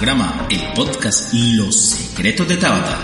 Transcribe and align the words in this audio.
el 0.00 0.72
podcast 0.74 1.34
Los 1.34 1.76
Secretos 1.76 2.48
de 2.48 2.56
Tabata. 2.56 2.98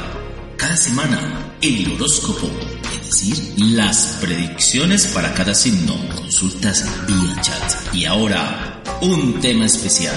Cada 0.57 0.75
semana, 0.79 1.55
el 1.61 1.93
horóscopo, 1.93 2.49
es 2.91 3.05
decir, 3.05 3.53
las 3.59 4.17
predicciones 4.23 5.09
para 5.09 5.35
cada 5.35 5.55
signo, 5.55 5.95
consultas 6.15 6.87
vía 7.07 7.39
chat. 7.43 7.95
Y 7.95 8.07
ahora, 8.07 8.83
un 9.03 9.43
tema 9.43 9.67
especial, 9.67 10.17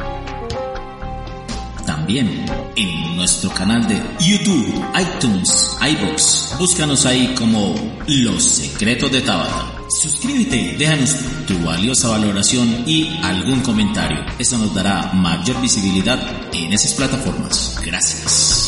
En 2.19 3.15
nuestro 3.15 3.49
canal 3.51 3.87
de 3.87 3.95
YouTube, 4.19 4.83
iTunes, 4.99 5.77
iBooks. 5.81 6.55
Búscanos 6.59 7.05
ahí 7.05 7.33
como 7.37 7.73
Los 8.05 8.43
Secretos 8.43 9.09
de 9.13 9.21
Tabata. 9.21 9.71
Suscríbete, 9.87 10.75
déjanos 10.77 11.15
tu 11.47 11.57
valiosa 11.59 12.09
valoración 12.09 12.83
y 12.85 13.17
algún 13.23 13.61
comentario. 13.61 14.25
Eso 14.37 14.57
nos 14.57 14.73
dará 14.75 15.13
mayor 15.13 15.61
visibilidad 15.61 16.19
en 16.51 16.73
esas 16.73 16.93
plataformas. 16.95 17.79
Gracias. 17.85 18.60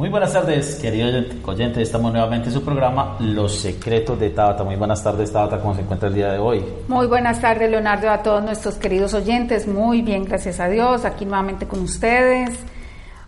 Muy 0.00 0.08
buenas 0.08 0.32
tardes, 0.32 0.76
querido 0.76 1.08
oyente. 1.44 1.82
Estamos 1.82 2.10
nuevamente 2.10 2.48
en 2.48 2.54
su 2.54 2.64
programa 2.64 3.18
Los 3.20 3.60
Secretos 3.60 4.18
de 4.18 4.30
Tabata. 4.30 4.64
Muy 4.64 4.76
buenas 4.76 5.04
tardes, 5.04 5.30
Tabata. 5.30 5.60
¿Cómo 5.60 5.74
se 5.74 5.82
encuentra 5.82 6.08
el 6.08 6.14
día 6.14 6.32
de 6.32 6.38
hoy? 6.38 6.64
Muy 6.88 7.06
buenas 7.06 7.38
tardes, 7.38 7.70
Leonardo, 7.70 8.08
a 8.08 8.22
todos 8.22 8.42
nuestros 8.42 8.76
queridos 8.76 9.12
oyentes. 9.12 9.68
Muy 9.68 10.00
bien, 10.00 10.24
gracias 10.24 10.58
a 10.58 10.70
Dios. 10.70 11.04
Aquí 11.04 11.26
nuevamente 11.26 11.66
con 11.66 11.80
ustedes. 11.80 12.58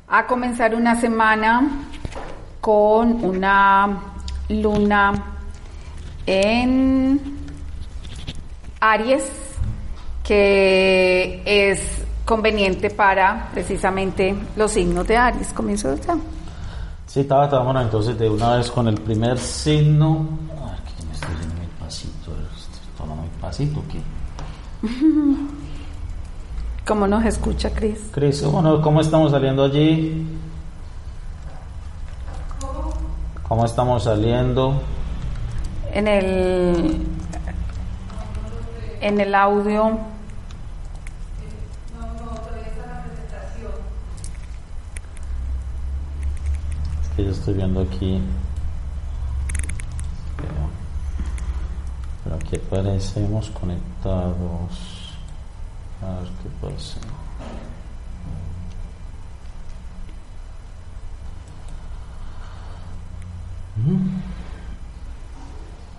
A 0.09 0.27
comenzar 0.27 0.75
una 0.75 0.99
semana 0.99 1.85
con 2.63 3.23
una 3.23 4.05
luna 4.49 5.13
en 6.25 7.21
Aries 8.81 9.31
que 10.25 11.43
es 11.45 12.03
conveniente 12.25 12.89
para 12.89 13.51
precisamente 13.53 14.35
los 14.57 14.73
signos 14.73 15.07
de 15.07 15.19
Aries. 15.19 15.53
Comienzo 15.53 15.95
ya. 15.97 16.17
Sí, 17.13 17.21
estaba, 17.21 17.47
vámonos 17.47 17.83
entonces 17.83 18.19
de 18.19 18.31
una 18.31 18.57
vez 18.57 18.71
con 18.71 18.89
el 18.89 18.95
primer 18.95 19.37
signo. 19.37 20.27
A 20.51 20.71
ver, 20.71 20.81
que 20.81 21.05
me 21.05 21.13
estoy 21.13 21.29
yendo 21.43 21.57
muy 21.57 21.67
pasito. 21.79 22.33
Estoy 22.91 23.07
muy 23.07 23.29
pasito, 23.39 23.83
¿qué? 23.93 24.01
¿Cómo 26.87 27.07
nos 27.07 27.23
escucha, 27.27 27.69
Cris? 27.69 28.01
Cris, 28.13 28.43
bueno, 28.45 28.81
¿cómo 28.81 29.03
estamos 29.03 29.31
saliendo 29.31 29.65
allí? 29.65 30.27
¿Cómo 33.47 33.67
estamos 33.67 34.05
saliendo? 34.05 34.81
En 35.93 36.09
el 36.09 36.97
en 39.03 39.21
el 39.21 39.35
audio 39.35 39.99
yo 47.25 47.31
estoy 47.31 47.55
viendo 47.55 47.81
aquí. 47.81 48.21
Pero 52.25 52.37
aquí 52.37 52.57
aparecemos 52.57 53.51
conectados. 53.51 55.13
A 56.03 56.21
ver 56.21 56.29
qué 56.43 56.49
pasa. 56.61 56.99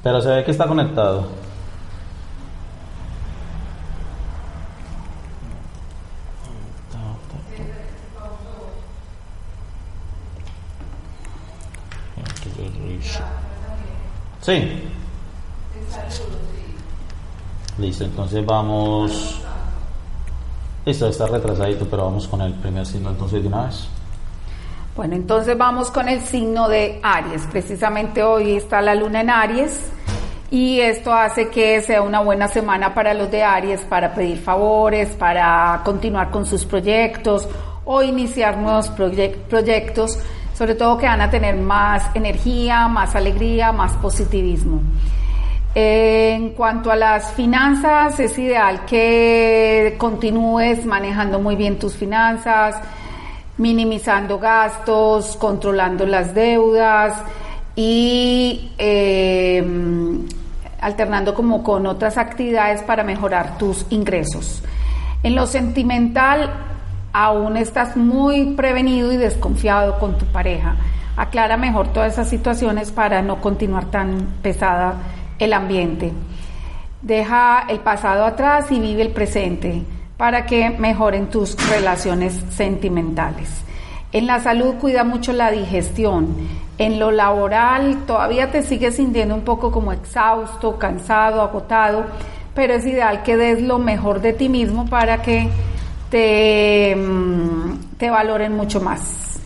Pero 0.04 0.22
se 0.22 0.30
ve 0.30 0.44
que 0.44 0.52
está 0.52 0.68
conectado. 0.68 1.43
Sí. 14.44 14.84
Listo, 17.78 18.04
entonces 18.04 18.46
vamos. 18.46 19.42
Listo, 20.86 21.08
está 21.08 21.28
retrasadito, 21.28 21.88
pero 21.90 22.04
vamos 22.04 22.28
con 22.28 22.42
el 22.42 22.54
primer 22.56 22.86
signo 22.86 23.12
entonces 23.12 23.42
de 23.42 23.48
una 23.48 23.66
vez. 23.66 23.88
Bueno, 24.98 25.16
entonces 25.16 25.58
vamos 25.58 25.90
con 25.90 26.10
el 26.10 26.22
signo 26.22 26.68
de 26.68 27.00
Aries. 27.02 27.48
Precisamente 27.52 28.22
hoy 28.22 28.58
está 28.58 28.82
la 28.82 28.94
luna 28.94 29.22
en 29.22 29.30
Aries 29.30 29.80
y 30.52 30.82
esto 30.82 31.14
hace 31.14 31.50
que 31.50 31.82
sea 31.82 32.02
una 32.02 32.20
buena 32.20 32.50
semana 32.50 32.94
para 32.94 33.14
los 33.14 33.32
de 33.32 33.44
Aries 33.44 33.82
para 33.82 34.14
pedir 34.14 34.40
favores, 34.40 35.10
para 35.12 35.82
continuar 35.86 36.30
con 36.30 36.46
sus 36.46 36.66
proyectos 36.66 37.48
o 37.86 38.04
iniciar 38.04 38.58
nuevos 38.58 38.90
proyectos 38.90 40.20
sobre 40.64 40.76
todo 40.76 40.98
que 40.98 41.08
van 41.08 41.20
a 41.20 41.30
tener 41.30 41.58
más 41.58 42.10
energía, 42.14 42.88
más 42.88 43.18
alegría, 43.18 43.74
más 43.74 43.98
positivismo. 43.98 44.82
En 45.76 46.52
cuanto 46.52 46.90
a 46.90 46.96
las 46.96 47.34
finanzas, 47.34 48.18
es 48.22 48.40
ideal 48.40 48.86
que 48.86 49.96
continúes 49.98 50.86
manejando 50.86 51.38
muy 51.42 51.58
bien 51.58 51.78
tus 51.78 51.96
finanzas, 51.96 52.78
minimizando 53.58 54.40
gastos, 54.40 55.36
controlando 55.36 56.06
las 56.06 56.34
deudas 56.34 57.22
y 57.76 58.72
eh, 58.78 59.62
alternando 60.80 61.34
como 61.34 61.62
con 61.62 61.86
otras 61.88 62.18
actividades 62.18 62.84
para 62.84 63.04
mejorar 63.04 63.58
tus 63.58 63.86
ingresos. 63.90 64.64
En 65.24 65.36
lo 65.36 65.46
sentimental, 65.46 66.73
aún 67.14 67.58
estás 67.58 67.96
muy 67.96 68.54
prevenido 68.56 69.12
y 69.12 69.18
desconfiado 69.18 70.00
con 70.00 70.18
tu 70.18 70.26
pareja. 70.26 70.76
Aclara 71.16 71.58
mejor 71.58 71.94
todas 71.94 72.14
esas 72.14 72.28
situaciones 72.28 72.92
para 72.92 73.22
no 73.22 73.40
continuar 73.40 73.86
tan 73.86 74.28
pesada 74.42 74.96
el 75.38 75.54
ambiente. 75.54 76.12
Deja 77.04 77.66
el 77.70 77.80
pasado 77.80 78.26
atrás 78.26 78.72
y 78.72 78.80
vive 78.80 79.04
el 79.04 79.12
presente 79.12 79.84
para 80.18 80.46
que 80.46 80.72
mejoren 80.72 81.28
tus 81.28 81.56
relaciones 81.70 82.34
sentimentales. 82.50 83.50
En 84.12 84.26
la 84.26 84.40
salud 84.40 84.76
cuida 84.76 85.04
mucho 85.04 85.34
la 85.34 85.52
digestión. 85.52 86.36
En 86.78 87.00
lo 87.00 87.12
laboral 87.12 88.06
todavía 88.08 88.50
te 88.50 88.64
sigues 88.64 88.96
sintiendo 88.96 89.36
un 89.36 89.42
poco 89.42 89.72
como 89.72 89.92
exhausto, 89.92 90.80
cansado, 90.80 91.42
agotado, 91.42 92.06
pero 92.56 92.74
es 92.74 92.86
ideal 92.86 93.22
que 93.22 93.38
des 93.38 93.62
lo 93.62 93.78
mejor 93.78 94.22
de 94.22 94.34
ti 94.34 94.50
mismo 94.50 94.86
para 94.86 95.22
que 95.22 95.50
te, 96.14 96.96
mm, 96.96 97.98
te 97.98 98.08
valoren 98.08 98.56
mucho 98.56 98.80
más. 98.80 99.40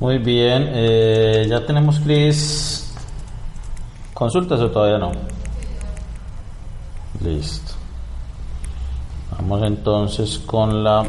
Muy 0.00 0.16
bien, 0.16 0.66
eh, 0.72 1.44
ya 1.46 1.66
tenemos, 1.66 2.00
Cris, 2.00 2.90
consultas 4.14 4.58
o 4.60 4.70
todavía 4.70 4.96
no. 4.96 5.12
Listo. 7.20 7.74
Vamos 9.32 9.62
entonces 9.62 10.38
con 10.46 10.82
la... 10.82 11.02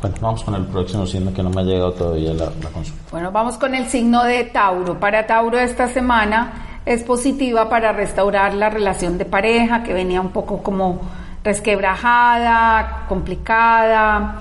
Bueno, 0.00 0.16
vamos 0.20 0.42
con 0.42 0.56
el 0.56 0.64
próximo 0.64 1.06
signo 1.06 1.32
que 1.32 1.44
no 1.44 1.50
me 1.50 1.60
ha 1.60 1.64
llegado 1.64 1.92
todavía 1.92 2.34
la, 2.34 2.46
la 2.46 2.70
consulta. 2.70 3.00
Bueno, 3.12 3.30
vamos 3.30 3.56
con 3.58 3.76
el 3.76 3.86
signo 3.86 4.24
de 4.24 4.42
Tauro. 4.42 4.98
Para 4.98 5.24
Tauro 5.24 5.56
esta 5.56 5.86
semana 5.86 6.80
es 6.84 7.04
positiva 7.04 7.68
para 7.68 7.92
restaurar 7.92 8.54
la 8.54 8.70
relación 8.70 9.18
de 9.18 9.24
pareja 9.24 9.84
que 9.84 9.94
venía 9.94 10.20
un 10.20 10.30
poco 10.30 10.64
como 10.64 11.00
resquebrajada, 11.46 13.04
complicada 13.08 14.40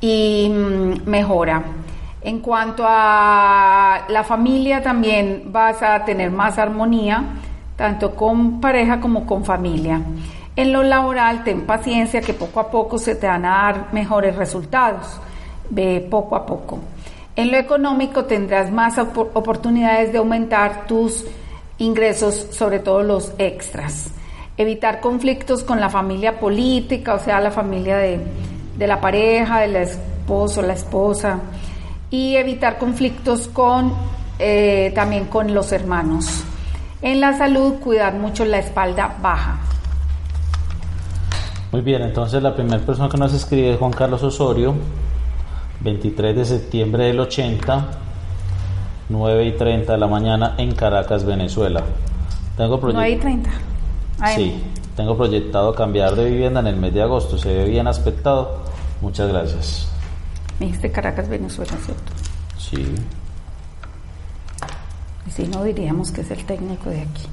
y 0.00 0.48
mm, 0.48 1.06
mejora. 1.06 1.62
En 2.22 2.40
cuanto 2.40 2.84
a 2.86 4.06
la 4.08 4.24
familia, 4.24 4.82
también 4.82 5.52
vas 5.52 5.82
a 5.82 6.04
tener 6.06 6.30
más 6.30 6.58
armonía, 6.58 7.22
tanto 7.76 8.14
con 8.16 8.60
pareja 8.60 8.98
como 8.98 9.26
con 9.26 9.44
familia. 9.44 10.00
En 10.56 10.72
lo 10.72 10.82
laboral, 10.82 11.44
ten 11.44 11.66
paciencia 11.66 12.22
que 12.22 12.32
poco 12.32 12.60
a 12.60 12.70
poco 12.70 12.98
se 12.98 13.14
te 13.14 13.26
van 13.26 13.44
a 13.44 13.50
dar 13.50 13.92
mejores 13.92 14.34
resultados. 14.34 15.20
Ve 15.70 16.06
poco 16.10 16.34
a 16.34 16.46
poco. 16.46 16.78
En 17.36 17.52
lo 17.52 17.58
económico 17.58 18.24
tendrás 18.24 18.72
más 18.72 18.98
oportunidades 18.98 20.12
de 20.12 20.18
aumentar 20.18 20.86
tus 20.86 21.24
ingresos, 21.76 22.48
sobre 22.50 22.78
todo 22.80 23.02
los 23.02 23.32
extras 23.38 24.12
evitar 24.58 25.00
conflictos 25.00 25.62
con 25.62 25.80
la 25.80 25.88
familia 25.88 26.38
política, 26.38 27.14
o 27.14 27.18
sea, 27.20 27.40
la 27.40 27.52
familia 27.52 27.96
de, 27.96 28.20
la 28.78 29.00
pareja, 29.00 29.60
del 29.60 29.76
esposo, 29.76 30.60
la 30.60 30.74
esposa. 30.74 31.38
y 32.10 32.36
evitar 32.36 32.78
conflictos 32.78 33.48
con 33.48 33.92
eh, 34.38 34.92
también 34.94 35.26
con 35.26 35.52
los 35.54 35.72
hermanos. 35.72 36.42
En 37.02 37.20
la 37.20 37.36
salud, 37.36 37.74
cuidar 37.74 38.14
mucho 38.14 38.44
la 38.44 38.58
espalda 38.58 39.16
baja. 39.22 39.58
Muy 41.70 41.82
bien, 41.82 42.02
entonces 42.02 42.42
la 42.42 42.54
primera 42.54 42.78
persona 42.78 43.08
que 43.08 43.18
nos 43.18 43.34
escribe 43.34 43.72
es 43.72 43.78
Juan 43.78 43.92
Carlos 43.92 44.22
Osorio, 44.22 44.74
23 45.80 46.34
de 46.34 46.44
septiembre 46.44 47.04
del 47.04 47.20
80, 47.20 47.86
9 49.10 49.44
y 49.44 49.52
30 49.52 49.92
de 49.92 49.98
la 49.98 50.06
mañana 50.06 50.54
en 50.56 50.74
Caracas, 50.74 51.24
Venezuela. 51.24 51.82
Tengo 52.56 52.80
9 52.82 53.10
y 53.10 53.16
30. 53.16 53.50
Sí, 54.34 54.60
tengo 54.96 55.16
proyectado 55.16 55.72
cambiar 55.74 56.16
de 56.16 56.28
vivienda 56.28 56.58
en 56.60 56.66
el 56.66 56.76
mes 56.76 56.92
de 56.92 57.02
agosto. 57.02 57.38
Se 57.38 57.54
ve 57.54 57.64
bien 57.66 57.86
aspectado. 57.86 58.64
Muchas 59.00 59.28
gracias. 59.28 59.88
Me 60.58 60.66
dijiste 60.66 60.90
Caracas, 60.90 61.28
Venezuela, 61.28 61.72
¿cierto? 61.84 62.12
Sí. 62.58 62.96
Y 65.26 65.30
si 65.30 65.46
no 65.46 65.62
diríamos 65.62 66.10
que 66.10 66.22
es 66.22 66.30
el 66.32 66.44
técnico 66.44 66.90
de 66.90 67.02
aquí. 67.02 67.28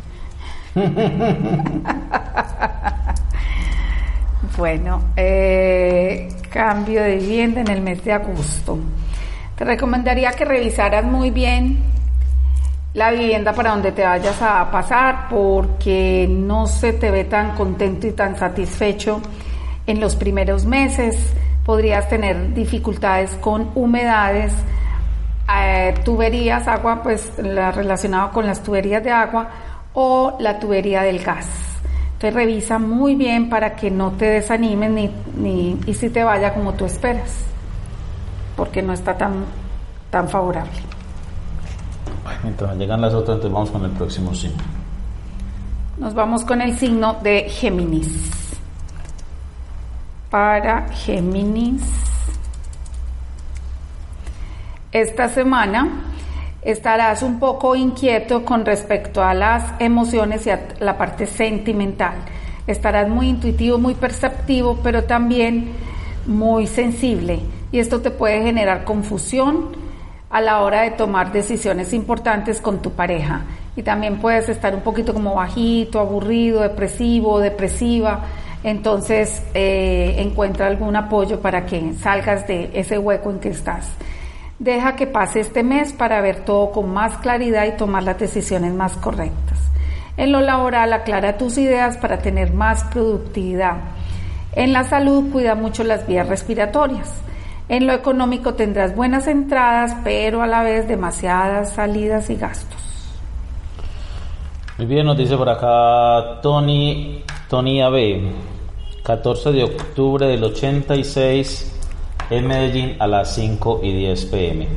bueno, 4.57 5.01
eh, 5.15 6.27
cambio 6.51 7.01
de 7.01 7.15
vivienda 7.15 7.61
en 7.61 7.69
el 7.69 7.81
mes 7.81 8.03
de 8.03 8.11
agosto. 8.11 8.77
Te 9.55 9.65
recomendaría 9.65 10.33
que 10.33 10.45
revisaras 10.45 11.03
muy 11.05 11.31
bien 11.31 11.79
la 12.95 13.11
vivienda 13.11 13.51
para 13.51 13.71
donde 13.71 13.91
te 13.91 14.03
vayas 14.03 14.41
a 14.41 14.71
pasar 14.71 15.27
porque 15.29 16.27
no 16.29 16.65
se 16.65 16.93
te 16.93 17.11
ve 17.11 17.25
tan 17.25 17.53
contento 17.53 18.07
y 18.07 18.13
tan 18.13 18.37
satisfecho 18.37 19.21
en 19.85 19.99
los 19.99 20.15
primeros 20.15 20.65
meses 20.65 21.33
podrías 21.65 22.07
tener 22.07 22.53
dificultades 22.53 23.31
con 23.41 23.69
humedades, 23.75 24.53
eh, 25.53 25.93
tuberías, 26.05 26.67
agua, 26.69 27.03
pues 27.03 27.33
la, 27.37 27.71
relacionado 27.71 28.31
con 28.31 28.47
las 28.47 28.63
tuberías 28.63 29.03
de 29.03 29.11
agua 29.11 29.49
o 29.93 30.37
la 30.39 30.57
tubería 30.57 31.01
del 31.01 31.21
gas. 31.21 31.47
Entonces 32.13 32.33
revisa 32.33 32.79
muy 32.79 33.15
bien 33.15 33.49
para 33.49 33.75
que 33.75 33.91
no 33.91 34.11
te 34.11 34.25
desanimes 34.25 34.91
ni, 34.91 35.11
ni, 35.35 35.77
y 35.85 35.93
si 35.95 36.09
te 36.09 36.23
vaya 36.23 36.53
como 36.53 36.73
tú 36.75 36.85
esperas, 36.85 37.43
porque 38.55 38.81
no 38.81 38.93
está 38.93 39.17
tan, 39.17 39.43
tan 40.09 40.29
favorable. 40.29 40.94
Mientras 42.43 42.75
llegan 42.77 43.01
las 43.01 43.13
otras, 43.13 43.35
entonces 43.35 43.53
vamos 43.53 43.71
con 43.71 43.85
el 43.85 43.91
próximo 43.91 44.33
signo. 44.33 44.63
Nos 45.97 46.13
vamos 46.13 46.43
con 46.43 46.61
el 46.61 46.77
signo 46.77 47.17
de 47.23 47.49
Géminis 47.49 48.35
para 50.35 50.89
Géminis. 50.89 51.81
Esta 54.91 55.29
semana 55.29 55.87
estarás 56.61 57.21
un 57.23 57.39
poco 57.39 57.73
inquieto 57.75 58.43
con 58.43 58.65
respecto 58.65 59.23
a 59.23 59.33
las 59.33 59.79
emociones 59.79 60.45
y 60.45 60.49
a 60.49 60.67
la 60.79 60.97
parte 60.97 61.25
sentimental. 61.25 62.15
Estarás 62.67 63.07
muy 63.07 63.29
intuitivo, 63.29 63.77
muy 63.77 63.93
perceptivo, 63.93 64.79
pero 64.83 65.05
también 65.05 65.69
muy 66.25 66.67
sensible. 66.67 67.39
Y 67.71 67.79
esto 67.79 68.01
te 68.01 68.11
puede 68.11 68.41
generar 68.41 68.83
confusión 68.83 69.84
a 70.35 70.41
la 70.41 70.61
hora 70.61 70.81
de 70.81 70.91
tomar 70.91 71.31
decisiones 71.31 71.93
importantes 71.93 72.59
con 72.59 72.81
tu 72.81 72.91
pareja. 72.91 73.43
Y 73.75 73.83
también 73.83 74.19
puedes 74.19 74.49
estar 74.49 74.75
un 74.75 74.81
poquito 74.81 75.13
como 75.13 75.35
bajito, 75.35 75.99
aburrido, 75.99 76.61
depresivo, 76.61 77.39
depresiva 77.39 78.23
entonces 78.65 79.43
eh, 79.53 80.15
encuentra 80.17 80.65
algún 80.65 80.95
apoyo 80.95 81.39
para 81.39 81.67
que 81.67 81.93
salgas 81.93 82.47
de 82.47 82.71
ese 82.73 82.97
hueco 82.97 83.29
en 83.29 83.39
que 83.39 83.49
estás. 83.49 83.87
Deja 84.57 84.95
que 84.95 85.05
pase 85.05 85.41
este 85.41 85.61
mes 85.61 85.93
para 85.93 86.19
ver 86.19 86.45
todo 86.45 86.71
con 86.71 86.91
más 86.91 87.15
claridad 87.17 87.67
y 87.67 87.77
tomar 87.77 88.01
las 88.01 88.17
decisiones 88.17 88.73
más 88.73 88.93
correctas. 88.97 89.59
En 90.17 90.31
lo 90.31 90.41
laboral, 90.41 90.93
aclara 90.93 91.37
tus 91.37 91.59
ideas 91.59 91.97
para 91.97 92.17
tener 92.17 92.53
más 92.53 92.83
productividad. 92.85 93.77
En 94.53 94.73
la 94.73 94.83
salud, 94.83 95.31
cuida 95.31 95.53
mucho 95.53 95.83
las 95.83 96.07
vías 96.07 96.27
respiratorias. 96.27 97.13
En 97.67 97.87
lo 97.87 97.93
económico 97.93 98.53
tendrás 98.53 98.95
buenas 98.95 99.27
entradas, 99.27 99.95
pero 100.03 100.41
a 100.41 100.47
la 100.47 100.61
vez 100.61 100.87
demasiadas 100.87 101.73
salidas 101.73 102.29
y 102.29 102.35
gastos. 102.35 102.79
Muy 104.77 104.87
bien, 104.87 105.05
nos 105.05 105.17
dice 105.17 105.35
por 105.35 105.49
acá 105.49 106.41
Tony, 106.41 107.23
Tony 107.49 107.81
AB. 107.81 108.21
14 109.03 109.51
de 109.51 109.63
octubre 109.63 110.25
del 110.25 110.43
86 110.43 111.71
en 112.31 112.47
Medellín 112.47 112.95
a 112.99 113.05
las 113.05 113.35
5 113.35 113.81
y 113.83 113.93
10 113.93 114.25
pm. 114.25 114.67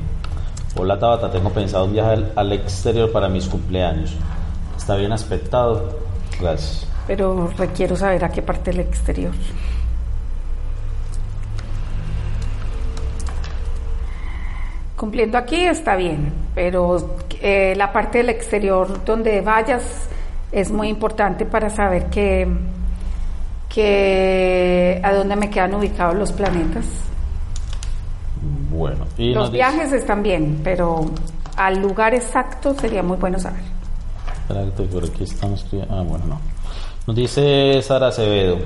Hola 0.76 0.98
Tabata, 0.98 1.30
tengo 1.30 1.50
pensado 1.50 1.86
un 1.86 1.94
viaje 1.94 2.24
al, 2.36 2.52
exterior 2.52 3.10
para 3.10 3.28
mis 3.28 3.46
cumpleaños. 3.48 4.14
¿Está 4.76 4.96
bien 4.96 5.12
aspectado? 5.12 5.98
Gracias. 6.38 6.86
Pero 7.06 7.50
requiero 7.56 7.96
saber 7.96 8.22
a 8.22 8.28
qué 8.28 8.42
parte 8.42 8.70
del 8.70 8.80
exterior. 8.80 9.32
Cumpliendo 14.98 15.38
aquí 15.38 15.64
está 15.64 15.94
bien, 15.94 16.32
pero 16.56 17.18
eh, 17.40 17.72
la 17.76 17.92
parte 17.92 18.18
del 18.18 18.30
exterior 18.30 19.04
donde 19.04 19.40
vayas 19.40 19.84
es 20.50 20.72
muy 20.72 20.88
importante 20.88 21.46
para 21.46 21.70
saber 21.70 22.06
que 22.06 22.48
que 23.68 25.00
a 25.04 25.12
dónde 25.12 25.36
me 25.36 25.50
quedan 25.50 25.74
ubicados 25.74 26.16
los 26.16 26.32
planetas. 26.32 26.84
Bueno, 28.70 29.06
y 29.16 29.32
los 29.34 29.52
viajes 29.52 29.92
están 29.92 30.22
bien, 30.22 30.62
pero 30.64 31.04
al 31.56 31.80
lugar 31.80 32.14
exacto 32.14 32.74
sería 32.74 33.02
muy 33.04 33.18
bueno 33.18 33.38
saber. 33.38 33.60
por 34.48 35.04
aquí 35.04 35.22
estamos. 35.22 35.64
Ah, 35.90 36.02
bueno, 36.04 36.24
no. 36.26 36.40
Nos 37.06 37.14
dice 37.14 37.80
Sara 37.82 38.08
Acevedo, 38.08 38.58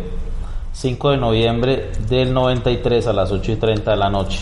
5 0.72 1.10
de 1.10 1.16
noviembre 1.18 1.92
del 2.08 2.32
93 2.32 3.06
a 3.06 3.12
las 3.12 3.30
8 3.30 3.52
y 3.52 3.56
30 3.56 3.90
de 3.90 3.96
la 3.98 4.08
noche. 4.08 4.40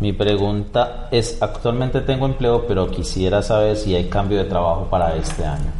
Mi 0.00 0.12
pregunta 0.12 1.08
es, 1.10 1.40
actualmente 1.40 2.00
tengo 2.00 2.26
empleo, 2.26 2.66
pero 2.66 2.90
quisiera 2.90 3.42
saber 3.42 3.76
si 3.76 3.94
hay 3.94 4.08
cambio 4.08 4.38
de 4.38 4.44
trabajo 4.44 4.86
para 4.90 5.14
este 5.14 5.44
año. 5.44 5.70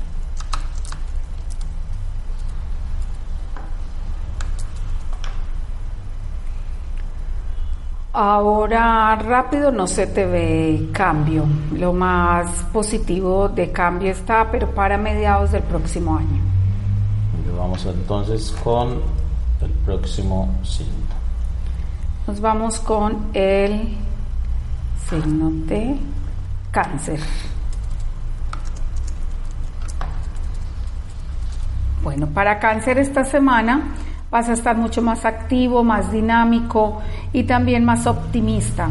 Ahora 8.12 9.16
rápido 9.16 9.72
no 9.72 9.88
se 9.88 10.06
te 10.06 10.24
ve 10.24 10.88
cambio. 10.92 11.44
Lo 11.72 11.92
más 11.92 12.48
positivo 12.72 13.48
de 13.48 13.72
cambio 13.72 14.12
está, 14.12 14.48
pero 14.52 14.70
para 14.70 14.96
mediados 14.96 15.50
del 15.50 15.64
próximo 15.64 16.16
año. 16.16 16.40
Vamos 17.58 17.84
entonces 17.86 18.54
con 18.62 19.00
el 19.60 19.70
próximo 19.84 20.48
signo. 20.62 20.92
Nos 22.28 22.40
vamos 22.40 22.78
con 22.78 23.30
el 23.34 23.96
signo 25.08 25.50
de 25.66 25.96
cáncer. 26.70 27.20
Bueno, 32.02 32.26
para 32.28 32.58
cáncer 32.58 32.98
esta 32.98 33.24
semana 33.24 33.94
vas 34.30 34.48
a 34.48 34.52
estar 34.52 34.76
mucho 34.76 35.00
más 35.00 35.24
activo, 35.24 35.84
más 35.84 36.12
dinámico 36.12 37.00
y 37.32 37.44
también 37.44 37.84
más 37.84 38.06
optimista. 38.06 38.90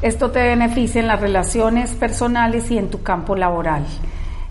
Esto 0.00 0.30
te 0.30 0.42
beneficia 0.42 1.00
en 1.00 1.08
las 1.08 1.20
relaciones 1.20 1.92
personales 1.94 2.70
y 2.70 2.78
en 2.78 2.90
tu 2.90 3.02
campo 3.02 3.36
laboral. 3.36 3.84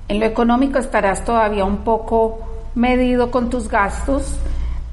En 0.07 0.19
lo 0.19 0.25
económico 0.25 0.79
estarás 0.79 1.23
todavía 1.23 1.63
un 1.63 1.77
poco 1.77 2.39
medido 2.75 3.31
con 3.31 3.49
tus 3.49 3.69
gastos 3.69 4.37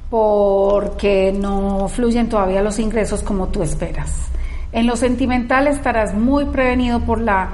porque 0.09 1.33
no 1.37 1.87
fluyen 1.89 2.29
todavía 2.29 2.61
los 2.61 2.79
ingresos 2.79 3.23
como 3.23 3.47
tú 3.47 3.63
esperas. 3.63 4.31
En 4.71 4.87
lo 4.87 4.95
sentimental 4.95 5.67
estarás 5.67 6.13
muy 6.13 6.45
prevenido 6.45 7.01
por 7.01 7.19
la 7.19 7.49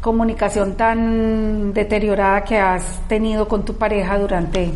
comunicación 0.00 0.76
tan 0.76 1.72
deteriorada 1.72 2.44
que 2.44 2.58
has 2.58 3.00
tenido 3.08 3.48
con 3.48 3.64
tu 3.64 3.74
pareja 3.74 4.18
durante 4.18 4.70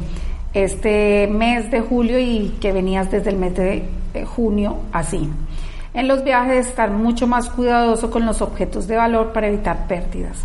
este 0.53 1.29
mes 1.29 1.71
de 1.71 1.81
julio 1.81 2.19
y 2.19 2.57
que 2.61 2.73
venías 2.73 3.11
desde 3.11 3.31
el 3.31 3.37
mes 3.37 3.55
de 3.55 3.85
junio 4.27 4.79
así. 4.93 5.31
En 5.93 6.07
los 6.07 6.23
viajes 6.23 6.69
estar 6.69 6.91
mucho 6.91 7.27
más 7.27 7.49
cuidadoso 7.51 8.11
con 8.11 8.25
los 8.25 8.43
objetos 8.43 8.87
de 8.87 8.97
valor 8.97 9.33
para 9.33 9.49
evitar 9.49 9.87
pérdidas. 9.89 10.45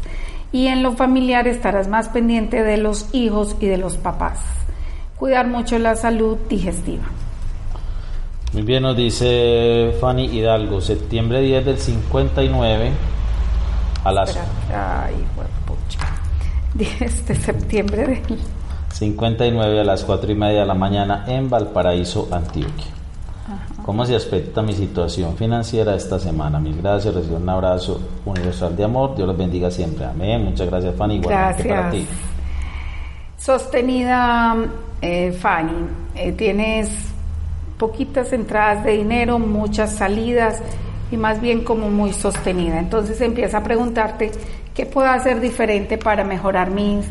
Y 0.52 0.68
en 0.68 0.82
lo 0.82 0.94
familiar 0.94 1.48
estarás 1.48 1.88
más 1.88 2.10
pendiente 2.10 2.64
de 2.64 2.78
los 2.78 3.14
hijos 3.14 3.56
y 3.60 3.68
de 3.68 3.78
los 3.78 3.98
papás. 3.98 4.40
Cuidar 5.18 5.48
mucho 5.48 5.78
la 5.78 5.96
salud 5.96 6.38
digestiva. 6.50 7.04
Muy 8.56 8.64
bien, 8.64 8.84
nos 8.84 8.96
dice 8.96 9.94
Fanny 10.00 10.28
Hidalgo, 10.28 10.80
septiembre 10.80 11.42
10 11.42 11.66
del 11.66 11.78
59 11.78 12.90
a 14.06 14.12
las... 14.14 14.38
ay, 14.74 15.14
10 16.74 17.28
de 17.28 17.36
septiembre 17.36 18.08
del 18.08 18.40
59 18.94 19.82
a 19.82 19.84
las 19.84 20.06
4 20.06 20.32
y 20.32 20.36
media 20.36 20.62
de 20.62 20.66
la 20.68 20.74
mañana 20.74 21.26
en 21.28 21.50
Valparaíso, 21.50 22.30
Antioquia. 22.32 22.86
¿Cómo 23.84 24.06
se 24.06 24.16
aspecta 24.16 24.62
mi 24.62 24.72
situación 24.72 25.36
financiera 25.36 25.94
esta 25.94 26.18
semana? 26.18 26.58
Mil 26.58 26.82
gracias, 26.82 27.14
recibo 27.14 27.36
un 27.36 27.50
abrazo 27.50 28.00
universal 28.24 28.74
de 28.78 28.86
amor. 28.86 29.18
Dios 29.18 29.28
los 29.28 29.38
bendiga 29.38 29.70
siempre. 29.70 30.06
Amén. 30.06 30.46
Muchas 30.46 30.70
gracias, 30.70 30.96
Fanny. 30.96 31.16
Igualmente 31.16 31.64
Gracias. 31.64 31.78
para 31.78 31.92
ti. 31.92 32.08
Sostenida, 33.38 34.56
eh, 35.02 35.34
Fanny, 35.34 35.88
eh, 36.16 36.32
tienes 36.32 37.15
poquitas 37.78 38.32
entradas 38.34 38.84
de 38.84 38.94
dinero, 38.94 39.40
muchas 39.40 39.96
salidas 39.96 40.62
y 41.12 41.18
más 41.18 41.42
bien 41.42 41.64
como 41.64 41.90
muy 41.90 42.14
sostenida. 42.14 42.80
Entonces 42.80 43.20
empieza 43.22 43.60
a 43.60 43.64
preguntarte 43.64 44.32
qué 44.74 44.86
puedo 44.86 45.10
hacer 45.10 45.40
diferente 45.40 45.98
para 45.98 46.24
mejorar 46.24 46.72
mis, 46.72 47.06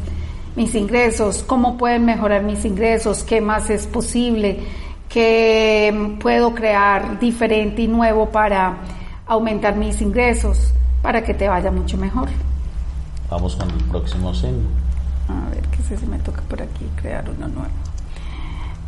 mis 0.56 0.74
ingresos, 0.74 1.42
cómo 1.42 1.76
pueden 1.76 2.04
mejorar 2.04 2.42
mis 2.42 2.64
ingresos, 2.64 3.22
qué 3.22 3.40
más 3.40 3.70
es 3.70 3.86
posible, 3.86 4.60
qué 5.08 6.16
puedo 6.20 6.54
crear 6.54 7.18
diferente 7.18 7.82
y 7.82 7.88
nuevo 7.88 8.30
para 8.30 8.78
aumentar 9.26 9.76
mis 9.76 10.00
ingresos, 10.00 10.72
para 11.02 11.22
que 11.22 11.34
te 11.34 11.48
vaya 11.48 11.70
mucho 11.70 11.96
mejor. 11.96 12.28
Vamos 13.30 13.56
con 13.56 13.70
el 13.70 13.84
próximo 13.84 14.34
signo. 14.34 14.68
A 15.28 15.50
ver, 15.50 15.62
qué 15.68 15.82
sé 15.82 15.96
si 15.96 16.06
me 16.06 16.18
toca 16.18 16.42
por 16.42 16.60
aquí 16.60 16.86
crear 16.96 17.24
uno 17.30 17.48
nuevo. 17.48 17.93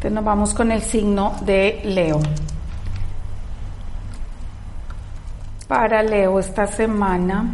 Entonces 0.07 0.23
nos 0.23 0.25
vamos 0.25 0.55
con 0.55 0.71
el 0.71 0.83
signo 0.83 1.35
de 1.41 1.81
Leo. 1.83 2.21
Para 5.67 6.01
Leo 6.01 6.39
esta 6.39 6.69
semana. 6.69 7.45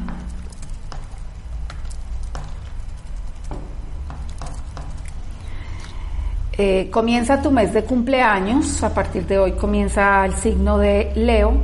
eh, 6.59 6.91
comienza 6.91 7.41
tu 7.41 7.51
mes 7.51 7.73
de 7.73 7.85
cumpleaños, 7.85 8.83
a 8.83 8.93
partir 8.93 9.27
de 9.27 9.39
hoy 9.39 9.53
comienza 9.53 10.23
el 10.27 10.35
signo 10.35 10.77
de 10.77 11.11
Leo, 11.15 11.55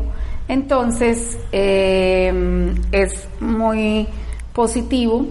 entonces 0.48 1.38
eh, 1.52 2.74
es 2.92 3.28
muy 3.40 4.08
positivo 4.54 5.26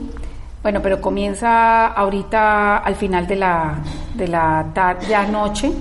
bueno, 0.64 0.82
pero 0.82 1.00
comienza 1.00 1.88
ahorita 1.88 2.78
al 2.78 2.96
final 2.96 3.28
de 3.28 3.36
la, 3.36 3.80
de 4.16 4.28
la 4.28 4.66
tarde, 4.74 5.08
ya 5.08 5.26
noche, 5.26 5.72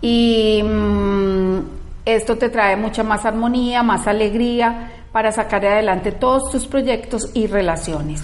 y 0.00 0.62
mm, 0.62 1.58
esto 2.04 2.36
te 2.36 2.50
trae 2.50 2.76
mucha 2.76 3.02
más 3.02 3.24
armonía, 3.24 3.82
más 3.82 4.06
alegría 4.06 4.90
para 5.12 5.32
sacar 5.32 5.64
adelante 5.64 6.12
todos 6.12 6.50
tus 6.50 6.66
proyectos 6.66 7.30
y 7.34 7.46
relaciones. 7.46 8.22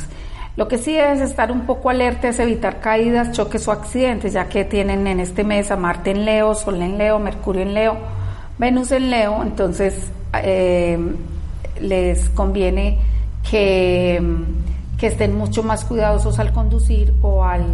Lo 0.57 0.69
que 0.69 0.77
sí 0.77 0.97
es 0.97 1.21
estar 1.21 1.53
un 1.53 1.63
poco 1.63 1.89
alerta 1.89 2.29
es 2.29 2.39
evitar 2.41 2.81
caídas, 2.81 3.33
choques 3.33 3.67
o 3.69 3.73
accidentes, 3.73 4.33
ya 4.33 4.49
que 4.49 4.65
tienen 4.65 5.07
en 5.07 5.21
este 5.21 5.45
mes 5.45 5.71
a 5.71 5.77
Marte 5.77 6.11
en 6.11 6.25
Leo, 6.25 6.55
Sol 6.55 6.83
en 6.83 6.99
Leo, 6.99 7.19
Mercurio 7.19 7.63
en 7.63 7.73
Leo, 7.73 7.97
Venus 8.59 8.91
en 8.91 9.11
Leo, 9.11 9.43
entonces 9.43 10.11
eh, 10.43 10.99
les 11.81 12.29
conviene 12.31 12.99
que 13.49 14.21
que 15.01 15.07
estén 15.07 15.35
mucho 15.35 15.63
más 15.63 15.87
cuidadosos 15.87 16.39
al 16.39 16.53
conducir 16.53 17.15
o 17.23 17.43
al, 17.43 17.65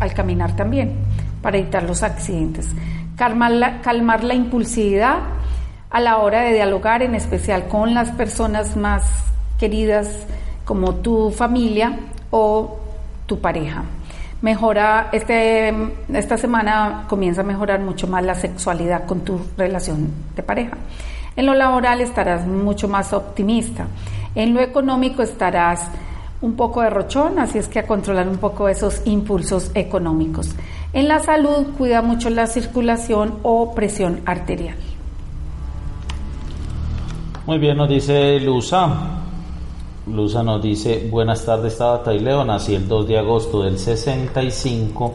al 0.00 0.14
caminar 0.14 0.56
también, 0.56 0.94
para 1.42 1.58
evitar 1.58 1.82
los 1.82 2.02
accidentes. 2.02 2.66
Calmar 3.14 3.50
la, 3.50 3.82
calmar 3.82 4.24
la 4.24 4.32
impulsividad 4.32 5.18
a 5.90 6.00
la 6.00 6.16
hora 6.16 6.40
de 6.40 6.54
dialogar, 6.54 7.02
en 7.02 7.14
especial 7.14 7.68
con 7.68 7.92
las 7.92 8.10
personas 8.12 8.74
más 8.74 9.04
queridas 9.58 10.08
como 10.64 10.94
tu 10.94 11.30
familia 11.30 11.98
o 12.30 12.78
tu 13.26 13.38
pareja. 13.38 13.82
Mejora, 14.40 15.10
este, 15.12 15.74
esta 16.14 16.38
semana 16.38 17.04
comienza 17.06 17.42
a 17.42 17.44
mejorar 17.44 17.80
mucho 17.80 18.06
más 18.06 18.24
la 18.24 18.34
sexualidad 18.34 19.04
con 19.04 19.20
tu 19.20 19.38
relación 19.58 20.10
de 20.34 20.42
pareja. 20.42 20.78
En 21.36 21.44
lo 21.44 21.54
laboral 21.54 22.00
estarás 22.00 22.46
mucho 22.46 22.88
más 22.88 23.12
optimista. 23.12 23.86
En 24.34 24.54
lo 24.54 24.60
económico 24.60 25.22
estarás 25.22 25.90
un 26.42 26.54
poco 26.54 26.82
de 26.82 26.90
rochón, 26.90 27.38
así 27.38 27.58
es 27.58 27.68
que 27.68 27.78
a 27.78 27.86
controlar 27.86 28.28
un 28.28 28.36
poco 28.36 28.68
esos 28.68 29.00
impulsos 29.06 29.70
económicos. 29.74 30.54
En 30.92 31.08
la 31.08 31.20
salud 31.20 31.68
cuida 31.78 32.02
mucho 32.02 32.28
la 32.28 32.46
circulación 32.46 33.38
o 33.42 33.74
presión 33.74 34.20
arterial. 34.26 34.76
Muy 37.46 37.58
bien, 37.58 37.76
nos 37.76 37.88
dice 37.88 38.38
Luza. 38.40 38.88
Luza 40.06 40.42
nos 40.42 40.60
dice, 40.60 41.08
buenas 41.10 41.44
tardes 41.44 41.78
Tabata 41.78 42.12
y 42.12 42.18
Leo, 42.18 42.44
nací 42.44 42.74
el 42.74 42.88
2 42.88 43.06
de 43.06 43.18
agosto 43.18 43.62
del 43.62 43.78
65 43.78 45.14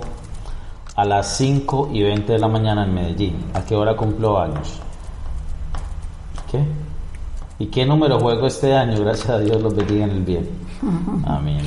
a 0.95 1.05
las 1.05 1.37
5 1.37 1.89
y 1.91 2.03
20 2.03 2.33
de 2.33 2.39
la 2.39 2.47
mañana 2.47 2.85
en 2.85 2.93
Medellín. 2.93 3.45
¿A 3.53 3.65
qué 3.65 3.75
hora 3.75 3.95
cumplo 3.95 4.39
años? 4.39 4.79
¿Qué? 6.49 6.86
¿Y 7.59 7.67
qué 7.67 7.85
número 7.85 8.19
juego 8.19 8.47
este 8.47 8.73
año? 8.73 8.99
Gracias 8.99 9.29
a 9.29 9.39
Dios 9.39 9.61
los 9.61 9.75
bendiga 9.75 10.05
en 10.05 10.11
el 10.11 10.21
bien. 10.21 10.47
Amén. 11.25 11.61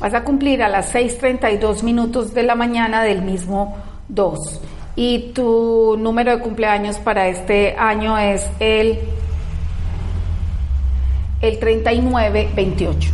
Vas 0.00 0.14
a 0.14 0.24
cumplir 0.24 0.62
a 0.62 0.68
las 0.68 0.92
6.32 0.92 1.84
minutos 1.84 2.34
de 2.34 2.42
la 2.42 2.56
mañana 2.56 3.04
del 3.04 3.22
mismo 3.22 3.76
2. 4.08 4.60
Y 4.96 5.30
tu 5.32 5.96
número 5.96 6.32
de 6.32 6.42
cumpleaños 6.42 6.98
para 6.98 7.28
este 7.28 7.76
año 7.76 8.18
es 8.18 8.44
el, 8.58 8.98
el 11.40 11.58
3928. 11.60 13.10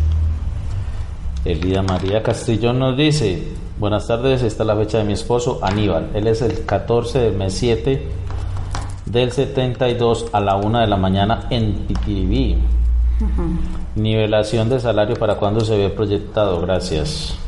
Elida 1.44 1.82
María 1.82 2.22
Castrillón 2.22 2.78
nos 2.78 2.96
dice, 2.96 3.46
buenas 3.78 4.06
tardes, 4.08 4.42
esta 4.42 4.62
es 4.62 4.66
la 4.66 4.74
fecha 4.74 4.98
de 4.98 5.04
mi 5.04 5.12
esposo 5.12 5.60
Aníbal. 5.62 6.10
Él 6.14 6.26
es 6.26 6.40
el 6.40 6.64
14 6.64 7.18
del 7.18 7.34
mes 7.36 7.52
7 7.52 8.08
del 9.06 9.32
72 9.32 10.26
a 10.32 10.40
la 10.40 10.56
1 10.56 10.80
de 10.80 10.86
la 10.86 10.96
mañana 10.96 11.46
en 11.50 11.72
Piquibí. 11.86 12.58
Nivelación 13.94 14.68
de 14.68 14.78
salario 14.78 15.16
para 15.16 15.36
cuando 15.36 15.60
se 15.60 15.76
ve 15.76 15.88
proyectado, 15.88 16.60
gracias. 16.60 17.38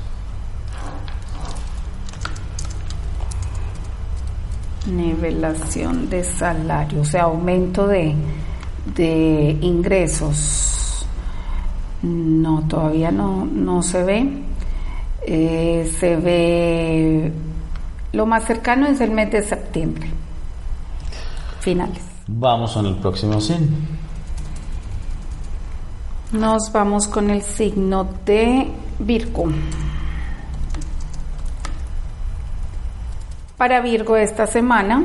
Nivelación 4.86 6.08
de 6.08 6.24
salario, 6.24 7.02
o 7.02 7.04
sea, 7.04 7.24
aumento 7.24 7.86
de, 7.86 8.14
de 8.94 9.58
ingresos. 9.60 11.06
No, 12.02 12.62
todavía 12.68 13.10
no, 13.10 13.44
no 13.44 13.82
se 13.82 14.02
ve. 14.04 14.48
Eh, 15.30 15.92
se 15.98 16.16
ve, 16.16 17.30
lo 18.12 18.24
más 18.24 18.44
cercano 18.46 18.86
es 18.86 18.98
el 19.02 19.10
mes 19.10 19.30
de 19.30 19.42
septiembre, 19.42 20.08
finales. 21.68 22.02
Vamos 22.28 22.72
con 22.72 22.86
el 22.86 22.96
próximo 22.96 23.40
signo. 23.42 23.76
Nos 26.32 26.72
vamos 26.72 27.06
con 27.06 27.28
el 27.28 27.42
signo 27.42 28.08
de 28.24 28.68
Virgo. 28.98 29.44
Para 33.58 33.80
Virgo 33.82 34.16
esta 34.16 34.46
semana 34.46 35.02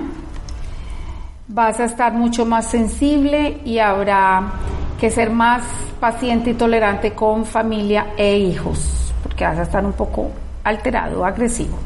vas 1.50 1.82
a 1.82 1.86
estar 1.86 2.14
mucho 2.14 2.46
más 2.46 2.68
sensible 2.68 3.60
y 3.66 3.80
habrá 3.80 4.54
que 5.00 5.10
ser 5.10 5.32
más 5.32 5.64
paciente 6.00 6.52
y 6.52 6.54
tolerante 6.54 7.14
con 7.14 7.46
familia 7.46 8.14
e 8.16 8.38
hijos, 8.38 9.12
porque 9.22 9.44
vas 9.44 9.58
a 9.58 9.64
estar 9.64 9.86
un 9.86 9.94
poco 9.94 10.32
alterado, 10.64 11.26
agresivo. 11.26 11.78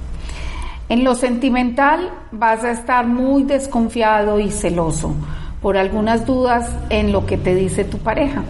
En 0.89 1.03
lo 1.03 1.15
sentimental 1.15 2.10
vas 2.32 2.63
a 2.63 2.72
estar 2.72 3.08
muy 3.08 3.44
desconfiado 3.44 4.39
y 4.39 4.51
celoso 4.51 5.13
por 5.62 5.75
algunas 5.75 6.25
dudas 6.25 6.70
en 6.89 7.12
lo 7.12 7.25
que 7.25 7.38
te 7.38 7.56
dice 7.56 7.84
tu 7.84 7.98
pareja. 7.98 8.44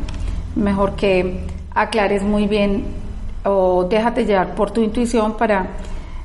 Mejor 0.55 0.95
que 0.95 1.45
aclares 1.73 2.23
muy 2.23 2.47
bien 2.47 2.85
o 3.43 3.85
déjate 3.85 4.25
llevar 4.25 4.53
por 4.53 4.71
tu 4.71 4.81
intuición 4.81 5.35
para 5.35 5.67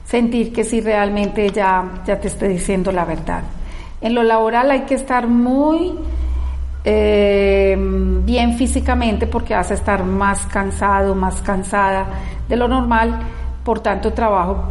sentir 0.04 0.52
que 0.52 0.64
si 0.64 0.80
realmente 0.80 1.48
ya, 1.50 2.02
ya 2.04 2.20
te 2.20 2.28
esté 2.28 2.48
diciendo 2.48 2.92
la 2.92 3.04
verdad. 3.04 3.42
En 4.02 4.14
lo 4.14 4.22
laboral 4.22 4.70
hay 4.70 4.82
que 4.82 4.96
estar 4.96 5.28
muy 5.28 5.94
eh, 6.84 7.76
bien 8.24 8.58
físicamente 8.58 9.26
porque 9.26 9.54
vas 9.54 9.70
a 9.70 9.74
estar 9.74 10.04
más 10.04 10.44
cansado, 10.46 11.14
más 11.14 11.40
cansada 11.40 12.06
de 12.48 12.56
lo 12.56 12.68
normal, 12.68 13.20
por 13.64 13.80
tanto 13.80 14.12
trabajo. 14.12 14.68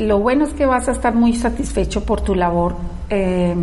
Lo 0.00 0.18
bueno 0.18 0.44
es 0.44 0.52
que 0.54 0.66
vas 0.66 0.88
a 0.88 0.92
estar 0.92 1.14
muy 1.14 1.34
satisfecho 1.34 2.04
por 2.04 2.20
tu 2.20 2.34
labor 2.34 2.76
eh, 3.10 3.54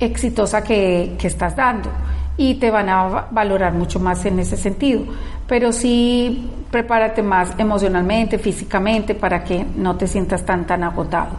exitosa 0.00 0.62
que, 0.62 1.16
que 1.18 1.26
estás 1.26 1.56
dando 1.56 1.90
y 2.36 2.54
te 2.54 2.70
van 2.70 2.88
a 2.88 3.26
valorar 3.30 3.74
mucho 3.74 3.98
más 3.98 4.24
en 4.24 4.38
ese 4.38 4.56
sentido. 4.56 5.02
Pero 5.46 5.72
sí 5.72 6.50
prepárate 6.70 7.22
más 7.22 7.50
emocionalmente, 7.58 8.38
físicamente, 8.38 9.14
para 9.14 9.42
que 9.42 9.66
no 9.76 9.96
te 9.96 10.06
sientas 10.06 10.44
tan 10.44 10.66
tan 10.66 10.84
agotado. 10.84 11.32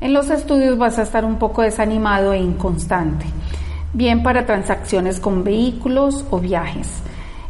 En 0.00 0.12
los 0.12 0.28
estudios 0.30 0.76
vas 0.76 0.98
a 0.98 1.02
estar 1.02 1.24
un 1.24 1.36
poco 1.36 1.62
desanimado 1.62 2.34
e 2.34 2.38
inconstante, 2.38 3.24
bien 3.94 4.22
para 4.22 4.44
transacciones 4.44 5.18
con 5.18 5.42
vehículos 5.42 6.26
o 6.30 6.38
viajes. 6.38 7.02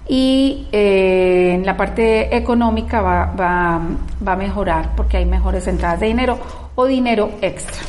Y 0.08 0.68
eh, 0.70 1.52
en 1.54 1.66
la 1.66 1.76
parte 1.76 2.34
económica 2.36 3.00
va, 3.00 3.34
va, 3.38 3.80
va 4.26 4.32
a 4.32 4.36
mejorar 4.36 4.94
porque 4.96 5.16
hay 5.16 5.26
mejores 5.26 5.66
entradas 5.66 6.00
de 6.00 6.06
dinero 6.06 6.38
o 6.74 6.84
dinero 6.86 7.30
extra. 7.40 7.82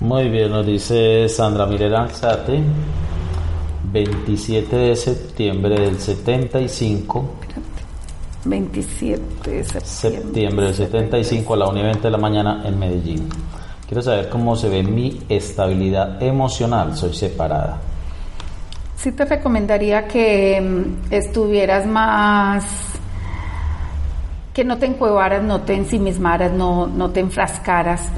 Muy 0.00 0.28
bien, 0.28 0.50
nos 0.50 0.64
dice 0.64 1.28
Sandra 1.28 1.66
Miller 1.66 1.94
Alzate, 1.94 2.62
27 3.92 4.76
de 4.76 4.96
septiembre 4.96 5.80
del 5.80 5.98
75. 5.98 7.30
27 8.44 9.50
de 9.50 9.64
septiembre. 9.64 9.88
Septiembre 9.88 10.66
del 10.66 10.74
75 10.74 11.54
a 11.54 11.56
la 11.56 11.68
1 11.68 11.80
y 11.80 11.82
20 11.82 12.00
de 12.02 12.10
la 12.10 12.18
mañana 12.18 12.62
en 12.64 12.78
Medellín. 12.78 13.28
Quiero 13.86 14.00
saber 14.00 14.28
cómo 14.28 14.54
se 14.54 14.68
ve 14.68 14.82
mi 14.82 15.20
estabilidad 15.28 16.22
emocional. 16.22 16.96
Soy 16.96 17.14
separada. 17.14 17.80
Sí 18.98 19.12
te 19.12 19.24
recomendaría 19.24 20.08
que 20.08 20.60
mm, 20.60 21.12
estuvieras 21.12 21.86
más, 21.86 22.64
que 24.52 24.64
no 24.64 24.76
te 24.78 24.86
encuevaras, 24.86 25.40
no 25.40 25.60
te 25.60 25.74
ensimismaras, 25.74 26.52
no, 26.52 26.88
no 26.88 27.10
te 27.10 27.20
enfrascaras 27.20 28.08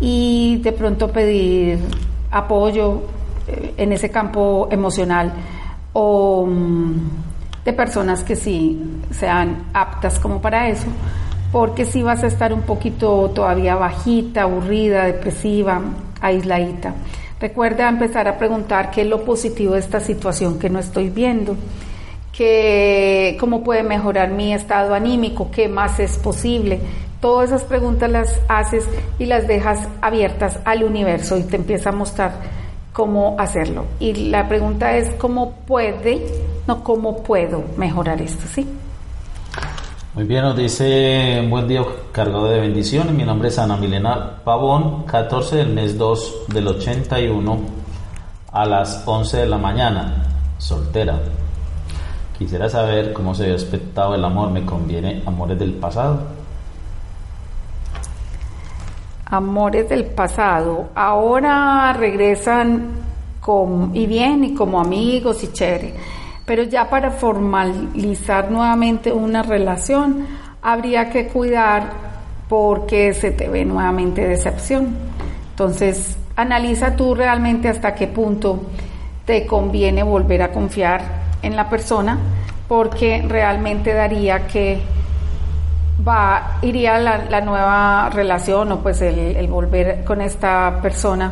y 0.00 0.60
de 0.62 0.70
pronto 0.70 1.08
pedir 1.10 1.80
apoyo 2.30 3.02
eh, 3.48 3.74
en 3.78 3.92
ese 3.92 4.10
campo 4.10 4.68
emocional 4.70 5.32
o 5.92 6.46
mm, 6.46 6.94
de 7.64 7.72
personas 7.72 8.22
que 8.22 8.36
sí 8.36 8.80
sean 9.10 9.64
aptas 9.74 10.20
como 10.20 10.40
para 10.40 10.68
eso, 10.68 10.86
porque 11.50 11.84
si 11.84 12.04
vas 12.04 12.22
a 12.22 12.28
estar 12.28 12.52
un 12.52 12.62
poquito 12.62 13.28
todavía 13.30 13.74
bajita, 13.74 14.42
aburrida, 14.42 15.02
depresiva, 15.06 15.80
aisladita. 16.20 16.94
Recuerda 17.40 17.88
empezar 17.88 18.26
a 18.26 18.36
preguntar 18.36 18.90
qué 18.90 19.02
es 19.02 19.06
lo 19.06 19.24
positivo 19.24 19.74
de 19.74 19.80
esta 19.80 20.00
situación 20.00 20.58
que 20.58 20.70
no 20.70 20.80
estoy 20.80 21.08
viendo, 21.08 21.56
que, 22.32 23.36
cómo 23.38 23.62
puede 23.62 23.84
mejorar 23.84 24.30
mi 24.30 24.52
estado 24.52 24.92
anímico, 24.94 25.50
qué 25.52 25.68
más 25.68 26.00
es 26.00 26.18
posible. 26.18 26.80
Todas 27.20 27.50
esas 27.50 27.64
preguntas 27.64 28.10
las 28.10 28.40
haces 28.48 28.84
y 29.20 29.26
las 29.26 29.46
dejas 29.46 29.86
abiertas 30.00 30.58
al 30.64 30.82
universo 30.82 31.36
y 31.36 31.44
te 31.44 31.56
empieza 31.56 31.90
a 31.90 31.92
mostrar 31.92 32.32
cómo 32.92 33.36
hacerlo. 33.38 33.84
Y 34.00 34.30
la 34.30 34.48
pregunta 34.48 34.96
es 34.96 35.08
cómo 35.14 35.52
puede, 35.66 36.20
no 36.66 36.82
cómo 36.82 37.22
puedo 37.22 37.62
mejorar 37.76 38.20
esto, 38.20 38.46
¿sí? 38.52 38.66
Muy 40.18 40.26
bien, 40.26 40.42
nos 40.42 40.56
dice 40.56 41.46
buen 41.48 41.68
día 41.68 41.80
cargado 42.10 42.46
de 42.46 42.58
bendiciones. 42.58 43.14
Mi 43.14 43.22
nombre 43.22 43.50
es 43.50 43.58
Ana 43.60 43.76
Milena 43.76 44.40
Pavón, 44.42 45.04
14 45.04 45.58
del 45.58 45.68
mes 45.68 45.96
2 45.96 46.46
del 46.48 46.66
81 46.66 47.60
a 48.50 48.66
las 48.66 49.04
11 49.06 49.36
de 49.36 49.46
la 49.46 49.58
mañana, 49.58 50.24
soltera. 50.58 51.20
Quisiera 52.36 52.68
saber 52.68 53.12
cómo 53.12 53.32
se 53.32 53.44
ha 53.44 53.52
respetado 53.52 54.16
el 54.16 54.24
amor. 54.24 54.50
¿Me 54.50 54.66
conviene 54.66 55.22
amores 55.24 55.56
del 55.56 55.74
pasado? 55.74 56.18
Amores 59.26 59.88
del 59.88 60.04
pasado. 60.04 60.88
Ahora 60.96 61.92
regresan 61.92 62.90
con, 63.40 63.94
y 63.94 64.06
bien 64.06 64.42
y 64.42 64.52
como 64.52 64.80
amigos 64.80 65.44
y 65.44 65.52
chévere 65.52 66.17
pero 66.48 66.62
ya 66.62 66.88
para 66.88 67.10
formalizar 67.10 68.50
nuevamente 68.50 69.12
una 69.12 69.42
relación 69.42 70.26
habría 70.62 71.10
que 71.10 71.28
cuidar 71.28 71.90
porque 72.48 73.12
se 73.12 73.32
te 73.32 73.50
ve 73.50 73.66
nuevamente 73.66 74.26
decepción. 74.26 74.96
Entonces, 75.50 76.16
analiza 76.36 76.96
tú 76.96 77.14
realmente 77.14 77.68
hasta 77.68 77.94
qué 77.94 78.06
punto 78.06 78.62
te 79.26 79.44
conviene 79.44 80.02
volver 80.02 80.40
a 80.40 80.50
confiar 80.50 81.02
en 81.42 81.54
la 81.54 81.68
persona 81.68 82.18
porque 82.66 83.22
realmente 83.28 83.92
daría 83.92 84.46
que 84.46 84.80
va 86.06 86.58
iría 86.62 86.98
la, 86.98 87.40
nueva 87.42 88.08
relación 88.08 88.72
o 88.72 88.78
pues 88.80 89.02
el, 89.02 89.46
volver 89.48 90.02
con 90.02 90.22
esta 90.22 90.78
persona 90.80 91.30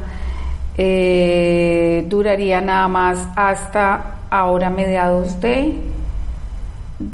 eh, 0.77 2.05
duraría 2.07 2.61
nada 2.61 2.87
más 2.89 3.29
hasta 3.35 4.16
ahora 4.31 4.71
mediados 4.71 5.41
de, 5.41 5.81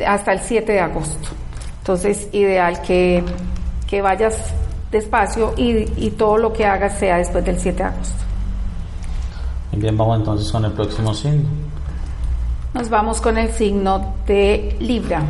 hasta 0.07 0.33
el 0.33 0.40
7 0.40 0.72
de 0.72 0.81
agosto. 0.81 1.29
Entonces, 1.79 2.29
ideal 2.33 2.81
que, 2.83 3.22
vayas 4.03 4.55
despacio 4.90 5.53
y, 5.57 6.11
todo 6.12 6.38
lo 6.38 6.53
que 6.53 6.64
hagas 6.64 6.98
sea 6.98 7.18
después 7.18 7.44
del 7.44 7.59
7 7.59 7.77
de 7.77 7.85
agosto. 7.85 8.25
Bien, 9.72 9.96
vamos 9.96 10.18
entonces 10.18 10.51
con 10.53 10.64
el 10.64 10.72
próximo 10.72 11.14
signo. 11.14 11.48
Nos 12.75 12.88
vamos 12.88 13.20
con 13.20 13.37
el 13.37 13.51
signo 13.53 14.14
de 14.27 14.77
Libra. 14.81 15.22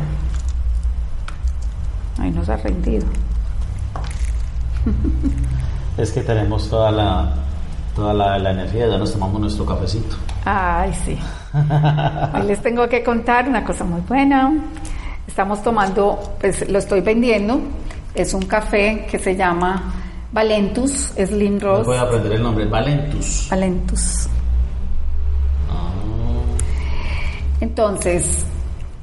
Ahí 2.19 2.31
nos 2.31 2.47
ha 2.49 2.57
rendido. 2.57 3.05
Es 5.95 6.11
que 6.11 6.21
tenemos 6.21 6.67
toda 6.69 6.89
la, 6.89 7.35
toda 7.95 8.15
la, 8.15 8.39
la 8.39 8.49
energía, 8.49 8.87
ya 8.87 8.97
nos 8.97 9.13
tomamos 9.13 9.39
nuestro 9.39 9.63
cafecito. 9.63 10.15
Ay, 10.43 10.91
sí. 11.05 11.19
Hoy 12.33 12.47
les 12.47 12.61
tengo 12.61 12.87
que 12.89 13.03
contar 13.03 13.47
una 13.47 13.63
cosa 13.63 13.83
muy 13.83 14.01
buena. 14.01 14.53
Estamos 15.27 15.61
tomando, 15.61 16.35
pues 16.39 16.67
lo 16.69 16.79
estoy 16.79 17.01
vendiendo. 17.01 17.61
Es 18.15 18.33
un 18.33 18.43
café 18.43 19.05
que 19.09 19.19
se 19.19 19.35
llama 19.35 19.93
Valentus 20.31 21.13
Slim 21.15 21.59
Rose. 21.59 21.83
voy 21.83 21.97
a 21.97 22.01
aprender 22.01 22.33
el 22.33 22.43
nombre, 22.43 22.65
Valentus. 22.65 23.47
Valentus. 23.49 24.27
Ah. 25.69 25.91
Entonces, 27.61 28.45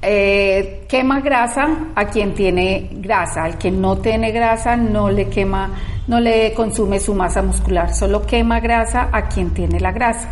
eh, 0.03 0.87
quema 0.89 1.21
grasa 1.21 1.69
a 1.95 2.07
quien 2.07 2.35
tiene 2.35 2.91
grasa. 2.95 3.45
Al 3.45 3.59
que 3.59 3.71
no 3.71 3.99
tiene 3.99 4.33
grasa 4.33 4.77
no 4.77 5.09
le 5.09 5.29
quema, 5.29 5.71
no 6.09 6.19
le 6.19 6.53
consume 6.53 6.99
su 6.99 7.15
masa 7.15 7.43
muscular. 7.43 7.95
Solo 7.95 8.27
quema 8.27 8.59
grasa 8.59 9.09
a 9.13 9.29
quien 9.29 9.51
tiene 9.51 9.79
la 9.79 9.93
grasa. 9.93 10.29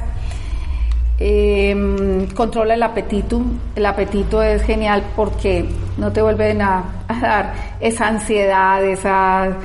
Eh, 1.21 2.29
controla 2.35 2.75
el 2.75 2.83
apetito. 2.83 3.41
El 3.75 3.87
apetito 3.87 4.43
es 4.43 4.63
genial 4.63 5.03
porque 5.17 5.65
no 5.97 6.13
te 6.13 6.23
vuelve 6.23 6.53
a, 6.61 6.85
a 7.09 7.21
dar 7.21 7.55
esa 7.81 8.09
ansiedad, 8.09 8.85
esa 8.85 9.57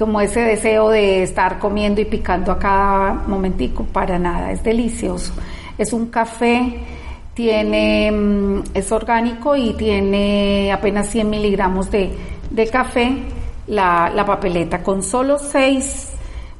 como 0.00 0.22
ese 0.22 0.40
deseo 0.40 0.88
de 0.88 1.22
estar 1.22 1.58
comiendo 1.58 2.00
y 2.00 2.06
picando 2.06 2.52
a 2.52 2.58
cada 2.58 3.12
momentico, 3.12 3.84
para 3.84 4.18
nada, 4.18 4.50
es 4.50 4.62
delicioso. 4.62 5.34
Es 5.76 5.92
un 5.92 6.06
café, 6.06 6.78
tiene, 7.34 8.10
mm, 8.10 8.62
es 8.72 8.90
orgánico 8.92 9.54
y 9.56 9.74
tiene 9.74 10.72
apenas 10.72 11.10
100 11.10 11.28
miligramos 11.28 11.90
de, 11.90 12.16
de 12.50 12.66
café, 12.68 13.12
la, 13.66 14.10
la 14.14 14.24
papeleta. 14.24 14.82
Con 14.82 15.02
solo 15.02 15.38
6 15.38 16.12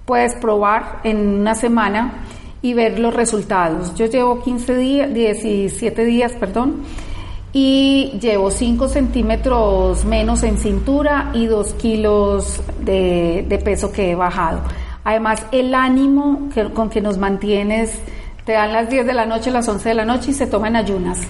puedes 0.04 0.34
probar 0.34 1.00
en 1.04 1.40
una 1.40 1.54
semana 1.54 2.12
y 2.62 2.74
ver 2.74 2.98
los 2.98 3.14
resultados. 3.14 3.94
Yo 3.94 4.06
llevo 4.06 4.42
15 4.42 4.76
días, 4.76 5.14
17 5.14 6.04
días, 6.04 6.32
perdón, 6.32 6.82
y 7.52 8.18
llevo 8.20 8.50
5 8.50 8.88
centímetros 8.88 10.04
menos 10.04 10.42
en 10.42 10.58
cintura 10.58 11.30
y 11.34 11.46
2 11.46 11.74
kilos 11.74 12.62
de, 12.80 13.60
peso 13.64 13.90
que 13.90 14.10
he 14.10 14.14
bajado. 14.14 14.60
Además, 15.04 15.46
el 15.50 15.74
ánimo 15.74 16.50
con 16.74 16.90
que 16.90 17.00
nos 17.00 17.18
mantienes, 17.18 17.98
te 18.44 18.52
dan 18.52 18.72
las 18.72 18.88
10 18.90 19.06
de 19.06 19.14
la 19.14 19.26
noche, 19.26 19.50
las 19.50 19.68
11 19.68 19.88
de 19.88 19.94
la 19.94 20.04
noche 20.04 20.30
y 20.32 20.34
se 20.34 20.46
toman 20.46 20.76
ayunas. 20.76 21.20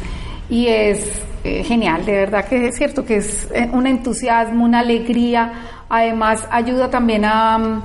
Y 0.48 0.66
es 0.66 1.22
eh, 1.44 1.62
genial, 1.62 2.04
de 2.04 2.12
verdad 2.12 2.44
que 2.46 2.68
es 2.68 2.76
cierto 2.76 3.04
que 3.04 3.16
es 3.16 3.48
eh, 3.54 3.70
un 3.72 3.86
entusiasmo, 3.86 4.64
una 4.64 4.80
alegría. 4.80 5.52
Además, 5.88 6.46
ayuda 6.50 6.90
también 6.90 7.24
a 7.24 7.82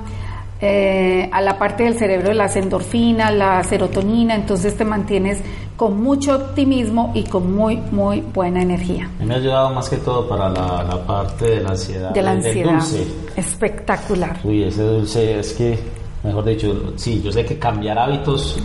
eh, 0.60 1.28
a 1.32 1.40
la 1.42 1.58
parte 1.58 1.84
del 1.84 1.98
cerebro 1.98 2.28
de 2.28 2.34
las 2.34 2.56
endorfinas, 2.56 3.34
la 3.34 3.62
serotonina, 3.62 4.34
entonces 4.34 4.76
te 4.76 4.84
mantienes 4.84 5.42
con 5.76 6.00
mucho 6.02 6.34
optimismo 6.34 7.12
y 7.14 7.24
con 7.24 7.54
muy, 7.54 7.76
muy 7.76 8.22
buena 8.22 8.62
energía. 8.62 9.10
me 9.22 9.34
ha 9.34 9.36
ayudado 9.36 9.74
más 9.74 9.90
que 9.90 9.98
todo 9.98 10.26
para 10.26 10.48
la, 10.48 11.04
parte 11.06 11.44
de 11.44 11.60
la 11.60 11.70
ansiedad. 11.70 12.10
De 12.10 12.22
la 12.22 12.30
ansiedad. 12.30 12.72
Dulce. 12.72 13.06
Espectacular. 13.36 14.38
Uy, 14.44 14.64
ese 14.64 14.82
dulce 14.82 15.40
es 15.40 15.52
que, 15.52 15.78
mejor 16.24 16.44
dicho, 16.46 16.94
sí, 16.96 17.20
yo 17.22 17.30
sé 17.30 17.44
que 17.44 17.58
cambiar 17.58 17.98
hábitos, 17.98 18.58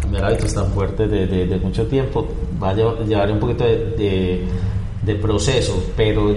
cambiar 0.00 0.24
hábitos 0.24 0.52
tan 0.52 0.66
fuertes 0.72 1.08
de, 1.08 1.26
de, 1.26 1.56
mucho 1.58 1.86
tiempo 1.86 2.26
va 2.60 2.70
a 2.70 2.74
llevar 2.74 3.30
un 3.30 3.38
poquito 3.38 3.62
de, 3.62 4.44
de 5.02 5.14
proceso, 5.14 5.80
pero 5.96 6.34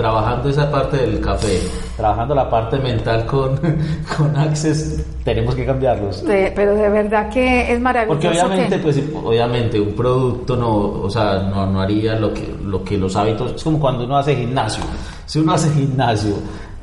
trabajando 0.00 0.48
esa 0.48 0.70
parte 0.70 0.96
del 0.96 1.20
café, 1.20 1.60
trabajando 1.96 2.34
la 2.34 2.48
parte 2.48 2.78
mental 2.78 3.26
con, 3.26 3.60
con 4.16 4.34
Access, 4.34 5.04
tenemos 5.22 5.54
que 5.54 5.66
cambiarlos. 5.66 6.24
pero 6.26 6.74
de 6.74 6.88
verdad 6.88 7.28
que 7.28 7.70
es 7.72 7.80
maravilloso. 7.80 8.20
Porque 8.20 8.28
obviamente, 8.28 8.78
pues 8.78 9.02
obviamente 9.22 9.78
un 9.78 9.94
producto 9.94 10.56
no, 10.56 11.02
o 11.02 11.10
sea, 11.10 11.42
no, 11.42 11.66
no 11.66 11.80
haría 11.80 12.14
lo 12.14 12.32
que, 12.32 12.54
lo 12.64 12.82
que 12.82 12.96
los 12.96 13.14
hábitos, 13.14 13.52
es 13.52 13.62
como 13.62 13.78
cuando 13.78 14.04
uno 14.04 14.16
hace 14.16 14.34
gimnasio. 14.34 14.82
Si 15.26 15.38
uno 15.38 15.52
hace 15.52 15.70
gimnasio, 15.70 16.36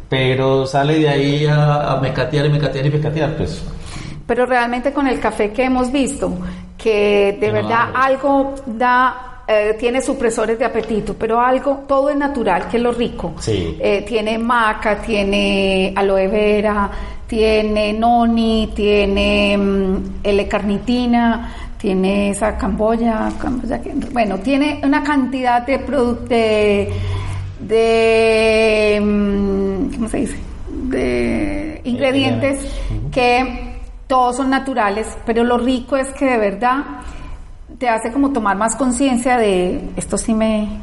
pero 0.07 0.65
sale 0.65 0.99
de 0.99 1.09
ahí 1.09 1.45
a, 1.47 1.93
a 1.93 1.99
mecatear 1.99 2.45
y 2.45 2.49
mecatear 2.49 2.85
y 2.85 2.91
mecatear, 2.91 3.35
pues 3.35 3.63
pero 4.27 4.45
realmente 4.45 4.91
con 4.91 5.07
el 5.07 5.19
café 5.21 5.53
que 5.53 5.63
hemos 5.63 5.89
visto, 5.89 6.37
que 6.77 7.37
de 7.39 7.49
verdad 7.49 7.91
algo 7.95 8.55
da 8.65 9.36
eh, 9.49 9.77
tiene 9.79 10.01
supresores 10.01 10.59
de 10.59 10.65
apetito, 10.65 11.13
pero 11.13 11.39
algo, 11.39 11.85
todo 11.87 12.09
es 12.09 12.17
natural, 12.17 12.67
que 12.69 12.75
es 12.75 12.83
lo 12.83 12.91
rico. 12.91 13.33
Sí. 13.39 13.77
Eh, 13.79 14.03
tiene 14.05 14.37
maca, 14.37 15.01
tiene 15.01 15.93
aloe 15.95 16.27
vera, 16.27 16.91
tiene 17.25 17.93
noni, 17.93 18.73
tiene 18.75 19.57
mm, 19.57 20.19
L-carnitina, 20.21 21.53
tiene 21.77 22.31
esa 22.31 22.57
camboya, 22.57 23.29
camboya 23.39 23.79
bueno, 24.11 24.37
tiene 24.39 24.81
una 24.83 25.01
cantidad 25.01 25.65
de 25.65 25.79
productos 25.79 26.29
de, 27.59 28.99
mm, 29.01 29.93
¿cómo 29.95 30.09
se 30.09 30.17
dice? 30.17 30.37
De 30.89 31.81
ingredientes 31.85 32.59
que 33.11 33.77
todos 34.07 34.37
son 34.37 34.49
naturales, 34.49 35.07
pero 35.25 35.43
lo 35.43 35.57
rico 35.57 35.95
es 35.95 36.09
que 36.11 36.25
de 36.25 36.37
verdad 36.37 36.83
te 37.77 37.87
hace 37.87 38.11
como 38.11 38.31
tomar 38.31 38.57
más 38.57 38.75
conciencia 38.75 39.37
de 39.37 39.91
esto 39.95 40.17
sí 40.17 40.33
me 40.33 40.79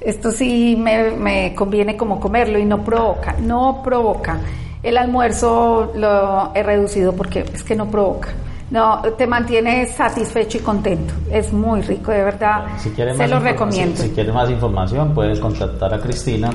esto 0.00 0.30
sí 0.30 0.76
me, 0.78 1.12
me, 1.12 1.54
conviene 1.54 1.96
como 1.96 2.20
comerlo 2.20 2.58
y 2.58 2.66
no 2.66 2.84
provoca, 2.84 3.36
no 3.40 3.80
provoca. 3.82 4.38
El 4.82 4.98
almuerzo 4.98 5.92
lo 5.96 6.54
he 6.54 6.62
reducido 6.62 7.14
porque 7.14 7.40
es 7.40 7.62
que 7.62 7.74
no 7.74 7.86
provoca. 7.86 8.28
No, 8.70 9.00
te 9.16 9.26
mantiene 9.26 9.86
satisfecho 9.86 10.58
y 10.58 10.60
contento. 10.60 11.14
Es 11.30 11.54
muy 11.54 11.80
rico, 11.80 12.10
de 12.10 12.22
verdad. 12.22 12.66
Si 12.76 12.90
se 12.90 13.28
lo 13.28 13.40
recomiendo. 13.40 13.96
Si, 13.96 14.10
quieres 14.10 14.34
más 14.34 14.50
información, 14.50 15.14
puedes 15.14 15.40
contactar 15.40 15.94
a 15.94 16.00
Cristina 16.00 16.50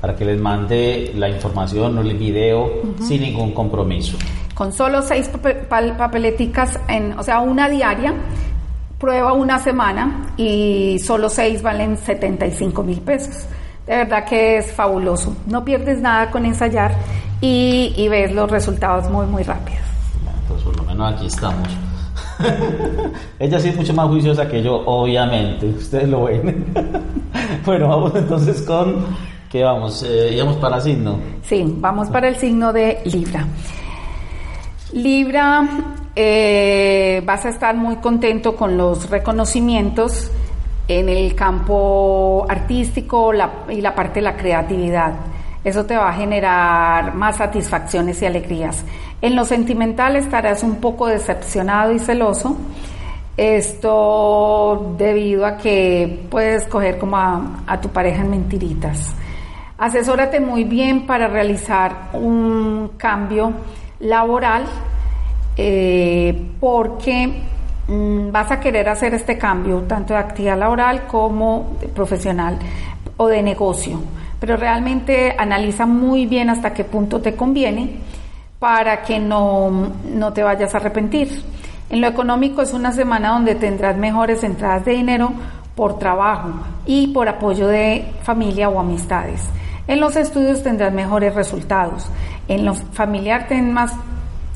para 0.00 0.14
que 0.14 0.24
les 0.24 0.40
mande 0.40 1.12
la 1.16 1.28
información 1.28 1.98
o 1.98 2.00
el 2.02 2.16
video 2.16 2.70
sin 3.00 3.22
ningún 3.22 3.52
compromiso. 3.52 4.16
Con 4.54 4.72
solo 4.72 5.02
seis 5.02 5.28
papeleticas, 5.68 6.78
en, 6.86 7.18
o 7.18 7.24
sea, 7.24 7.40
una 7.40 7.68
diaria, 7.68 8.14
prueba 8.98 9.32
una 9.32 9.58
semana 9.58 10.32
y 10.36 10.98
solo 10.98 11.28
seis 11.28 11.62
valen 11.62 11.96
75 11.96 12.82
mil 12.82 13.00
pesos. 13.00 13.46
De 13.86 13.96
verdad 13.96 14.24
que 14.24 14.58
es 14.58 14.72
fabuloso. 14.72 15.36
No 15.46 15.64
pierdes 15.64 16.00
nada 16.00 16.30
con 16.30 16.44
ensayar 16.44 16.94
y, 17.40 18.08
ves 18.08 18.34
los 18.34 18.50
resultados 18.50 19.10
muy, 19.10 19.26
muy 19.26 19.42
rápidos. 19.42 19.80
Entonces, 20.42 20.64
por 20.64 20.76
lo 20.76 20.82
menos 20.84 21.14
aquí 21.14 21.26
estamos. 21.26 21.68
Ella 23.38 23.58
sí 23.58 23.68
es 23.68 23.76
mucho 23.76 23.94
más 23.94 24.08
juiciosa 24.08 24.48
que 24.48 24.62
yo, 24.62 24.82
obviamente. 24.84 25.66
Ustedes 25.66 26.08
lo 26.08 26.24
ven. 26.24 26.66
bueno, 27.64 27.88
vamos 27.88 28.14
entonces 28.14 28.62
con. 28.62 29.06
¿Qué 29.50 29.64
vamos? 29.64 30.04
Eh, 30.06 30.34
¿Íbamos 30.34 30.56
para 30.56 30.80
signo? 30.80 31.18
Sí, 31.42 31.64
vamos 31.78 32.08
para 32.10 32.28
el 32.28 32.36
signo 32.36 32.72
de 32.72 33.00
Libra. 33.06 33.46
Libra, 34.92 35.66
eh, 36.20 37.22
vas 37.24 37.44
a 37.44 37.50
estar 37.50 37.76
muy 37.76 37.94
contento 37.98 38.56
con 38.56 38.76
los 38.76 39.08
reconocimientos 39.08 40.32
en 40.88 41.08
el 41.08 41.36
campo 41.36 42.44
artístico 42.48 43.32
y 43.68 43.80
la 43.80 43.94
parte 43.94 44.14
de 44.14 44.22
la 44.22 44.36
creatividad. 44.36 45.12
Eso 45.62 45.86
te 45.86 45.96
va 45.96 46.08
a 46.08 46.12
generar 46.14 47.14
más 47.14 47.36
satisfacciones 47.36 48.20
y 48.20 48.26
alegrías. 48.26 48.84
En 49.22 49.36
lo 49.36 49.44
sentimental 49.44 50.16
estarás 50.16 50.64
un 50.64 50.80
poco 50.80 51.06
decepcionado 51.06 51.92
y 51.92 52.00
celoso. 52.00 52.56
Esto 53.36 54.96
debido 54.98 55.46
a 55.46 55.56
que 55.56 56.26
puedes 56.28 56.64
coger 56.64 56.98
como 56.98 57.16
a, 57.16 57.80
tu 57.80 57.90
pareja 57.90 58.22
en 58.22 58.30
mentiritas. 58.30 59.14
Asesórate 59.78 60.40
muy 60.40 60.64
bien 60.64 61.06
para 61.06 61.28
realizar 61.28 62.08
un 62.12 62.90
cambio 62.96 63.52
laboral 64.00 64.64
eh, 65.58 66.34
porque 66.58 67.42
mm, 67.86 68.30
vas 68.32 68.50
a 68.50 68.58
querer 68.58 68.88
hacer 68.88 69.12
este 69.12 69.36
cambio 69.36 69.82
tanto 69.82 70.14
de 70.14 70.20
actividad 70.20 70.56
laboral 70.56 71.06
como 71.06 71.76
profesional 71.94 72.56
o 73.18 73.26
de 73.26 73.42
negocio 73.42 74.00
pero 74.40 74.56
realmente 74.56 75.34
analiza 75.36 75.86
muy 75.86 76.26
bien 76.26 76.50
hasta 76.50 76.72
qué 76.72 76.84
punto 76.84 77.20
te 77.20 77.34
conviene 77.34 77.96
para 78.58 79.02
que 79.02 79.18
no, 79.18 79.92
no 80.04 80.32
te 80.32 80.42
vayas 80.42 80.74
a 80.74 80.78
arrepentir. 80.78 81.42
En 81.90 82.00
lo 82.00 82.06
económico 82.08 82.62
es 82.62 82.72
una 82.72 82.92
semana 82.92 83.30
donde 83.30 83.54
tendrás 83.54 83.96
mejores 83.96 84.44
entradas 84.44 84.84
de 84.84 84.92
dinero 84.92 85.32
por 85.74 85.98
trabajo 85.98 86.50
y 86.86 87.08
por 87.08 87.28
apoyo 87.28 87.68
de 87.68 88.04
familia 88.22 88.68
o 88.68 88.78
amistades. 88.78 89.42
En 89.86 90.00
los 90.00 90.16
estudios 90.16 90.62
tendrás 90.62 90.92
mejores 90.92 91.34
resultados. 91.34 92.10
En 92.46 92.64
lo 92.64 92.74
familiar 92.74 93.46
ten 93.48 93.72
más 93.72 93.92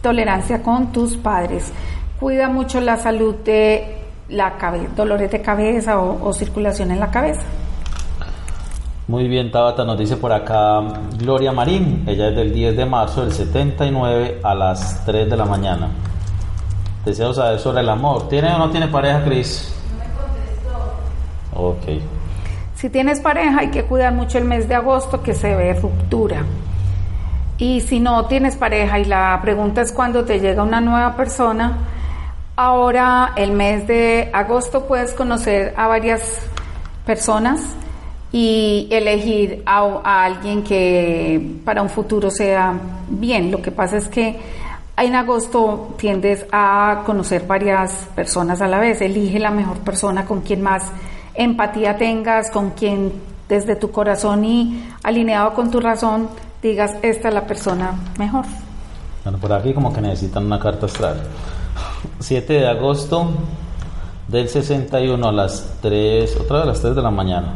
tolerancia 0.02 0.62
con 0.62 0.92
tus 0.92 1.16
padres. 1.16 1.72
Cuida 2.20 2.48
mucho 2.48 2.80
la 2.80 2.98
salud 2.98 3.36
de 3.36 3.98
la 4.28 4.56
cabeza, 4.58 4.90
dolores 4.96 5.30
de 5.30 5.40
cabeza 5.40 5.98
o 6.00 6.32
circulación 6.32 6.90
en 6.90 7.00
la 7.00 7.10
cabeza. 7.10 7.42
Muy 9.08 9.26
bien, 9.26 9.50
Tabata 9.50 9.84
nos 9.84 9.98
dice 9.98 10.16
por 10.16 10.32
acá 10.32 10.80
Gloria 11.18 11.50
Marín, 11.50 12.04
ella 12.06 12.28
es 12.28 12.36
del 12.36 12.54
10 12.54 12.76
de 12.76 12.86
marzo 12.86 13.22
del 13.22 13.32
79 13.32 14.40
a 14.44 14.54
las 14.54 15.04
3 15.04 15.28
de 15.28 15.36
la 15.36 15.44
mañana. 15.44 15.90
Deseo 17.04 17.34
saber 17.34 17.58
sobre 17.58 17.80
el 17.80 17.88
amor. 17.88 18.28
¿Tiene 18.28 18.54
o 18.54 18.58
no 18.58 18.70
tiene 18.70 18.86
pareja, 18.86 19.24
Cris? 19.24 19.74
No 19.90 19.98
me 19.98 21.64
contestó. 21.64 21.98
Ok. 22.00 22.02
Si 22.76 22.90
tienes 22.90 23.20
pareja 23.20 23.58
hay 23.58 23.70
que 23.70 23.84
cuidar 23.84 24.14
mucho 24.14 24.38
el 24.38 24.44
mes 24.44 24.68
de 24.68 24.76
agosto 24.76 25.20
que 25.20 25.34
se 25.34 25.56
ve 25.56 25.74
ruptura. 25.74 26.44
Y 27.58 27.80
si 27.82 28.00
no 28.00 28.26
tienes 28.26 28.56
pareja 28.56 28.98
y 28.98 29.04
la 29.04 29.38
pregunta 29.42 29.82
es 29.82 29.92
cuándo 29.92 30.24
te 30.24 30.40
llega 30.40 30.62
una 30.62 30.80
nueva 30.80 31.16
persona, 31.16 31.78
ahora 32.56 33.32
el 33.36 33.52
mes 33.52 33.86
de 33.86 34.30
agosto 34.32 34.86
puedes 34.86 35.12
conocer 35.14 35.74
a 35.76 35.86
varias 35.86 36.38
personas 37.04 37.60
y 38.32 38.88
elegir 38.90 39.62
a, 39.66 40.24
alguien 40.24 40.62
que 40.62 41.58
para 41.64 41.82
un 41.82 41.90
futuro 41.90 42.30
sea 42.30 42.74
bien. 43.08 43.50
Lo 43.50 43.60
que 43.60 43.70
pasa 43.70 43.98
es 43.98 44.08
que 44.08 44.40
en 44.96 45.14
agosto 45.14 45.94
tiendes 45.98 46.46
a 46.50 47.02
conocer 47.04 47.46
varias 47.46 47.92
personas 48.14 48.60
a 48.62 48.68
la 48.68 48.78
vez. 48.78 49.00
Elige 49.02 49.38
la 49.38 49.50
mejor 49.50 49.78
persona 49.78 50.24
con 50.24 50.40
quien 50.40 50.62
más 50.62 50.84
empatía 51.34 51.96
tengas, 51.98 52.50
con 52.50 52.70
quien 52.70 53.12
desde 53.48 53.76
tu 53.76 53.90
corazón 53.90 54.44
y 54.44 54.82
alineado 55.02 55.52
con 55.52 55.70
tu 55.70 55.80
razón 55.80 56.28
digas, 56.62 56.96
esta 57.02 57.28
es 57.28 57.34
la 57.34 57.46
persona 57.46 57.98
mejor. 58.18 58.44
Bueno, 59.24 59.38
por 59.38 59.52
aquí 59.52 59.74
como 59.74 59.92
que 59.92 60.00
necesitan 60.00 60.46
una 60.46 60.58
carta 60.58 60.86
astral. 60.86 61.20
7 62.18 62.52
de 62.52 62.68
agosto 62.68 63.30
del 64.28 64.48
61 64.48 65.28
a 65.28 65.32
las 65.32 65.78
3, 65.82 66.36
otra 66.40 66.58
vez 66.58 66.64
a 66.64 66.66
las 66.68 66.80
3 66.80 66.96
de 66.96 67.02
la 67.02 67.10
mañana. 67.10 67.54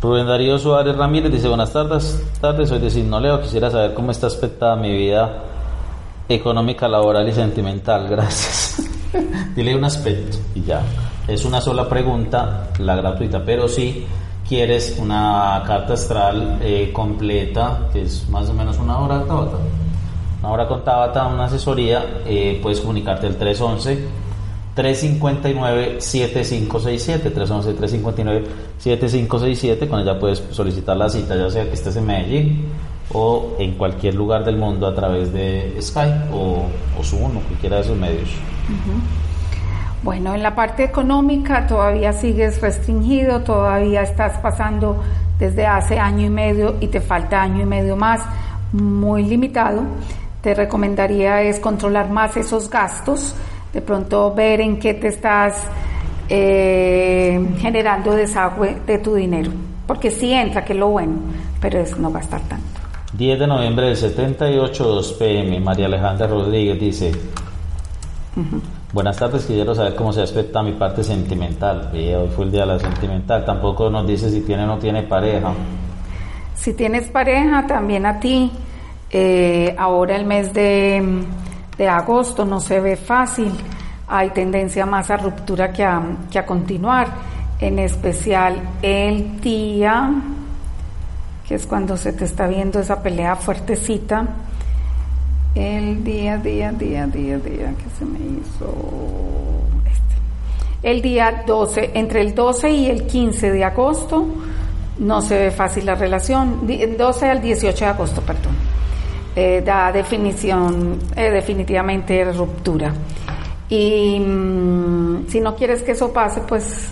Rubén 0.00 0.26
Darío 0.26 0.58
Suárez 0.58 0.96
Ramírez 0.96 1.32
dice 1.32 1.48
buenas 1.48 1.72
tardes, 1.72 2.22
tardes 2.40 2.68
soy 2.68 2.78
de 2.78 2.88
Signo 2.88 3.18
Leo, 3.18 3.40
quisiera 3.40 3.68
saber 3.68 3.94
cómo 3.94 4.12
está 4.12 4.28
aspectada 4.28 4.76
mi 4.76 4.96
vida 4.96 5.42
económica, 6.28 6.86
laboral 6.86 7.28
y 7.28 7.32
sentimental, 7.32 8.06
gracias. 8.10 8.80
Dile 9.56 9.74
un 9.74 9.84
aspecto 9.84 10.38
y 10.54 10.62
ya. 10.62 10.82
Es 11.26 11.44
una 11.44 11.60
sola 11.60 11.88
pregunta, 11.88 12.68
la 12.78 12.94
gratuita, 12.94 13.42
pero 13.44 13.66
si 13.66 14.06
quieres 14.48 14.96
una 14.98 15.62
carta 15.66 15.94
astral 15.94 16.58
eh, 16.62 16.90
completa, 16.92 17.88
que 17.92 18.02
es 18.02 18.28
más 18.28 18.48
o 18.48 18.54
menos 18.54 18.78
una 18.78 18.98
hora, 18.98 19.24
Tabata. 19.24 19.58
Una 20.40 20.50
hora 20.50 20.66
con 20.66 20.84
Tabata, 20.84 21.26
una 21.26 21.44
asesoría, 21.44 22.22
eh, 22.24 22.58
puedes 22.62 22.80
comunicarte 22.80 23.26
el 23.26 23.36
311 23.36 24.28
359-7567, 24.78 27.34
311-359-7567, 28.78 29.88
con 29.88 30.00
ella 30.00 30.18
puedes 30.20 30.42
solicitar 30.52 30.96
la 30.96 31.10
cita, 31.10 31.36
ya 31.36 31.50
sea 31.50 31.64
que 31.64 31.74
estés 31.74 31.96
en 31.96 32.06
Medellín 32.06 32.66
o 33.12 33.56
en 33.58 33.74
cualquier 33.74 34.14
lugar 34.14 34.44
del 34.44 34.56
mundo 34.56 34.86
a 34.86 34.94
través 34.94 35.32
de 35.32 35.76
Skype 35.80 36.28
o, 36.32 36.66
o 36.98 37.02
Zoom 37.02 37.38
o 37.38 37.40
cualquiera 37.40 37.76
de 37.76 37.82
esos 37.82 37.96
medios. 37.96 38.28
Bueno, 40.02 40.34
en 40.34 40.42
la 40.42 40.54
parte 40.54 40.84
económica 40.84 41.66
todavía 41.66 42.12
sigues 42.12 42.60
restringido, 42.60 43.40
todavía 43.40 44.02
estás 44.02 44.38
pasando 44.38 45.02
desde 45.38 45.66
hace 45.66 45.98
año 45.98 46.26
y 46.26 46.30
medio 46.30 46.76
y 46.80 46.86
te 46.86 47.00
falta 47.00 47.42
año 47.42 47.62
y 47.62 47.66
medio 47.66 47.96
más, 47.96 48.20
muy 48.72 49.24
limitado. 49.24 49.82
Te 50.40 50.54
recomendaría 50.54 51.42
es 51.42 51.58
controlar 51.58 52.10
más 52.10 52.36
esos 52.36 52.70
gastos 52.70 53.34
de 53.72 53.82
pronto 53.82 54.32
ver 54.34 54.60
en 54.60 54.78
qué 54.78 54.94
te 54.94 55.08
estás 55.08 55.64
eh, 56.28 57.54
generando 57.58 58.12
desagüe 58.12 58.76
de 58.86 58.98
tu 58.98 59.14
dinero, 59.14 59.50
porque 59.86 60.10
sí 60.10 60.32
entra, 60.32 60.64
que 60.64 60.74
es 60.74 60.78
lo 60.78 60.88
bueno, 60.88 61.14
pero 61.60 61.80
es 61.80 61.98
no 61.98 62.10
gastar 62.10 62.40
tanto. 62.42 62.66
10 63.14 63.38
de 63.38 63.46
noviembre 63.46 63.86
del 63.86 63.96
78, 63.96 64.84
2 64.84 65.12
pm, 65.14 65.60
María 65.60 65.86
Alejandra 65.86 66.26
Rodríguez 66.26 66.78
dice, 66.78 67.12
buenas 68.92 69.16
tardes, 69.16 69.44
quiero 69.46 69.74
saber 69.74 69.94
cómo 69.94 70.12
se 70.12 70.22
aspecta 70.22 70.62
mi 70.62 70.72
parte 70.72 71.02
sentimental. 71.04 71.90
hoy 71.92 72.28
fue 72.34 72.44
el 72.44 72.52
día 72.52 72.62
de 72.62 72.66
la 72.66 72.78
sentimental, 72.78 73.44
tampoco 73.44 73.90
nos 73.90 74.06
dice 74.06 74.30
si 74.30 74.40
tiene 74.40 74.64
o 74.64 74.66
no 74.66 74.78
tiene 74.78 75.02
pareja. 75.02 75.52
Si 76.54 76.74
tienes 76.74 77.08
pareja, 77.08 77.66
también 77.66 78.04
a 78.06 78.18
ti, 78.18 78.50
eh, 79.10 79.74
ahora 79.78 80.16
el 80.16 80.24
mes 80.24 80.52
de 80.52 81.24
de 81.78 81.88
agosto 81.88 82.44
no 82.44 82.60
se 82.60 82.80
ve 82.80 82.96
fácil, 82.96 83.52
hay 84.08 84.30
tendencia 84.30 84.84
más 84.84 85.10
a 85.10 85.16
ruptura 85.16 85.72
que 85.72 85.84
a, 85.84 86.02
que 86.30 86.40
a 86.40 86.44
continuar, 86.44 87.06
en 87.60 87.78
especial 87.78 88.60
el 88.82 89.40
día 89.40 90.10
que 91.46 91.54
es 91.54 91.66
cuando 91.66 91.96
se 91.96 92.12
te 92.12 92.26
está 92.26 92.46
viendo 92.46 92.78
esa 92.78 93.02
pelea 93.02 93.34
fuertecita. 93.34 94.26
El 95.58 96.04
día, 96.04 96.36
día, 96.36 96.70
día, 96.70 97.08
día, 97.08 97.36
día 97.36 97.74
que 97.74 97.90
se 97.98 98.04
me 98.04 98.20
hizo 98.20 98.72
este. 99.84 100.88
El 100.88 101.02
día 101.02 101.42
12, 101.44 101.90
entre 101.94 102.20
el 102.20 102.32
12 102.32 102.70
y 102.70 102.86
el 102.86 103.08
15 103.08 103.50
de 103.50 103.64
agosto, 103.64 104.24
no 105.00 105.20
se 105.20 105.36
ve 105.36 105.50
fácil 105.50 105.86
la 105.86 105.96
relación. 105.96 106.64
12 106.96 107.28
al 107.28 107.42
18 107.42 107.76
de 107.76 107.90
agosto, 107.90 108.20
perdón. 108.20 108.54
Eh, 109.34 109.60
da 109.66 109.90
definición, 109.90 111.00
eh, 111.16 111.28
definitivamente 111.32 112.24
ruptura. 112.32 112.94
Y 113.68 114.20
mm, 114.20 115.26
si 115.28 115.40
no 115.40 115.56
quieres 115.56 115.82
que 115.82 115.90
eso 115.90 116.12
pase, 116.12 116.40
pues 116.42 116.90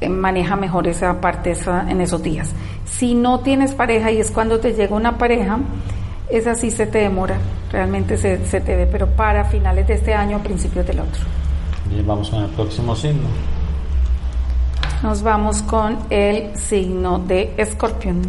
eh, 0.00 0.08
maneja 0.08 0.54
mejor 0.54 0.86
esa 0.86 1.20
parte 1.20 1.50
esa, 1.50 1.90
en 1.90 2.00
esos 2.00 2.22
días. 2.22 2.52
Si 2.84 3.16
no 3.16 3.40
tienes 3.40 3.74
pareja 3.74 4.12
y 4.12 4.20
es 4.20 4.30
cuando 4.30 4.60
te 4.60 4.74
llega 4.74 4.94
una 4.94 5.18
pareja, 5.18 5.58
esa 6.28 6.54
sí 6.54 6.70
se 6.70 6.86
te 6.86 6.98
demora, 6.98 7.36
realmente 7.70 8.16
se, 8.16 8.44
se 8.46 8.60
te 8.60 8.76
ve, 8.76 8.86
pero 8.86 9.06
para 9.08 9.44
finales 9.44 9.86
de 9.86 9.94
este 9.94 10.14
año, 10.14 10.42
principios 10.42 10.86
del 10.86 11.00
otro. 11.00 11.22
Bien, 11.88 12.06
vamos 12.06 12.30
con 12.30 12.42
el 12.42 12.50
próximo 12.50 12.96
signo. 12.96 13.28
Nos 15.02 15.22
vamos 15.22 15.62
con 15.62 15.98
el 16.08 16.56
signo 16.56 17.18
de 17.18 17.52
Escorpión. 17.56 18.22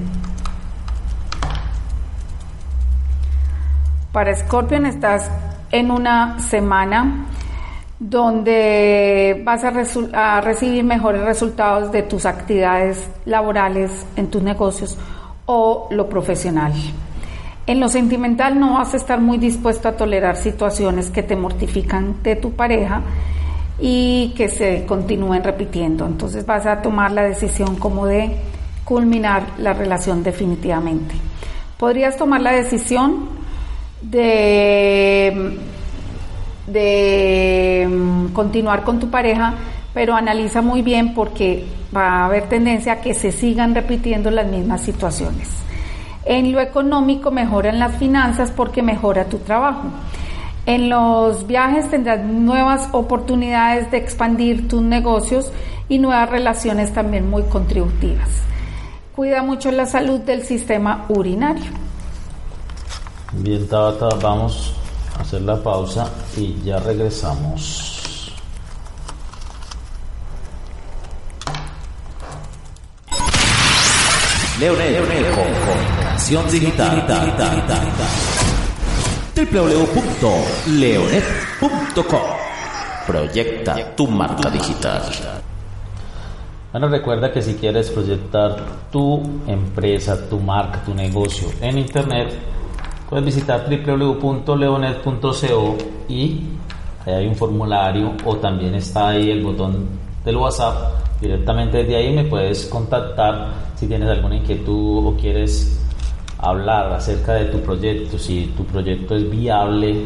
Para 4.12 4.32
Escorpión 4.32 4.86
estás 4.86 5.30
en 5.72 5.92
una 5.92 6.40
semana 6.40 7.28
donde 8.00 9.42
vas 9.46 9.64
a, 9.64 10.42
recibir 10.42 10.84
mejores 10.84 11.22
resultados 11.22 11.92
de 11.92 12.04
tus 12.04 12.26
actividades 12.26 13.10
laborales 13.26 14.06
en 14.16 14.30
tus 14.30 14.42
negocios 14.42 14.98
o 15.46 15.88
lo 15.92 16.10
profesional. 16.10 16.74
En 17.68 17.80
lo 17.80 17.90
sentimental 17.90 18.60
no 18.60 18.76
vas 18.76 18.94
a 18.94 18.98
estar 18.98 19.20
muy 19.20 19.38
dispuesto 19.38 19.90
a 19.90 19.98
tolerar 19.98 20.38
situaciones 20.38 21.10
que 21.10 21.24
te 21.24 21.36
mortifican 21.36 22.22
de 22.22 22.36
tu 22.36 22.52
pareja 22.52 23.02
y 23.80 24.34
que 24.38 24.50
se 24.50 24.86
continúen 24.86 25.44
repitiendo. 25.44 26.06
Entonces 26.06 26.46
vas 26.46 26.66
a 26.68 26.82
tomar 26.82 27.12
la 27.12 27.24
decisión 27.24 27.76
como 27.78 28.06
de 28.06 28.38
culminar 28.84 29.48
la 29.58 29.74
relación 29.74 30.24
definitivamente. 30.24 31.16
Podrías 31.78 32.18
tomar 32.18 32.42
la 32.42 32.52
decisión 32.52 33.30
de 34.02 35.58
de 36.68 37.88
mm, 37.90 38.28
continuar 38.34 38.84
con 38.84 39.00
tu 39.00 39.10
pareja, 39.10 39.54
pero 39.94 40.16
analiza 40.16 40.62
muy 40.62 40.82
bien 40.82 41.14
porque 41.14 41.66
va 41.96 42.08
a 42.08 42.26
haber 42.26 42.50
tendencia 42.50 42.94
a 42.94 43.02
que 43.02 43.14
se 43.14 43.32
sigan 43.32 43.76
repitiendo 43.76 44.32
las 44.32 44.48
mismas 44.48 44.82
situaciones. 44.82 45.50
En 46.26 46.52
lo 46.52 46.60
económico 46.60 47.32
mejoran 47.32 47.80
las 47.80 47.96
finanzas 47.98 48.52
porque 48.52 48.82
mejora 48.82 49.26
tu 49.26 49.38
trabajo. 49.40 49.84
En 50.66 50.90
los 50.90 51.46
viajes 51.46 51.90
tendrás 51.90 52.26
nuevas 52.26 52.90
oportunidades 52.92 53.92
de 53.92 53.98
expandir 53.98 54.68
tus 54.68 54.82
negocios 54.82 55.52
y 55.88 56.00
nuevas 56.00 56.30
relaciones 56.30 56.92
también 56.92 57.30
muy 57.30 57.44
contributivas. 57.44 58.30
Cuida 59.16 59.44
mucho 59.44 59.72
la 59.72 59.86
salud 59.86 60.20
del 60.22 60.44
sistema 60.44 61.06
urinario. 61.10 61.72
Bien, 63.34 63.68
Tabata, 63.68 64.10
vamos 64.22 64.76
hacer 65.20 65.42
la 65.42 65.62
pausa 65.62 66.10
y 66.36 66.62
ya 66.64 66.80
regresamos. 66.80 68.32
Leonel, 74.60 74.94
Leonel 74.94 75.26
con 75.36 75.85
comunicación 76.16 76.48
digital. 76.50 77.06
www.leonet.com 79.36 82.22
Proyecta 83.06 83.76
tu 83.96 84.08
marca 84.08 84.50
digital. 84.50 85.04
Bueno, 86.72 86.88
recuerda 86.88 87.32
que 87.32 87.40
si 87.42 87.56
quieres 87.56 87.90
proyectar 87.92 88.56
tu 88.92 89.22
empresa, 89.48 90.30
tu 90.30 90.40
marca, 90.40 90.82
tu 90.84 90.94
negocio 90.94 91.50
en 91.62 91.78
Internet, 91.78 92.34
puedes 93.10 93.26
visitar 93.26 93.66
www.leonet.co 93.70 95.78
y 96.10 96.42
ahí 97.06 97.14
hay 97.14 97.28
un 97.28 97.36
formulario 97.36 98.14
o 98.26 98.36
también 98.38 98.76
está 98.76 99.10
ahí 99.10 99.32
el 99.32 99.44
botón 99.44 99.90
del 100.24 100.38
WhatsApp. 100.38 100.94
Directamente 101.22 101.80
desde 101.80 101.96
ahí 101.96 102.14
me 102.14 102.26
puedes 102.26 102.66
contactar 102.66 103.54
si 103.76 103.88
tienes 103.88 104.10
alguna 104.10 104.36
inquietud 104.36 105.08
o 105.08 105.16
quieres 105.16 105.85
hablar 106.40 106.94
acerca 106.94 107.34
de 107.34 107.46
tu 107.46 107.60
proyecto, 107.62 108.18
si 108.18 108.54
tu 108.58 108.66
proyecto 108.66 109.16
es 109.16 109.30
viable 109.30 110.06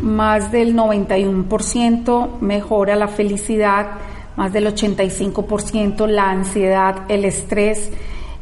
más 0.00 0.52
del 0.52 0.76
91% 0.76 2.40
mejora 2.40 2.94
la 2.94 3.08
felicidad, 3.08 3.88
más 4.36 4.52
del 4.52 4.66
85% 4.66 6.06
la 6.06 6.30
ansiedad, 6.30 7.02
el 7.08 7.24
estrés 7.24 7.90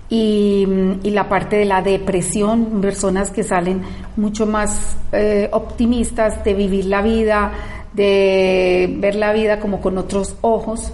y, 0.08 0.66
la 1.04 1.28
parte 1.28 1.56
de 1.56 1.64
la 1.64 1.82
depresión, 1.82 2.80
personas 2.80 3.30
que 3.30 3.44
salen 3.44 3.82
mucho 4.16 4.46
más 4.46 4.96
eh, 5.12 5.48
optimistas 5.52 6.42
de 6.44 6.54
vivir 6.54 6.86
la 6.86 7.02
vida, 7.02 7.52
de 7.92 8.96
ver 8.98 9.14
la 9.14 9.32
vida 9.32 9.60
como 9.60 9.80
con 9.80 9.98
otros 9.98 10.36
ojos 10.40 10.92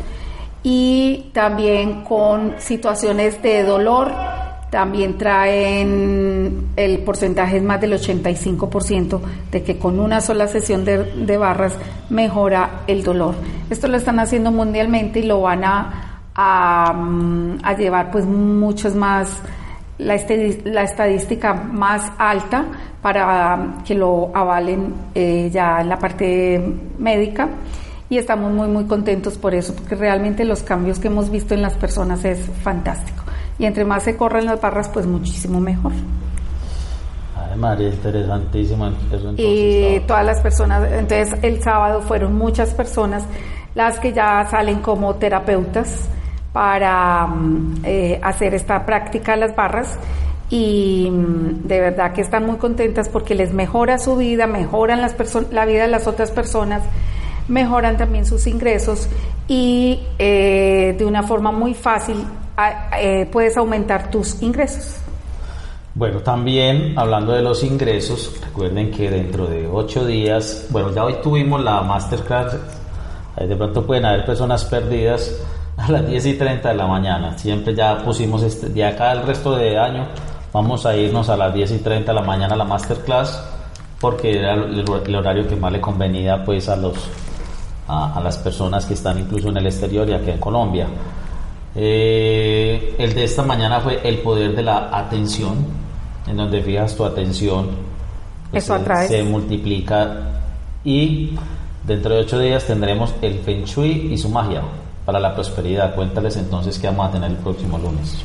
y 0.62 1.30
también 1.32 2.02
con 2.04 2.54
situaciones 2.58 3.40
de 3.42 3.62
dolor. 3.62 4.12
También 4.70 5.16
traen 5.16 6.68
el 6.74 6.98
porcentaje 6.98 7.58
es 7.58 7.62
más 7.62 7.80
del 7.80 7.92
85% 7.92 9.20
de 9.50 9.62
que 9.62 9.78
con 9.78 10.00
una 10.00 10.20
sola 10.20 10.48
sesión 10.48 10.84
de, 10.84 11.36
barras 11.36 11.74
mejora 12.10 12.82
el 12.86 13.04
dolor. 13.04 13.34
Esto 13.70 13.86
lo 13.86 13.96
están 13.96 14.18
haciendo 14.18 14.50
mundialmente 14.50 15.20
y 15.20 15.22
lo 15.22 15.40
van 15.42 15.64
a, 15.64 16.20
a, 16.34 17.76
llevar 17.78 18.10
pues 18.10 18.24
muchos 18.24 18.94
más, 18.96 19.40
la, 19.98 20.16
la, 20.64 20.82
estadística 20.82 21.54
más 21.54 22.10
alta 22.18 22.64
para 23.00 23.76
que 23.86 23.94
lo 23.94 24.32
avalen 24.34 24.94
eh, 25.14 25.48
ya 25.52 25.80
en 25.80 25.88
la 25.88 25.98
parte 25.98 26.60
médica 26.98 27.48
y 28.08 28.18
estamos 28.18 28.52
muy 28.52 28.68
muy 28.68 28.84
contentos 28.84 29.36
por 29.36 29.54
eso, 29.54 29.74
porque 29.74 29.94
realmente 29.94 30.44
los 30.44 30.62
cambios 30.62 30.98
que 30.98 31.08
hemos 31.08 31.30
visto 31.30 31.54
en 31.54 31.62
las 31.62 31.74
personas 31.74 32.24
es 32.24 32.38
fantástico. 32.62 33.24
Y 33.58 33.64
entre 33.64 33.84
más 33.84 34.02
se 34.02 34.16
corren 34.16 34.46
las 34.46 34.60
barras, 34.60 34.88
pues 34.88 35.06
muchísimo 35.06 35.60
mejor. 35.60 35.92
María, 37.56 37.88
interesantísimo. 37.88 38.90
y 39.38 40.00
todas 40.06 40.26
las 40.26 40.40
personas, 40.40 40.92
entonces 40.92 41.38
el 41.42 41.62
sábado 41.62 42.02
fueron 42.02 42.36
muchas 42.36 42.74
personas 42.74 43.24
las 43.74 43.98
que 43.98 44.12
ya 44.12 44.46
salen 44.50 44.80
como 44.80 45.14
terapeutas 45.14 46.08
para 46.52 47.26
mm, 47.26 47.82
eh, 47.84 48.20
hacer 48.22 48.54
esta 48.54 48.84
práctica 48.84 49.32
de 49.32 49.38
las 49.38 49.56
barras 49.56 49.98
y 50.50 51.08
mm, 51.10 51.66
de 51.66 51.80
verdad 51.80 52.12
que 52.12 52.20
están 52.20 52.46
muy 52.46 52.56
contentas 52.56 53.08
porque 53.08 53.34
les 53.34 53.52
mejora 53.52 53.98
su 53.98 54.16
vida, 54.16 54.46
mejoran 54.46 55.00
las 55.00 55.14
la 55.50 55.66
vida 55.66 55.82
de 55.82 55.88
las 55.88 56.06
otras 56.06 56.30
personas 56.30 56.82
mejoran 57.48 57.96
también 57.96 58.26
sus 58.26 58.46
ingresos 58.46 59.08
y 59.46 60.00
eh, 60.18 60.94
de 60.98 61.04
una 61.04 61.22
forma 61.22 61.52
muy 61.52 61.74
fácil 61.74 62.16
eh, 62.98 63.28
puedes 63.30 63.56
aumentar 63.56 64.10
tus 64.10 64.42
ingresos. 64.42 64.96
Bueno, 65.94 66.20
también 66.20 66.92
hablando 66.98 67.32
de 67.32 67.42
los 67.42 67.62
ingresos, 67.64 68.38
recuerden 68.44 68.90
que 68.90 69.10
dentro 69.10 69.46
de 69.46 69.66
ocho 69.66 70.04
días, 70.04 70.66
bueno, 70.70 70.92
ya 70.92 71.04
hoy 71.04 71.16
tuvimos 71.22 71.62
la 71.62 71.80
masterclass, 71.82 72.56
ahí 73.36 73.46
de 73.46 73.56
pronto 73.56 73.86
pueden 73.86 74.04
haber 74.04 74.26
personas 74.26 74.64
perdidas, 74.66 75.34
a 75.76 75.90
las 75.90 76.06
10 76.06 76.26
y 76.26 76.34
30 76.34 76.68
de 76.68 76.74
la 76.74 76.86
mañana. 76.86 77.36
Siempre 77.38 77.74
ya 77.74 77.98
pusimos, 77.98 78.42
este, 78.42 78.68
de 78.68 78.84
acá 78.84 79.12
el 79.12 79.22
resto 79.22 79.56
de 79.56 79.78
año, 79.78 80.06
vamos 80.52 80.86
a 80.86 80.96
irnos 80.96 81.28
a 81.28 81.36
las 81.36 81.52
10 81.54 81.72
y 81.72 81.78
30 81.78 82.12
de 82.12 82.20
la 82.20 82.26
mañana 82.26 82.54
a 82.54 82.56
la 82.56 82.64
masterclass, 82.64 83.42
porque 84.00 84.38
era 84.38 84.54
el, 84.54 85.14
horario 85.14 85.46
que 85.46 85.56
más 85.56 85.72
le 85.72 85.80
convenía 85.80 86.44
pues 86.44 86.68
a, 86.68 86.76
los, 86.76 86.94
a, 87.88 88.20
las 88.22 88.38
personas 88.38 88.84
que 88.86 88.94
están 88.94 89.18
incluso 89.18 89.48
en 89.48 89.56
el 89.56 89.66
exterior 89.66 90.08
y 90.08 90.12
aquí 90.12 90.30
en 90.30 90.38
Colombia. 90.38 90.86
Eh, 91.76 92.96
el 92.98 93.14
de 93.14 93.24
esta 93.24 93.42
mañana 93.42 93.80
fue 93.80 94.00
el 94.02 94.18
poder 94.18 94.56
de 94.56 94.62
la 94.62 94.96
atención, 94.96 95.54
en 96.26 96.36
donde 96.36 96.62
fijas 96.62 96.96
tu 96.96 97.04
atención, 97.04 97.68
pues, 98.50 98.64
Eso 98.64 98.78
se, 98.84 99.08
se 99.08 99.22
multiplica 99.22 100.40
y 100.84 101.36
dentro 101.84 102.14
de 102.14 102.20
ocho 102.20 102.38
días 102.38 102.64
tendremos 102.64 103.14
el 103.20 103.40
Feng 103.40 103.64
Shui 103.64 104.12
y 104.12 104.18
su 104.18 104.28
magia 104.28 104.62
para 105.04 105.20
la 105.20 105.34
prosperidad. 105.34 105.94
Cuéntales 105.94 106.36
entonces 106.36 106.78
qué 106.78 106.88
vamos 106.88 107.08
a 107.08 107.12
tener 107.12 107.30
el 107.30 107.36
próximo 107.36 107.78
lunes. 107.78 108.16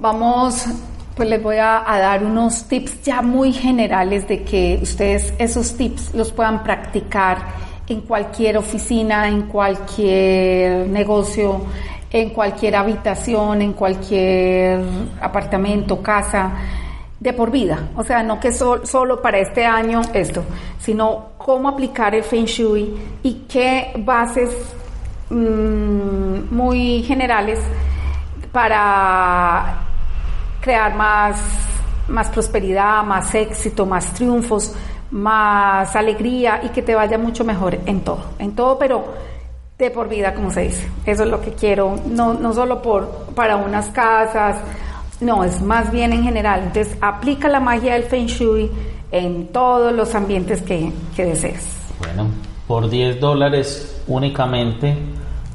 Vamos, 0.00 0.66
pues 1.14 1.28
les 1.28 1.42
voy 1.42 1.56
a, 1.56 1.82
dar 1.86 2.24
unos 2.24 2.64
tips 2.64 3.02
ya 3.02 3.22
muy 3.22 3.52
generales 3.52 4.28
de 4.28 4.44
que 4.44 4.78
ustedes 4.80 5.34
esos 5.38 5.76
tips 5.76 6.14
los 6.14 6.32
puedan 6.32 6.62
practicar 6.62 7.38
en 7.88 8.02
cualquier 8.02 8.58
oficina, 8.58 9.28
en 9.28 9.42
cualquier 9.42 10.86
negocio, 10.88 11.62
en 12.10 12.30
cualquier 12.30 12.76
habitación, 12.76 13.62
en 13.62 13.72
cualquier 13.72 14.80
apartamento, 15.20 16.02
casa, 16.02 16.52
de 17.20 17.32
por 17.32 17.50
vida. 17.50 17.88
O 17.96 18.04
sea, 18.04 18.22
no 18.22 18.38
que 18.38 18.52
solo 18.52 19.20
para 19.20 19.38
este 19.38 19.66
año 19.66 20.02
esto, 20.14 20.44
sino 20.78 21.30
cómo 21.36 21.68
aplicar 21.68 22.14
el 22.14 22.22
Feng 22.22 22.44
Shui 22.44 22.94
y 23.22 23.44
qué 23.48 23.92
bases 23.98 24.50
Mm, 25.30 26.54
muy 26.54 27.02
generales 27.02 27.60
para 28.50 29.80
crear 30.62 30.94
más, 30.96 31.38
más 32.08 32.30
prosperidad, 32.30 33.04
más 33.04 33.34
éxito, 33.34 33.84
más 33.84 34.14
triunfos, 34.14 34.74
más 35.10 35.94
alegría 35.94 36.60
y 36.64 36.70
que 36.70 36.80
te 36.80 36.94
vaya 36.94 37.18
mucho 37.18 37.44
mejor 37.44 37.78
en 37.84 38.00
todo, 38.00 38.24
en 38.38 38.54
todo, 38.54 38.78
pero 38.78 39.04
de 39.78 39.90
por 39.90 40.08
vida, 40.08 40.34
como 40.34 40.50
se 40.50 40.62
dice. 40.62 40.88
Eso 41.06 41.22
es 41.22 41.30
lo 41.30 41.40
que 41.40 41.52
quiero, 41.52 41.98
no, 42.06 42.34
no 42.34 42.52
solo 42.52 42.82
por, 42.82 43.08
para 43.34 43.56
unas 43.56 43.90
casas, 43.90 44.56
no, 45.20 45.44
es 45.44 45.62
más 45.62 45.90
bien 45.92 46.12
en 46.12 46.22
general. 46.22 46.62
Entonces, 46.64 46.96
aplica 47.00 47.48
la 47.48 47.60
magia 47.60 47.94
del 47.94 48.04
Feng 48.04 48.26
Shui 48.26 48.70
en 49.12 49.48
todos 49.48 49.92
los 49.92 50.14
ambientes 50.14 50.62
que, 50.62 50.92
que 51.14 51.24
desees. 51.24 51.66
Bueno, 51.98 52.28
por 52.66 52.90
10 52.90 53.20
dólares 53.20 54.02
únicamente 54.06 54.96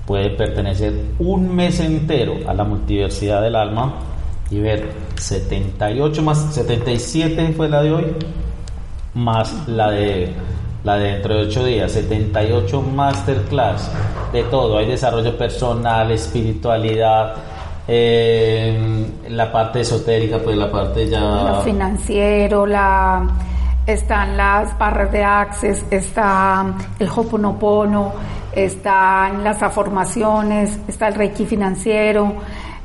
puede 0.06 0.32
pertenecer 0.32 0.94
un 1.20 1.54
mes 1.56 1.80
entero 1.80 2.36
a 2.48 2.54
la 2.54 2.64
multiversidad 2.64 3.42
del 3.42 3.56
alma 3.56 3.94
y 4.50 4.60
ver 4.60 4.92
78 5.16 6.22
más 6.22 6.54
77 6.54 7.54
fue 7.56 7.70
la 7.70 7.82
de 7.82 7.92
hoy 7.92 8.06
más 9.14 9.68
la 9.68 9.92
de 9.92 10.34
la 10.84 10.98
de 10.98 11.14
dentro 11.14 11.36
de 11.36 11.48
8 11.48 11.66
días 11.66 11.92
78 11.92 12.82
masterclass 12.82 13.92
de 14.32 14.44
todo. 14.44 14.78
Hay 14.78 14.88
desarrollo 14.88 15.38
personal 15.38 16.12
espiritualidad 16.12 17.36
eh, 17.88 19.06
la 19.30 19.52
parte 19.52 19.82
esotérica 19.82 20.40
pues 20.40 20.56
la 20.56 20.72
parte 20.72 21.10
ya 21.10 21.20
lo 21.20 21.62
financiero 21.64 22.66
la 22.66 23.28
están 23.86 24.38
las 24.38 24.78
barras 24.78 25.12
de 25.12 25.22
access 25.22 25.86
está 25.92 26.66
el 26.98 27.10
hoponopono 27.10 28.14
están 28.56 29.44
las 29.44 29.62
afirmaciones, 29.62 30.80
está 30.88 31.08
el 31.08 31.16
Reiki 31.16 31.46
financiero, 31.46 32.36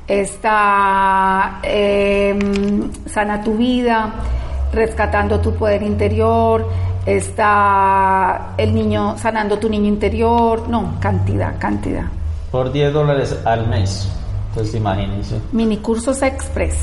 está 0.07 1.61
em, 1.63 2.91
Sana 3.07 3.43
tu 3.43 3.55
vida, 3.55 4.15
rescatando 4.73 5.41
tu 5.41 5.55
poder 5.55 5.83
interior, 5.83 6.67
está 7.17 8.55
el 8.59 8.75
niño, 8.75 9.17
sanando 9.17 9.59
tu 9.59 9.69
niño 9.69 9.87
interior, 9.87 10.69
no, 10.69 10.97
cantidad, 11.01 11.59
cantidad. 11.59 12.05
Por 12.51 12.71
10 12.71 12.93
dólares 12.93 13.39
al 13.45 13.67
mes, 13.69 14.11
entonces 14.51 14.75
imagínense. 14.75 15.41
Mini 15.53 15.79
cursos 15.79 16.21
express. 16.23 16.77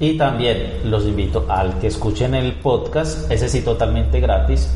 Y 0.00 0.18
también 0.18 0.90
los 0.90 1.04
invito 1.04 1.46
al 1.48 1.78
que 1.78 1.86
escuchen 1.86 2.34
el 2.34 2.54
podcast, 2.54 3.30
ese 3.30 3.48
sí 3.48 3.60
totalmente 3.60 4.18
gratis 4.18 4.68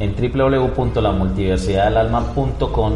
en 0.00 0.14
www.lamultiversidaddelalma.com 0.14 2.92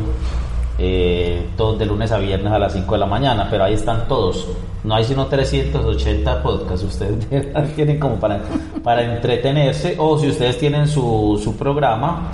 eh, 0.83 1.47
todos 1.59 1.79
de 1.79 1.85
lunes 1.85 2.11
a 2.11 2.17
viernes 2.19 2.51
a 2.51 2.59
las 2.59 2.73
5 2.73 2.95
de 2.95 2.99
la 2.99 3.05
mañana, 3.05 3.49
pero 3.51 3.65
ahí 3.65 3.75
están 3.75 4.09
todos. 4.09 4.49
No 4.83 4.95
hay 4.95 5.05
sino 5.05 5.27
380 5.27 6.43
podcasts, 6.43 6.83
ustedes 6.83 7.29
tienen 7.77 8.01
como 8.01 8.17
para, 8.17 8.41
para 8.83 9.03
entretenerse 9.03 9.95
o 9.99 10.19
si 10.19 10.29
ustedes 10.29 10.57
tienen 10.57 10.89
su, 10.89 11.39
su 11.45 11.55
programa, 11.55 12.31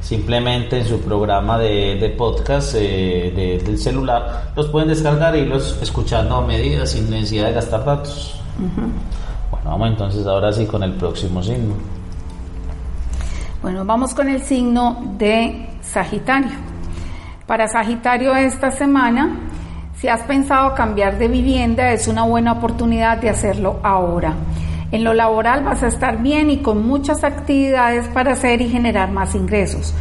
simplemente 0.00 0.78
en 0.78 0.86
su 0.86 0.98
programa 1.00 1.58
de, 1.58 1.96
de 1.96 2.08
podcast 2.08 2.74
eh, 2.78 3.60
del 3.62 3.76
celular, 3.76 4.52
los 4.56 4.68
pueden 4.68 4.88
descargar 4.88 5.36
y 5.36 5.44
los 5.44 5.80
escuchando 5.82 6.36
a 6.36 6.46
medida 6.46 6.86
sin 6.86 7.10
necesidad 7.10 7.48
de 7.48 7.52
gastar 7.52 7.84
datos. 7.84 8.40
Bueno, 9.50 9.70
vamos 9.72 9.88
entonces 9.88 10.26
ahora 10.26 10.50
sí 10.54 10.64
con 10.64 10.82
el 10.82 10.92
próximo 10.92 11.42
signo. 11.42 11.74
Bueno, 13.60 13.84
vamos 13.84 14.14
con 14.14 14.26
el 14.30 14.40
signo 14.40 15.02
de 15.18 15.68
Sagitario. 15.82 16.69
Para 17.50 17.66
Sagitario 17.66 18.36
esta 18.36 18.70
semana, 18.70 19.40
si 19.96 20.06
has 20.06 20.20
pensado 20.20 20.72
cambiar 20.76 21.18
de 21.18 21.26
vivienda, 21.26 21.90
es 21.90 22.06
una 22.06 22.22
buena 22.22 22.52
oportunidad 22.52 23.18
de 23.18 23.28
hacerlo 23.28 23.80
ahora. 23.82 24.34
En 24.92 25.02
lo 25.02 25.14
laboral 25.14 25.64
vas 25.64 25.82
a 25.82 25.88
estar 25.88 26.22
bien 26.22 26.48
y 26.48 26.58
con 26.58 26.86
muchas 26.86 27.24
actividades 27.24 28.06
para 28.06 28.34
hacer 28.34 28.60
y 28.60 28.68
generar 28.68 29.10
más 29.10 29.34
ingresos. 29.34 29.92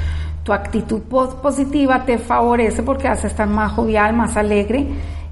Tu 0.43 0.53
actitud 0.53 1.01
positiva 1.01 2.05
te 2.05 2.19
favorece 2.19 2.83
porque 2.83 3.07
vas 3.07 3.23
a 3.23 3.27
estar 3.27 3.47
más 3.47 3.71
jovial, 3.71 4.15
más 4.15 4.37
alegre 4.37 4.85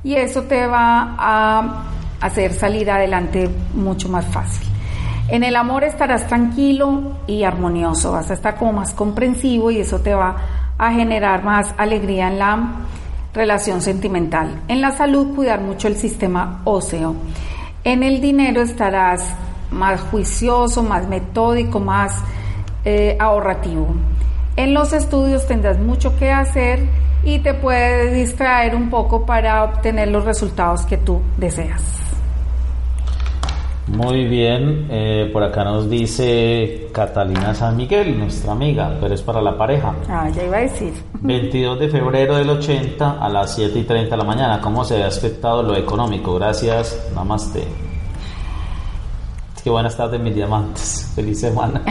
y 0.04 0.16
eso 0.16 0.42
te 0.42 0.66
va 0.66 1.16
a 1.20 1.84
hacer 2.20 2.52
salir 2.54 2.90
adelante 2.90 3.48
mucho 3.76 4.10
más 4.10 4.26
fácil. 4.26 4.68
En 5.30 5.44
el 5.44 5.56
amor 5.56 5.84
estarás 5.84 6.26
tranquilo 6.26 7.18
y 7.28 7.44
armonioso, 7.44 8.14
vas 8.14 8.32
a 8.32 8.34
estar 8.34 8.56
como 8.56 8.74
más 8.74 8.96
comprensivo 8.96 9.70
y 9.70 9.82
eso 9.82 10.00
te 10.00 10.16
va 10.16 10.36
a 10.78 10.92
generar 10.92 11.44
más 11.44 11.74
alegría 11.78 12.28
en 12.28 12.40
la 12.40 12.72
relación 13.34 13.82
sentimental. 13.82 14.62
En 14.68 14.82
la 14.82 14.92
salud, 14.92 15.36
cuidar 15.36 15.62
mucho 15.62 15.88
el 15.88 15.96
sistema 15.96 16.62
óseo. 16.64 17.16
En 17.84 18.04
el 18.04 18.22
dinero 18.22 18.62
estarás 18.62 19.34
más 19.72 20.02
juicioso, 20.02 20.84
más 20.84 21.08
metódico, 21.08 21.80
más 21.80 22.14
eh, 22.86 23.18
ahorrativo. 23.20 23.88
En 24.56 24.74
los 24.74 24.94
estudios 24.94 25.48
tendrás 25.48 25.78
mucho 25.80 26.18
que 26.18 26.32
hacer 26.32 26.88
y 27.24 27.40
te 27.40 27.54
puedes 27.54 28.14
distraer 28.14 28.76
un 28.76 28.90
poco 28.90 29.26
para 29.26 29.64
obtener 29.64 30.08
los 30.08 30.26
resultados 30.26 30.86
que 30.86 30.98
tú 30.98 31.22
deseas. 31.38 32.07
Muy 33.88 34.26
bien, 34.26 34.88
eh, 34.90 35.30
por 35.32 35.44
acá 35.44 35.64
nos 35.64 35.90
dice 35.90 36.90
Catalina 36.92 37.56
San 37.56 37.78
Miguel, 37.78 38.20
nuestra 38.20 38.52
amiga, 38.52 38.98
pero 39.00 39.14
es 39.16 39.22
para 39.22 39.42
la 39.42 39.58
pareja. 39.58 39.96
Ah, 40.10 40.30
ya 40.30 40.44
iba 40.44 40.58
a 40.58 40.62
decir. 40.62 40.94
22 41.22 41.80
de 41.80 41.88
febrero 41.88 42.36
del 42.36 42.50
80 42.50 43.12
a 43.12 43.30
las 43.30 43.56
7 43.56 43.80
y 43.80 43.84
30 43.84 44.12
de 44.12 44.18
la 44.18 44.26
mañana. 44.26 44.60
¿Cómo 44.60 44.84
se 44.84 45.02
ha 45.02 45.08
aspectado 45.08 45.64
lo 45.64 45.74
económico? 45.78 46.36
Gracias, 46.36 47.12
namaste. 47.16 47.64
Qué 49.64 49.70
buenas 49.70 49.96
tardes, 49.96 50.20
mis 50.20 50.36
diamantes. 50.36 51.10
Feliz 51.16 51.40
semana. 51.40 51.82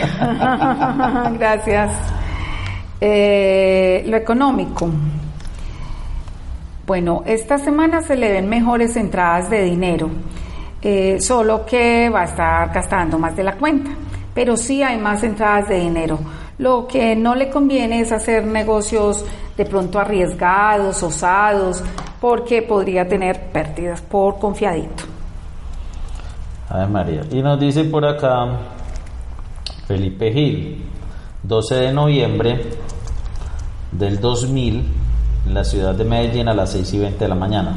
Gracias. 1.39 1.93
Eh, 3.01 4.05
lo 4.07 4.19
económico. 4.19 4.91
Bueno, 6.87 7.23
esta 7.25 7.57
semana 7.57 8.03
se 8.03 8.17
le 8.17 8.33
ven 8.33 8.49
mejores 8.51 8.97
entradas 8.97 9.49
de 9.49 9.63
dinero 9.63 10.11
eh, 10.89 11.21
solo 11.21 11.67
que 11.67 12.09
va 12.09 12.21
a 12.21 12.25
estar 12.27 12.73
gastando 12.73 13.19
más 13.19 13.35
de 13.35 13.43
la 13.43 13.57
cuenta, 13.57 13.91
pero 14.33 14.57
sí 14.57 14.85
hay 14.85 14.97
más 14.99 15.21
entradas 15.25 15.69
de 15.69 15.81
dinero. 15.81 16.17
Lo 16.59 16.87
que 16.87 17.17
no 17.17 17.35
le 17.35 17.51
conviene 17.51 18.03
es 18.03 18.13
hacer 18.13 18.47
negocios 18.47 19.25
de 19.57 19.65
pronto 19.65 19.99
arriesgados, 19.99 21.03
osados, 21.03 21.83
porque 22.21 22.63
podría 22.63 23.09
tener 23.09 23.51
pérdidas 23.51 24.01
por 24.01 24.39
confiadito. 24.39 25.03
Ay 26.69 26.87
María. 26.89 27.23
Y 27.33 27.43
nos 27.43 27.59
dice 27.59 27.83
por 27.83 28.07
acá 28.07 28.47
Felipe 29.89 30.33
Gil, 30.33 30.85
12 31.43 31.75
de 31.75 31.93
noviembre 31.93 32.61
del 33.91 34.21
2000, 34.21 34.85
en 35.47 35.55
la 35.55 35.65
ciudad 35.65 35.97
de 35.97 36.05
Medellín 36.05 36.47
a 36.47 36.55
las 36.55 36.71
6 36.71 36.95
y 36.95 36.99
20 37.01 37.25
de 37.25 37.29
la 37.29 37.35
mañana. 37.35 37.75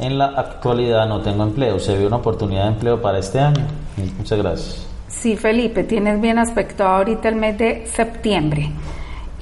En 0.00 0.16
la 0.16 0.26
actualidad 0.26 1.06
no 1.06 1.20
tengo 1.20 1.42
empleo. 1.42 1.78
¿Se 1.78 1.96
ve 1.96 2.06
una 2.06 2.16
oportunidad 2.16 2.62
de 2.62 2.68
empleo 2.68 3.02
para 3.02 3.18
este 3.18 3.38
año? 3.38 3.66
Muchas 4.16 4.38
gracias. 4.38 4.86
Sí, 5.08 5.36
Felipe, 5.36 5.84
tienes 5.84 6.18
bien 6.20 6.38
aspecto 6.38 6.84
ahorita 6.84 7.28
el 7.28 7.36
mes 7.36 7.58
de 7.58 7.86
septiembre. 7.86 8.70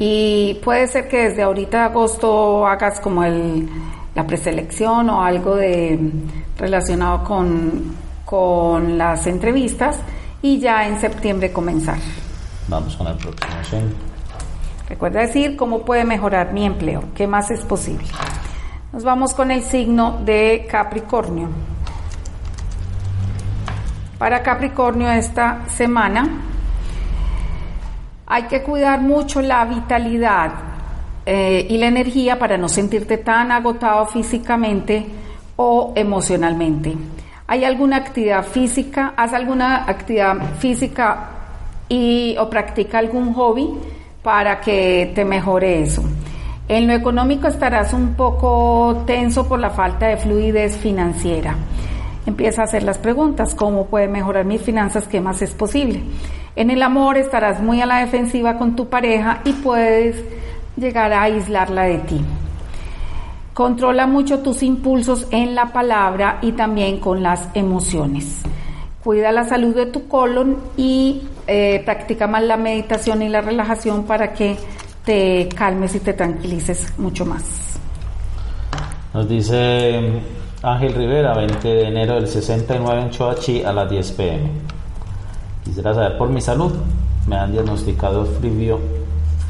Y 0.01 0.55
puede 0.65 0.89
ser 0.89 1.09
que 1.09 1.29
desde 1.29 1.43
ahorita 1.43 1.85
agosto 1.85 2.67
hagas 2.67 2.99
como 3.01 3.23
el, 3.23 3.69
la 4.17 4.27
preselección 4.27 5.09
o 5.11 5.23
algo 5.23 5.55
de 5.55 5.97
relacionado 6.57 7.23
con, 7.23 7.95
con 8.25 8.99
las 8.99 9.29
entrevistas 9.29 9.99
y 10.43 10.59
ya 10.59 10.89
en 10.89 11.01
septiembre 11.01 11.53
comenzar. 11.53 11.99
Vamos 12.67 12.97
con 12.97 13.07
el 13.07 13.15
próximo 13.15 13.53
Recuerda 14.89 15.21
decir 15.21 15.57
cómo 15.57 15.81
puede 15.81 16.05
mejorar 16.05 16.53
mi 16.53 16.65
empleo, 16.65 17.05
qué 17.15 17.27
más 17.27 17.51
es 17.51 17.61
posible. 17.61 18.07
Nos 18.91 19.05
vamos 19.05 19.35
con 19.35 19.51
el 19.51 19.63
signo 19.63 20.21
de 20.25 20.67
Capricornio. 20.69 21.51
Para 24.17 24.43
Capricornio 24.43 25.11
esta 25.11 25.69
semana 25.69 26.27
hay 28.27 28.45
que 28.45 28.63
cuidar 28.63 29.03
mucho 29.03 29.43
la 29.43 29.67
vitalidad 29.67 30.53
eh, 31.27 31.67
y 31.69 31.77
la 31.77 31.89
energía 31.89 32.39
para 32.39 32.57
no 32.57 32.67
sentirte 32.67 33.19
tan 33.19 33.53
agotado 33.53 34.07
físicamente 34.07 35.05
o 35.57 35.93
emocionalmente. 35.95 36.97
¿Hay 37.47 37.67
alguna 37.67 37.97
actividad 37.97 38.43
física? 38.43 39.13
¿Haz 39.19 39.35
alguna 39.35 39.85
actividad 39.85 40.57
física 40.61 41.29
y, 41.91 42.37
o 42.39 42.49
practica 42.49 42.99
algún 43.01 43.35
hobby 43.35 43.69
para 44.23 44.63
que 44.63 45.13
te 45.15 45.27
mejore 45.27 45.83
eso? 45.83 46.03
En 46.69 46.87
lo 46.87 46.93
económico 46.93 47.49
estarás 47.49 47.95
un 47.95 48.15
poco 48.15 49.03
tenso 49.07 49.49
por 49.49 49.59
la 49.59 49.71
falta 49.71 50.07
de 50.07 50.19
fluidez 50.19 50.77
financiera. 50.77 51.57
Empieza 52.27 52.61
a 52.61 52.65
hacer 52.67 52.83
las 52.83 52.99
preguntas, 52.99 53.55
¿cómo 53.55 53.87
puede 53.87 54.07
mejorar 54.07 54.45
mis 54.45 54.61
finanzas? 54.61 55.09
¿Qué 55.09 55.19
más 55.19 55.41
es 55.41 55.55
posible? 55.55 56.03
En 56.57 56.69
el 56.69 56.83
amor 56.83 57.17
estarás 57.17 57.63
muy 57.63 57.81
a 57.81 57.87
la 57.87 58.01
defensiva 58.01 58.59
con 58.59 58.77
tu 58.77 58.91
pareja 58.91 59.41
y 59.45 59.53
puedes 59.55 60.23
llegar 60.77 61.11
a 61.15 61.23
aislarla 61.23 61.85
de 61.85 61.99
ti. 62.01 62.21
Controla 63.55 64.07
mucho 64.07 64.41
tus 64.41 64.63
impulsos 64.63 65.27
en 65.31 65.55
la 65.55 65.73
palabra 65.73 66.39
y 66.43 66.53
también 66.53 67.01
con 67.01 67.23
las 67.23 67.49
emociones. 67.55 68.43
Cuida 69.03 69.33
la 69.33 69.45
salud 69.45 69.75
de 69.75 69.87
tu 69.87 70.07
colon 70.07 70.59
y 70.77 71.23
eh, 71.47 71.81
practica 71.83 72.27
más 72.27 72.43
la 72.43 72.59
meditación 72.59 73.23
y 73.23 73.31
la 73.31 73.41
relajación 73.41 74.05
para 74.05 74.35
que 74.35 74.59
te 75.09 75.49
calmes 75.57 75.95
y 75.95 76.01
te 76.01 76.13
tranquilices 76.13 76.93
mucho 76.99 77.25
más. 77.25 77.43
Nos 79.15 79.27
dice 79.27 79.99
mm, 80.03 80.67
Ángel 80.67 80.93
Rivera, 80.93 81.35
20 81.35 81.67
de 81.67 81.85
enero 81.89 82.17
del 82.17 82.29
69 82.29 83.01
en 83.01 83.09
Choachi 83.09 83.63
a 83.63 83.73
las 83.73 83.89
10 83.89 84.13
pm. 84.13 84.51
Quisiera 85.65 85.95
saber 85.95 86.19
por 86.19 86.29
mi 86.29 86.43
salud. 86.43 86.75
Me 87.27 87.37
han 87.37 87.53
diagnosticado 87.53 88.27
fibrio, 88.27 88.79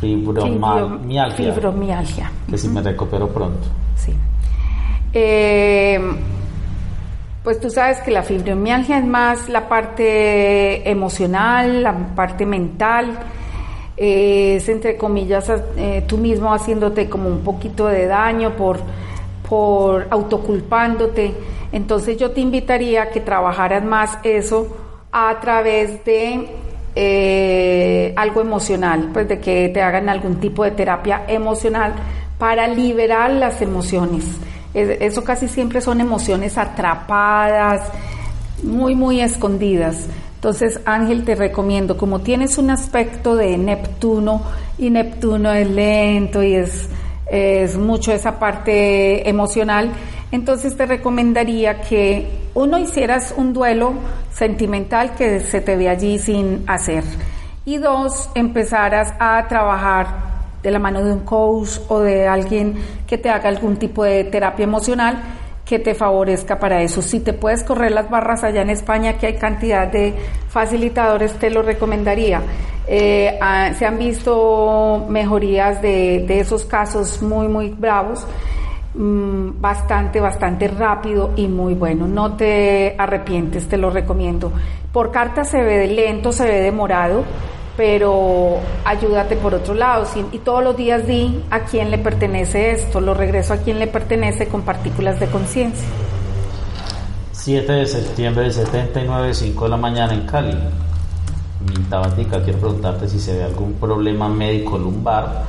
fibromialgia. 0.00 1.52
Fibromialgia. 1.52 2.30
Que 2.48 2.56
si 2.56 2.68
me 2.68 2.80
recupero 2.80 3.28
pronto. 3.28 3.66
Sí. 3.96 4.14
Eh, 5.12 5.98
pues 7.42 7.58
tú 7.58 7.68
sabes 7.68 7.98
que 8.02 8.12
la 8.12 8.22
fibromialgia 8.22 8.98
es 8.98 9.04
más 9.04 9.48
la 9.48 9.68
parte 9.68 10.88
emocional, 10.88 11.82
la 11.82 12.14
parte 12.14 12.46
mental. 12.46 13.18
Es 13.98 14.68
entre 14.68 14.96
comillas 14.96 15.50
eh, 15.76 16.04
tú 16.06 16.18
mismo 16.18 16.52
haciéndote 16.52 17.08
como 17.08 17.28
un 17.28 17.40
poquito 17.40 17.88
de 17.88 18.06
daño 18.06 18.54
por, 18.56 18.78
por 19.48 20.06
autoculpándote. 20.10 21.34
Entonces 21.72 22.16
yo 22.16 22.30
te 22.30 22.40
invitaría 22.40 23.02
a 23.02 23.10
que 23.10 23.20
trabajaras 23.20 23.84
más 23.84 24.18
eso 24.22 24.68
a 25.10 25.38
través 25.40 26.04
de 26.04 26.48
eh, 26.94 28.12
algo 28.16 28.40
emocional, 28.40 29.10
pues 29.12 29.28
de 29.28 29.40
que 29.40 29.68
te 29.68 29.82
hagan 29.82 30.08
algún 30.08 30.36
tipo 30.36 30.64
de 30.64 30.70
terapia 30.70 31.24
emocional 31.26 31.94
para 32.38 32.68
liberar 32.68 33.30
las 33.30 33.60
emociones. 33.60 34.24
Eso 34.74 35.24
casi 35.24 35.48
siempre 35.48 35.80
son 35.80 36.00
emociones 36.00 36.56
atrapadas, 36.56 37.90
muy, 38.62 38.94
muy 38.94 39.20
escondidas. 39.20 40.06
Entonces, 40.38 40.78
Ángel, 40.84 41.24
te 41.24 41.34
recomiendo, 41.34 41.96
como 41.96 42.20
tienes 42.20 42.58
un 42.58 42.70
aspecto 42.70 43.34
de 43.34 43.58
Neptuno, 43.58 44.40
y 44.78 44.88
Neptuno 44.88 45.52
es 45.52 45.68
lento 45.68 46.44
y 46.44 46.54
es, 46.54 46.88
es 47.26 47.76
mucho 47.76 48.12
esa 48.12 48.38
parte 48.38 49.28
emocional, 49.28 49.90
entonces 50.30 50.76
te 50.76 50.86
recomendaría 50.86 51.80
que 51.80 52.30
uno 52.54 52.78
hicieras 52.78 53.34
un 53.36 53.52
duelo 53.52 53.94
sentimental 54.32 55.16
que 55.16 55.40
se 55.40 55.60
te 55.60 55.74
ve 55.74 55.88
allí 55.88 56.20
sin 56.20 56.62
hacer. 56.68 57.02
Y 57.64 57.78
dos, 57.78 58.30
empezaras 58.36 59.14
a 59.18 59.44
trabajar 59.48 60.06
de 60.62 60.70
la 60.70 60.78
mano 60.78 61.02
de 61.02 61.14
un 61.14 61.24
coach 61.24 61.80
o 61.88 61.98
de 61.98 62.28
alguien 62.28 62.76
que 63.08 63.18
te 63.18 63.28
haga 63.28 63.48
algún 63.48 63.76
tipo 63.76 64.04
de 64.04 64.22
terapia 64.22 64.62
emocional 64.62 65.20
que 65.68 65.78
te 65.78 65.94
favorezca 65.94 66.58
para 66.58 66.80
eso. 66.80 67.02
Si 67.02 67.20
te 67.20 67.34
puedes 67.34 67.62
correr 67.62 67.92
las 67.92 68.08
barras 68.08 68.42
allá 68.42 68.62
en 68.62 68.70
España, 68.70 69.18
que 69.18 69.26
hay 69.26 69.34
cantidad 69.34 69.86
de 69.86 70.14
facilitadores, 70.48 71.34
te 71.34 71.50
lo 71.50 71.60
recomendaría. 71.60 72.40
Eh, 72.86 73.38
ah, 73.38 73.70
se 73.78 73.84
han 73.84 73.98
visto 73.98 75.04
mejorías 75.10 75.82
de, 75.82 76.24
de, 76.26 76.40
esos 76.40 76.64
casos 76.64 77.20
muy, 77.20 77.48
muy 77.48 77.68
bravos, 77.68 78.26
mmm, 78.94 79.60
bastante, 79.60 80.20
bastante 80.20 80.68
rápido 80.68 81.32
y 81.36 81.48
muy 81.48 81.74
bueno. 81.74 82.08
No 82.08 82.32
te 82.32 82.94
arrepientes, 82.96 83.68
te 83.68 83.76
lo 83.76 83.90
recomiendo. 83.90 84.50
Por 84.90 85.10
carta 85.10 85.44
se 85.44 85.62
ve 85.62 85.86
lento, 85.86 86.32
se 86.32 86.46
ve 86.46 86.62
demorado 86.62 87.24
pero 87.78 88.58
ayúdate 88.84 89.36
por 89.36 89.54
otro 89.54 89.72
lado. 89.72 90.04
Y 90.32 90.38
todos 90.38 90.64
los 90.64 90.76
días 90.76 91.06
di 91.06 91.44
a 91.48 91.60
quién 91.60 91.92
le 91.92 91.98
pertenece 91.98 92.72
esto, 92.72 93.00
lo 93.00 93.14
regreso 93.14 93.54
a 93.54 93.58
quién 93.58 93.78
le 93.78 93.86
pertenece 93.86 94.48
con 94.48 94.62
partículas 94.62 95.20
de 95.20 95.28
conciencia. 95.28 95.86
7 97.30 97.72
de 97.72 97.86
septiembre 97.86 98.42
del 98.42 98.52
79, 98.52 99.32
5 99.32 99.64
de 99.64 99.70
la 99.70 99.76
mañana 99.76 100.12
en 100.12 100.26
Cali. 100.26 100.58
Mi 101.68 101.84
tabatica, 101.84 102.42
quiero 102.42 102.58
preguntarte 102.58 103.08
si 103.08 103.20
se 103.20 103.36
ve 103.36 103.44
algún 103.44 103.74
problema 103.74 104.28
médico 104.28 104.76
lumbar, 104.76 105.44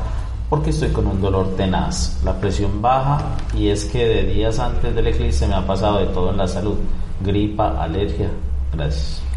porque 0.52 0.70
estoy 0.70 0.90
con 0.90 1.08
un 1.08 1.20
dolor 1.20 1.56
tenaz, 1.58 2.22
la 2.24 2.40
presión 2.40 2.80
baja 2.80 3.38
y 3.56 3.70
es 3.70 3.86
que 3.86 4.06
de 4.06 4.24
días 4.26 4.60
antes 4.60 4.94
del 4.94 5.08
eclipse 5.08 5.48
me 5.48 5.56
ha 5.56 5.66
pasado 5.66 5.98
de 5.98 6.06
todo 6.08 6.30
en 6.30 6.38
la 6.38 6.48
salud, 6.48 6.78
gripa, 7.22 7.82
alergia. 7.82 8.30
Gracias. 8.72 9.29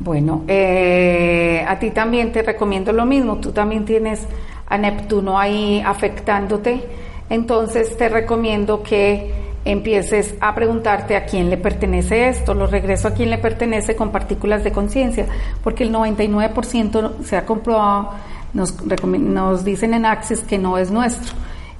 Bueno, 0.00 0.42
eh, 0.48 1.64
a 1.66 1.78
ti 1.78 1.90
también 1.90 2.32
te 2.32 2.42
recomiendo 2.42 2.92
lo 2.92 3.06
mismo, 3.06 3.36
tú 3.36 3.52
también 3.52 3.84
tienes 3.84 4.26
a 4.66 4.76
Neptuno 4.76 5.38
ahí 5.38 5.82
afectándote, 5.84 6.82
entonces 7.30 7.96
te 7.96 8.08
recomiendo 8.08 8.82
que 8.82 9.32
empieces 9.64 10.34
a 10.40 10.54
preguntarte 10.54 11.16
a 11.16 11.24
quién 11.24 11.48
le 11.48 11.56
pertenece 11.56 12.28
esto, 12.28 12.54
lo 12.54 12.66
regreso 12.66 13.08
a 13.08 13.10
quién 13.12 13.30
le 13.30 13.38
pertenece 13.38 13.96
con 13.96 14.10
partículas 14.10 14.62
de 14.64 14.72
conciencia, 14.72 15.26
porque 15.62 15.84
el 15.84 15.92
99% 15.92 17.22
se 17.22 17.36
ha 17.36 17.46
comprobado, 17.46 18.10
nos, 18.52 18.74
nos 18.84 19.64
dicen 19.64 19.94
en 19.94 20.04
Access 20.04 20.40
que 20.40 20.58
no 20.58 20.76
es 20.76 20.90
nuestro 20.90 21.34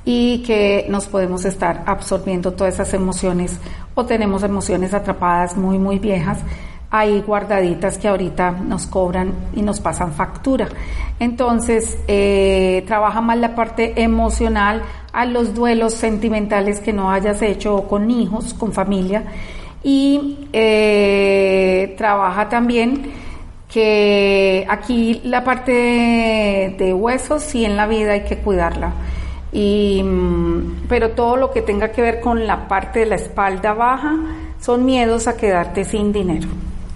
y 0.05 0.43
que 0.43 0.87
nos 0.89 1.07
podemos 1.07 1.45
estar 1.45 1.83
absorbiendo 1.87 2.53
todas 2.53 2.75
esas 2.75 2.95
emociones 2.95 3.59
o 3.95 4.05
tenemos 4.05 4.43
emociones 4.43 4.93
atrapadas 4.93 5.57
muy, 5.57 5.79
muy 5.79 5.99
viejas 5.99 6.39
hay 6.97 7.23
guardaditas 7.23 7.99
que 7.99 8.07
ahorita 8.07 8.53
nos 8.53 8.87
cobran 8.87 9.33
y 9.53 9.63
nos 9.63 9.81
pasan 9.81 10.13
factura. 10.13 10.69
Entonces, 11.19 11.99
eh, 12.07 12.85
trabaja 12.87 13.21
más 13.21 13.37
la 13.37 13.57
parte 13.57 14.01
emocional 14.01 14.81
a 15.13 15.25
los 15.25 15.55
duelos 15.55 15.95
sentimentales 15.95 16.79
que 16.79 16.93
no 16.93 17.11
hayas 17.11 17.43
hecho 17.43 17.89
con 17.89 18.13
hijos, 18.13 18.55
con 18.55 18.73
familia. 18.73 19.25
Y 19.83 20.49
eh, 20.53 21.97
trabaja 21.99 22.49
también 22.49 23.11
que 23.69 24.65
aquí 24.71 25.21
la 25.25 25.43
parte 25.43 25.73
de, 26.79 26.95
huesos 26.95 27.43
sí 27.43 27.65
en 27.65 27.77
la 27.77 27.89
vida 27.89 28.13
hay 28.13 28.23
que 28.23 28.39
cuidarla. 28.39 28.93
Y, 29.53 30.01
mm, 30.01 30.87
pero 30.89 31.11
todo 31.11 31.37
lo 31.37 31.51
que 31.51 31.61
tenga 31.61 31.91
que 31.91 32.03
ver 32.03 32.21
con 32.21 32.47
la 32.47 32.69
parte 32.69 33.01
de 33.01 33.07
la 33.07 33.17
espalda 33.17 33.75
baja 33.75 34.15
son 34.61 34.85
miedos 34.85 35.27
a 35.27 35.37
quedarte 35.37 35.85
sin 35.85 36.13
dinero 36.13 36.47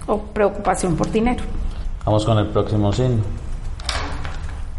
o 0.09 0.17
preocupación 0.17 0.95
por 0.95 1.09
dinero. 1.11 1.43
Vamos 2.05 2.25
con 2.25 2.37
el 2.37 2.47
próximo 2.47 2.91
signo. 2.91 3.21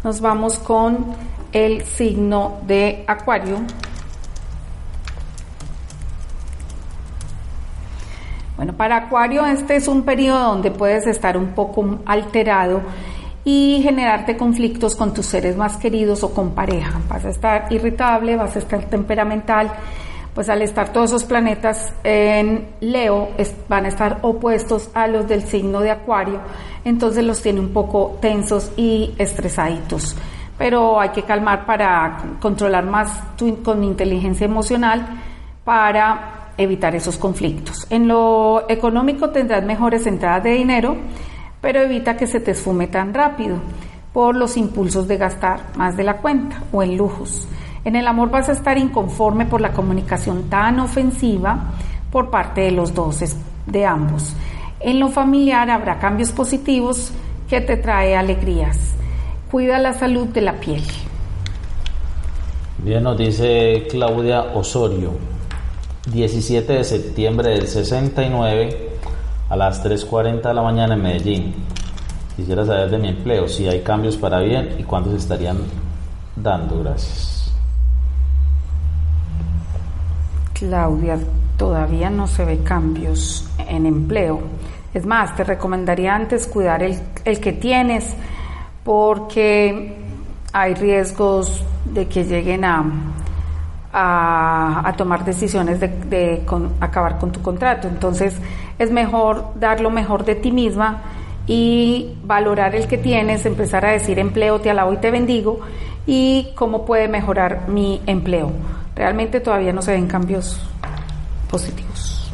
Nos 0.03 0.19
vamos 0.19 0.59
con 0.59 1.05
el 1.51 1.83
signo 1.85 2.59
de 2.67 3.03
Acuario. 3.07 3.57
Bueno, 8.57 8.73
para 8.73 8.97
Acuario 8.97 9.45
este 9.45 9.75
es 9.75 9.87
un 9.87 10.03
periodo 10.03 10.39
donde 10.39 10.69
puedes 10.71 11.07
estar 11.07 11.37
un 11.37 11.53
poco 11.53 11.99
alterado 12.05 12.81
y 13.43 13.79
generarte 13.81 14.37
conflictos 14.37 14.95
con 14.95 15.13
tus 15.13 15.25
seres 15.25 15.55
más 15.55 15.77
queridos 15.77 16.23
o 16.23 16.33
con 16.33 16.51
pareja. 16.51 16.99
Vas 17.09 17.25
a 17.25 17.29
estar 17.29 17.73
irritable, 17.73 18.35
vas 18.35 18.55
a 18.55 18.59
estar 18.59 18.83
temperamental 18.85 19.71
pues 20.33 20.49
al 20.49 20.61
estar 20.61 20.93
todos 20.93 21.11
esos 21.11 21.25
planetas 21.25 21.93
en 22.03 22.69
Leo 22.79 23.29
van 23.67 23.85
a 23.85 23.89
estar 23.89 24.19
opuestos 24.21 24.89
a 24.93 25.07
los 25.07 25.27
del 25.27 25.43
signo 25.43 25.81
de 25.81 25.91
Acuario, 25.91 26.39
entonces 26.85 27.23
los 27.23 27.41
tiene 27.41 27.59
un 27.59 27.69
poco 27.69 28.17
tensos 28.21 28.71
y 28.77 29.13
estresaditos. 29.17 30.15
Pero 30.57 30.99
hay 30.99 31.09
que 31.09 31.23
calmar 31.23 31.65
para 31.65 32.37
controlar 32.39 32.85
más 32.85 33.35
tu, 33.35 33.61
con 33.63 33.83
inteligencia 33.83 34.45
emocional 34.45 35.05
para 35.63 36.51
evitar 36.57 36.95
esos 36.95 37.17
conflictos. 37.17 37.87
En 37.89 38.07
lo 38.07 38.65
económico 38.69 39.31
tendrás 39.31 39.63
mejores 39.63 40.05
entradas 40.05 40.43
de 40.43 40.51
dinero, 40.51 40.95
pero 41.61 41.81
evita 41.81 42.15
que 42.15 42.27
se 42.27 42.39
te 42.39 42.51
esfume 42.51 42.87
tan 42.87 43.13
rápido 43.13 43.57
por 44.13 44.35
los 44.35 44.57
impulsos 44.57 45.07
de 45.07 45.17
gastar 45.17 45.61
más 45.75 45.97
de 45.97 46.03
la 46.03 46.17
cuenta 46.17 46.63
o 46.71 46.83
en 46.83 46.97
lujos. 46.97 47.47
En 47.83 47.95
el 47.95 48.05
amor 48.07 48.29
vas 48.29 48.47
a 48.49 48.51
estar 48.51 48.77
inconforme 48.77 49.45
por 49.45 49.59
la 49.59 49.73
comunicación 49.73 50.49
tan 50.49 50.79
ofensiva 50.79 51.71
por 52.11 52.29
parte 52.29 52.61
de 52.61 52.71
los 52.71 52.93
dos, 52.93 53.19
de 53.65 53.85
ambos. 53.85 54.35
En 54.79 54.99
lo 54.99 55.09
familiar 55.09 55.69
habrá 55.69 55.97
cambios 55.99 56.31
positivos 56.31 57.11
que 57.49 57.61
te 57.61 57.77
trae 57.77 58.15
alegrías. 58.15 58.77
Cuida 59.49 59.79
la 59.79 59.93
salud 59.93 60.27
de 60.27 60.41
la 60.41 60.53
piel. 60.53 60.83
Bien, 62.77 63.03
nos 63.03 63.17
dice 63.17 63.87
Claudia 63.89 64.41
Osorio, 64.41 65.11
17 66.11 66.73
de 66.73 66.83
septiembre 66.83 67.49
del 67.49 67.67
69 67.67 68.89
a 69.49 69.55
las 69.55 69.83
3.40 69.83 70.41
de 70.41 70.53
la 70.53 70.61
mañana 70.61 70.93
en 70.93 71.01
Medellín. 71.01 71.55
Quisiera 72.35 72.65
saber 72.65 72.89
de 72.89 72.97
mi 72.97 73.09
empleo, 73.09 73.47
si 73.47 73.67
hay 73.67 73.81
cambios 73.81 74.17
para 74.17 74.39
bien 74.39 74.77
y 74.79 74.83
cuándo 74.83 75.11
se 75.11 75.17
estarían 75.17 75.57
dando. 76.35 76.79
Gracias. 76.79 77.40
Claudia, 80.61 81.17
todavía 81.57 82.11
no 82.11 82.27
se 82.27 82.45
ve 82.45 82.59
cambios 82.61 83.49
en 83.67 83.87
empleo. 83.87 84.41
Es 84.93 85.07
más, 85.07 85.35
te 85.35 85.43
recomendaría 85.43 86.13
antes 86.13 86.45
cuidar 86.45 86.83
el, 86.83 87.39
que 87.39 87.51
tienes 87.53 88.15
porque 88.83 89.97
hay 90.53 90.75
riesgos 90.75 91.63
de 91.85 92.07
que 92.07 92.25
lleguen 92.25 92.63
a, 92.63 92.83
a, 93.91 94.93
tomar 94.95 95.25
decisiones 95.25 95.79
de, 95.79 96.45
acabar 96.79 97.17
con 97.17 97.31
tu 97.31 97.41
contrato. 97.41 97.87
Entonces 97.87 98.35
es 98.77 98.91
mejor 98.91 99.59
dar 99.59 99.81
lo 99.81 99.89
mejor 99.89 100.25
de 100.25 100.35
ti 100.35 100.51
misma 100.51 101.01
y 101.47 102.19
valorar 102.23 102.75
el 102.75 102.87
que 102.87 102.99
tienes, 102.99 103.47
empezar 103.47 103.83
a 103.83 103.93
decir 103.93 104.19
empleo, 104.19 104.61
te 104.61 104.69
alabo 104.69 104.93
y 104.93 104.97
te 104.97 105.09
bendigo 105.09 105.59
y 106.05 106.49
cómo 106.53 106.85
puede 106.85 107.07
mejorar 107.07 107.67
mi 107.67 107.99
empleo. 108.05 108.51
Realmente 108.95 109.39
todavía 109.39 109.73
no 109.73 109.81
se 109.81 109.93
ven 109.93 110.07
cambios 110.07 110.59
positivos. 111.49 112.31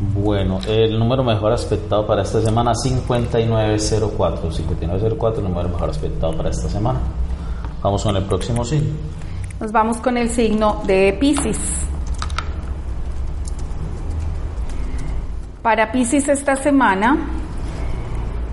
Bueno, 0.00 0.60
el 0.66 0.98
número 0.98 1.22
mejor 1.22 1.52
aspectado 1.52 2.06
para 2.06 2.22
esta 2.22 2.40
semana 2.40 2.74
5904. 2.74 4.50
5904, 4.50 5.40
el 5.42 5.48
número 5.48 5.68
mejor 5.68 5.90
aspectado 5.90 6.34
para 6.34 6.50
esta 6.50 6.68
semana. 6.68 7.00
Vamos 7.82 8.02
con 8.02 8.16
el 8.16 8.24
próximo 8.24 8.64
signo. 8.64 8.90
Nos 9.60 9.72
vamos 9.72 9.98
con 9.98 10.16
el 10.16 10.30
signo 10.30 10.82
de 10.86 11.16
Pisces. 11.20 11.58
Para 15.60 15.92
Pisces 15.92 16.28
esta 16.28 16.56
semana 16.56 17.18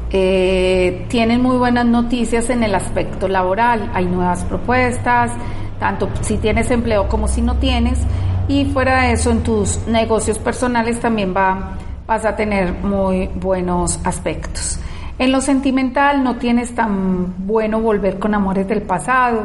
eh, 0.09 1.05
tienen 1.07 1.41
muy 1.41 1.55
buenas 1.55 1.85
noticias 1.85 2.49
en 2.49 2.63
el 2.63 2.75
aspecto 2.75 3.29
laboral. 3.29 3.89
Hay 3.93 4.05
nuevas 4.05 4.43
propuestas, 4.43 5.31
tanto 5.79 6.09
si 6.21 6.37
tienes 6.37 6.71
empleo 6.71 7.07
como 7.07 7.27
si 7.27 7.41
no 7.41 7.55
tienes. 7.55 7.99
Y 8.47 8.65
fuera 8.65 9.03
de 9.03 9.13
eso, 9.13 9.31
en 9.31 9.43
tus 9.43 9.85
negocios 9.87 10.39
personales 10.39 10.99
también 10.99 11.33
va, 11.35 11.77
vas 12.05 12.25
a 12.25 12.35
tener 12.35 12.71
muy 12.73 13.27
buenos 13.27 13.99
aspectos. 14.03 14.79
En 15.19 15.31
lo 15.31 15.41
sentimental 15.41 16.23
no 16.23 16.37
tienes 16.37 16.75
tan 16.75 17.33
bueno 17.45 17.81
volver 17.81 18.19
con 18.19 18.35
amores 18.35 18.67
del 18.67 18.83
pasado, 18.83 19.43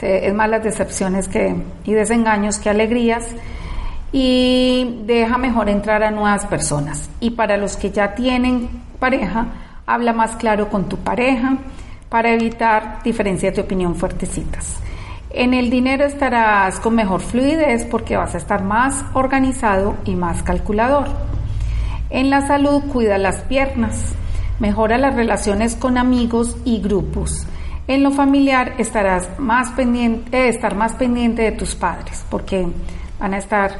es 0.00 0.34
más 0.34 0.50
las 0.50 0.62
decepciones 0.62 1.28
que, 1.28 1.54
y 1.84 1.92
desengaños 1.92 2.58
que 2.58 2.68
alegrías 2.68 3.26
y 4.12 5.02
deja 5.06 5.38
mejor 5.38 5.68
entrar 5.68 6.02
a 6.02 6.10
nuevas 6.10 6.46
personas. 6.46 7.08
Y 7.20 7.30
para 7.30 7.56
los 7.56 7.76
que 7.76 7.90
ya 7.90 8.14
tienen 8.14 8.68
pareja, 8.98 9.46
habla 9.86 10.12
más 10.12 10.36
claro 10.36 10.68
con 10.68 10.88
tu 10.88 10.98
pareja 10.98 11.56
para 12.08 12.32
evitar 12.32 13.02
diferencias 13.02 13.56
de 13.56 13.62
opinión 13.62 13.94
fuertecitas. 13.94 14.78
En 15.36 15.52
el 15.52 15.68
dinero 15.68 16.04
estarás 16.04 16.78
con 16.78 16.94
mejor 16.94 17.20
fluidez 17.20 17.84
porque 17.90 18.16
vas 18.16 18.36
a 18.36 18.38
estar 18.38 18.62
más 18.62 19.04
organizado 19.14 19.96
y 20.04 20.14
más 20.14 20.44
calculador. 20.44 21.08
En 22.08 22.30
la 22.30 22.46
salud 22.46 22.84
cuida 22.92 23.18
las 23.18 23.40
piernas, 23.40 24.14
mejora 24.60 24.96
las 24.96 25.16
relaciones 25.16 25.74
con 25.74 25.98
amigos 25.98 26.56
y 26.64 26.80
grupos. 26.80 27.48
En 27.88 28.04
lo 28.04 28.12
familiar 28.12 28.74
estarás 28.78 29.28
más 29.40 29.70
pendiente, 29.72 30.38
eh, 30.38 30.48
estar 30.50 30.76
más 30.76 30.94
pendiente 30.94 31.42
de 31.42 31.50
tus 31.50 31.74
padres 31.74 32.24
porque 32.30 32.68
van 33.18 33.34
a 33.34 33.38
estar 33.38 33.72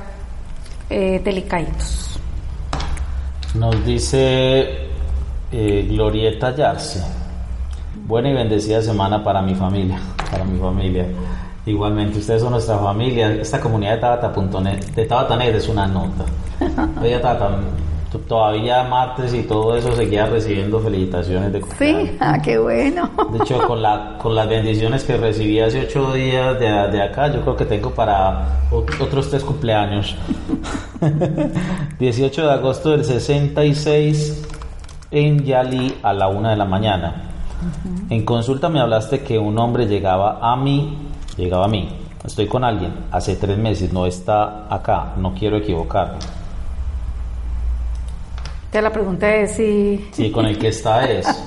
eh, 0.90 1.20
delicaditos. 1.22 2.18
Nos 3.55 3.86
dice 3.86 4.88
eh, 5.52 5.86
Glorieta 5.88 6.52
Yarse. 6.52 7.00
Buena 8.09 8.30
y 8.30 8.34
bendecida 8.34 8.82
semana 8.82 9.22
para 9.22 9.40
mi 9.40 9.55
familia, 9.55 10.00
para 10.32 10.44
mi 10.44 10.59
familia. 10.59 11.07
Igualmente, 11.67 12.19
ustedes 12.19 12.43
son 12.43 12.53
nuestra 12.53 12.79
familia. 12.79 13.33
Esta 13.33 13.61
comunidad 13.61 13.95
de 13.95 14.01
Tabata.net, 14.01 14.85
de 14.95 15.07
Tabatanet 15.07 15.55
es 15.55 15.69
una 15.69 15.87
nota. 15.87 16.25
Oye, 17.01 17.19
Tata, 17.19 17.59
todavía 18.29 18.85
martes 18.85 19.35
y 19.35 19.43
todo 19.43 19.77
eso 19.77 19.95
seguía 19.97 20.27
recibiendo 20.27 20.79
felicitaciones 20.81 21.53
de 21.53 21.61
cumpleaños. 21.61 22.09
Sí, 22.11 22.17
ah, 22.21 22.39
qué 22.43 22.59
bueno. 22.59 23.11
De 23.33 23.39
hecho, 23.39 23.67
con, 23.67 23.83
la, 23.83 24.19
con 24.21 24.35
las 24.35 24.49
bendiciones 24.49 25.05
que 25.05 25.17
recibí 25.17 25.61
hace 25.61 25.81
ocho 25.81 26.12
días 26.12 26.59
de, 26.61 26.67
de 26.67 27.03
acá, 27.03 27.33
yo 27.33 27.41
creo 27.41 27.57
que 27.57 27.65
tengo 27.65 27.91
para 27.91 28.61
otros 28.71 29.31
tres 29.31 29.43
cumpleaños. 29.43 30.17
18 31.99 32.47
de 32.47 32.53
agosto 32.53 32.91
del 32.91 33.05
66 33.05 34.43
en 35.11 35.45
Yali 35.45 35.97
a 36.03 36.12
la 36.12 36.29
una 36.29 36.51
de 36.51 36.57
la 36.57 36.65
mañana. 36.65 37.31
En 38.11 38.25
consulta 38.25 38.69
me 38.69 38.81
hablaste 38.81 39.21
que 39.23 39.39
un 39.39 39.59
hombre 39.59 39.87
llegaba 39.87 40.39
a 40.43 40.57
mí, 40.57 40.99
llegaba 41.37 41.66
a 41.66 41.68
mí. 41.68 41.89
Estoy 42.24 42.47
con 42.47 42.64
alguien, 42.64 42.93
hace 43.11 43.37
tres 43.37 43.59
meses, 43.59 43.93
no 43.93 44.07
está 44.07 44.66
acá, 44.74 45.12
no 45.16 45.35
quiero 45.35 45.59
equivocarme. 45.59 46.18
Te 48.70 48.80
la 48.80 48.91
pregunté 48.91 49.47
si... 49.47 50.09
Sí, 50.12 50.30
con 50.30 50.47
el 50.47 50.59
que 50.59 50.68
está 50.68 51.05
es. 51.05 51.26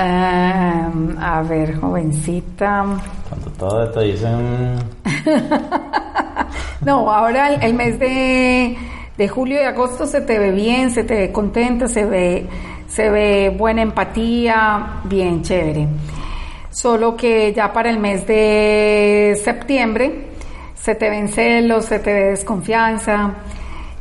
Em, 0.00 1.18
a 1.18 1.42
ver, 1.42 1.76
jovencita. 1.80 2.86
Cuando 3.28 3.50
todo 3.58 3.88
te 3.90 4.00
dicen... 4.02 4.76
no, 6.82 7.10
ahora 7.10 7.54
el 7.54 7.74
mes 7.74 7.98
de 7.98 8.78
de 9.18 9.28
julio 9.28 9.60
y 9.60 9.64
agosto 9.64 10.06
se 10.06 10.20
te 10.20 10.38
ve 10.38 10.52
bien, 10.52 10.92
se 10.92 11.02
te 11.02 11.14
ve 11.14 11.32
contenta, 11.32 11.88
se 11.88 12.04
ve, 12.04 12.46
se 12.86 13.10
ve 13.10 13.52
buena 13.54 13.82
empatía, 13.82 15.00
bien 15.04 15.42
chévere. 15.42 15.88
Solo 16.78 17.16
que 17.16 17.52
ya 17.52 17.72
para 17.72 17.90
el 17.90 17.98
mes 17.98 18.24
de 18.24 19.36
septiembre 19.42 20.28
se 20.76 20.94
te 20.94 21.10
ven 21.10 21.26
celos, 21.26 21.86
se 21.86 21.98
te 21.98 22.12
ve 22.12 22.24
desconfianza 22.26 23.34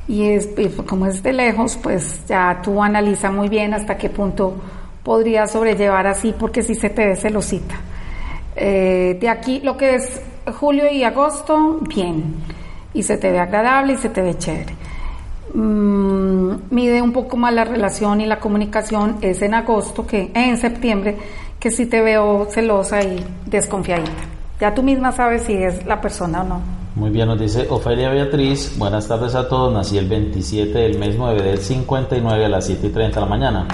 y, 0.07 0.28
es, 0.28 0.49
como 0.86 1.07
es 1.07 1.23
de 1.23 1.34
lejos, 1.34 1.75
pues 1.82 2.23
ya 2.28 2.61
tú 2.61 2.84
analiza 2.84 3.32
muy 3.32 3.49
bien 3.49 3.73
hasta 3.73 3.97
qué 3.97 4.11
punto 4.11 4.53
podría 5.01 5.47
sobrellevar 5.47 6.05
así, 6.05 6.36
porque 6.38 6.61
si 6.61 6.75
se 6.75 6.91
te 6.91 7.07
ve 7.07 7.15
celosita. 7.15 7.73
Eh, 8.55 9.17
de 9.19 9.28
aquí 9.28 9.59
lo 9.61 9.75
que 9.75 9.95
es 9.95 10.21
julio 10.59 10.88
y 10.91 11.03
agosto, 11.03 11.80
bien, 11.82 12.36
y 12.93 13.01
se 13.01 13.17
te 13.17 13.32
ve 13.32 13.39
agradable 13.39 13.93
y 13.93 13.97
se 13.97 14.09
te 14.09 14.21
ve 14.21 14.38
chévere. 14.38 14.75
Mm, 15.55 16.51
mide 16.69 17.01
un 17.01 17.11
poco 17.11 17.38
más 17.38 17.51
la 17.55 17.63
relación 17.63 18.21
y 18.21 18.28
la 18.28 18.39
comunicación 18.39 19.17
es 19.21 19.41
en 19.41 19.55
agosto 19.55 20.05
que 20.05 20.30
en 20.36 20.57
septiembre 20.57 21.17
que 21.68 21.72
si 21.72 21.86
te 21.86 22.01
veo 22.01 22.47
celosa 22.49 23.03
y 23.03 23.22
desconfiadita. 23.45 24.24
Ya 24.57 24.74
tú 24.74 24.84
misma 24.84 25.11
sabes 25.11 25.43
si 25.43 25.53
es 25.53 25.86
la 25.86 25.99
persona 25.99 26.41
o 26.41 26.43
no. 26.45 26.61
Muy 26.95 27.09
bien, 27.09 27.28
nos 27.28 27.38
dice 27.38 27.68
Ofelia 27.70 28.09
Beatriz, 28.09 28.78
buenas 28.78 29.05
tardes 29.05 29.36
a 29.36 29.49
todos, 29.49 29.74
nací 29.74 29.97
el 29.97 30.07
27 30.07 30.78
del 30.78 30.97
mes 30.97 31.15
9 31.18 31.41
del 31.43 31.57
59 31.57 32.45
a 32.45 32.47
las 32.47 32.65
7 32.68 32.88
y 32.88 32.89
30 32.89 33.20
de 33.20 33.26
la 33.26 33.30
mañana. 33.30 33.68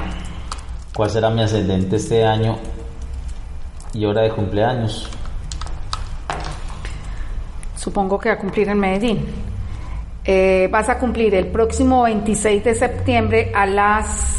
¿Cuál 0.95 1.11
será 1.11 1.29
mi 1.29 1.43
ascendente 1.43 1.97
este 1.97 2.25
año 2.25 2.57
y 3.93 4.05
hora 4.05 4.23
de 4.23 4.31
cumpleaños? 4.31 5.07
Supongo 7.75 8.17
que 8.17 8.29
va 8.29 8.35
a 8.35 8.39
cumplir 8.39 8.69
en 8.69 8.79
Medellín. 8.79 9.19
Eh, 10.25 10.67
vas 10.71 10.89
a 10.89 10.97
cumplir 10.97 11.35
el 11.35 11.45
próximo 11.45 12.01
26 12.03 12.63
de 12.63 12.73
septiembre 12.73 13.51
a 13.53 13.67
las 13.67 14.33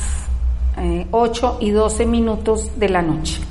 8 1.13 1.59
eh, 1.61 1.65
y 1.67 1.71
12 1.71 2.07
minutos 2.07 2.73
de 2.77 2.89
la 2.89 3.01
noche. 3.01 3.44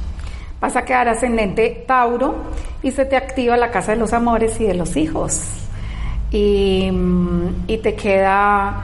Vas 0.64 0.78
a 0.78 0.86
quedar 0.86 1.10
ascendente 1.10 1.84
Tauro 1.86 2.36
y 2.82 2.92
se 2.92 3.04
te 3.04 3.18
activa 3.18 3.58
la 3.58 3.70
casa 3.70 3.92
de 3.92 3.98
los 3.98 4.14
amores 4.14 4.62
y 4.62 4.64
de 4.64 4.74
los 4.74 4.96
hijos. 4.96 5.42
Y, 6.32 6.90
mm, 6.90 7.66
y 7.68 7.80
te 7.80 7.96
queda 7.96 8.82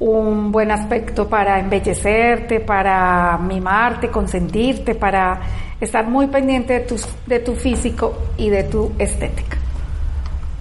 un 0.00 0.50
buen 0.50 0.70
aspecto 0.70 1.28
para 1.28 1.60
embellecerte, 1.60 2.60
para 2.60 3.36
mimarte, 3.36 4.08
consentirte, 4.08 4.94
para 4.94 5.40
estar 5.78 6.06
muy 6.06 6.28
pendiente 6.28 6.72
de 6.72 6.80
tu, 6.80 6.96
de 7.26 7.40
tu 7.40 7.54
físico 7.54 8.16
y 8.38 8.48
de 8.48 8.64
tu 8.64 8.90
estética. 8.98 9.58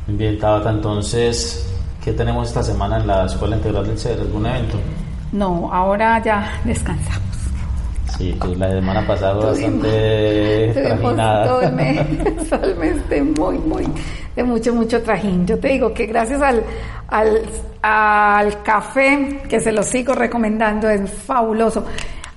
Bien, 0.08 0.38
Tabata, 0.38 0.72
entonces, 0.72 1.74
¿qué 2.04 2.12
tenemos 2.12 2.50
esta 2.50 2.64
semana 2.64 2.98
en 2.98 3.08
la 3.08 3.28
Escuela 3.28 3.56
Integral 3.56 3.88
del 3.88 3.98
Ser? 3.98 4.20
¿Algún 4.20 4.46
evento? 4.46 4.78
No, 5.32 5.70
ahora 5.72 6.22
ya 6.22 6.60
descansamos. 6.66 7.33
Sí, 8.18 8.36
pues 8.39 8.57
la 8.57 8.70
semana 8.70 9.07
pasada 9.07 9.34
bastante. 9.34 10.72
Todo 10.74 11.61
el 11.61 11.74
mes, 11.74 12.49
todo 12.49 12.64
el 12.64 12.76
mes 12.76 13.09
de 13.09 13.24
muy, 13.24 13.57
muy, 13.57 13.88
de 14.36 14.43
mucho, 14.43 14.74
mucho 14.74 15.01
trajín. 15.01 15.47
Yo 15.47 15.57
te 15.59 15.70
digo 15.70 15.93
que 15.93 16.05
gracias 16.05 16.41
al, 16.41 16.64
al, 17.07 17.41
al 17.82 18.64
café, 18.64 19.41
que 19.49 19.59
se 19.59 19.72
lo 19.72 19.84
sigo 19.84 20.14
recomendando, 20.14 20.89
es 20.89 21.09
fabuloso. 21.11 21.86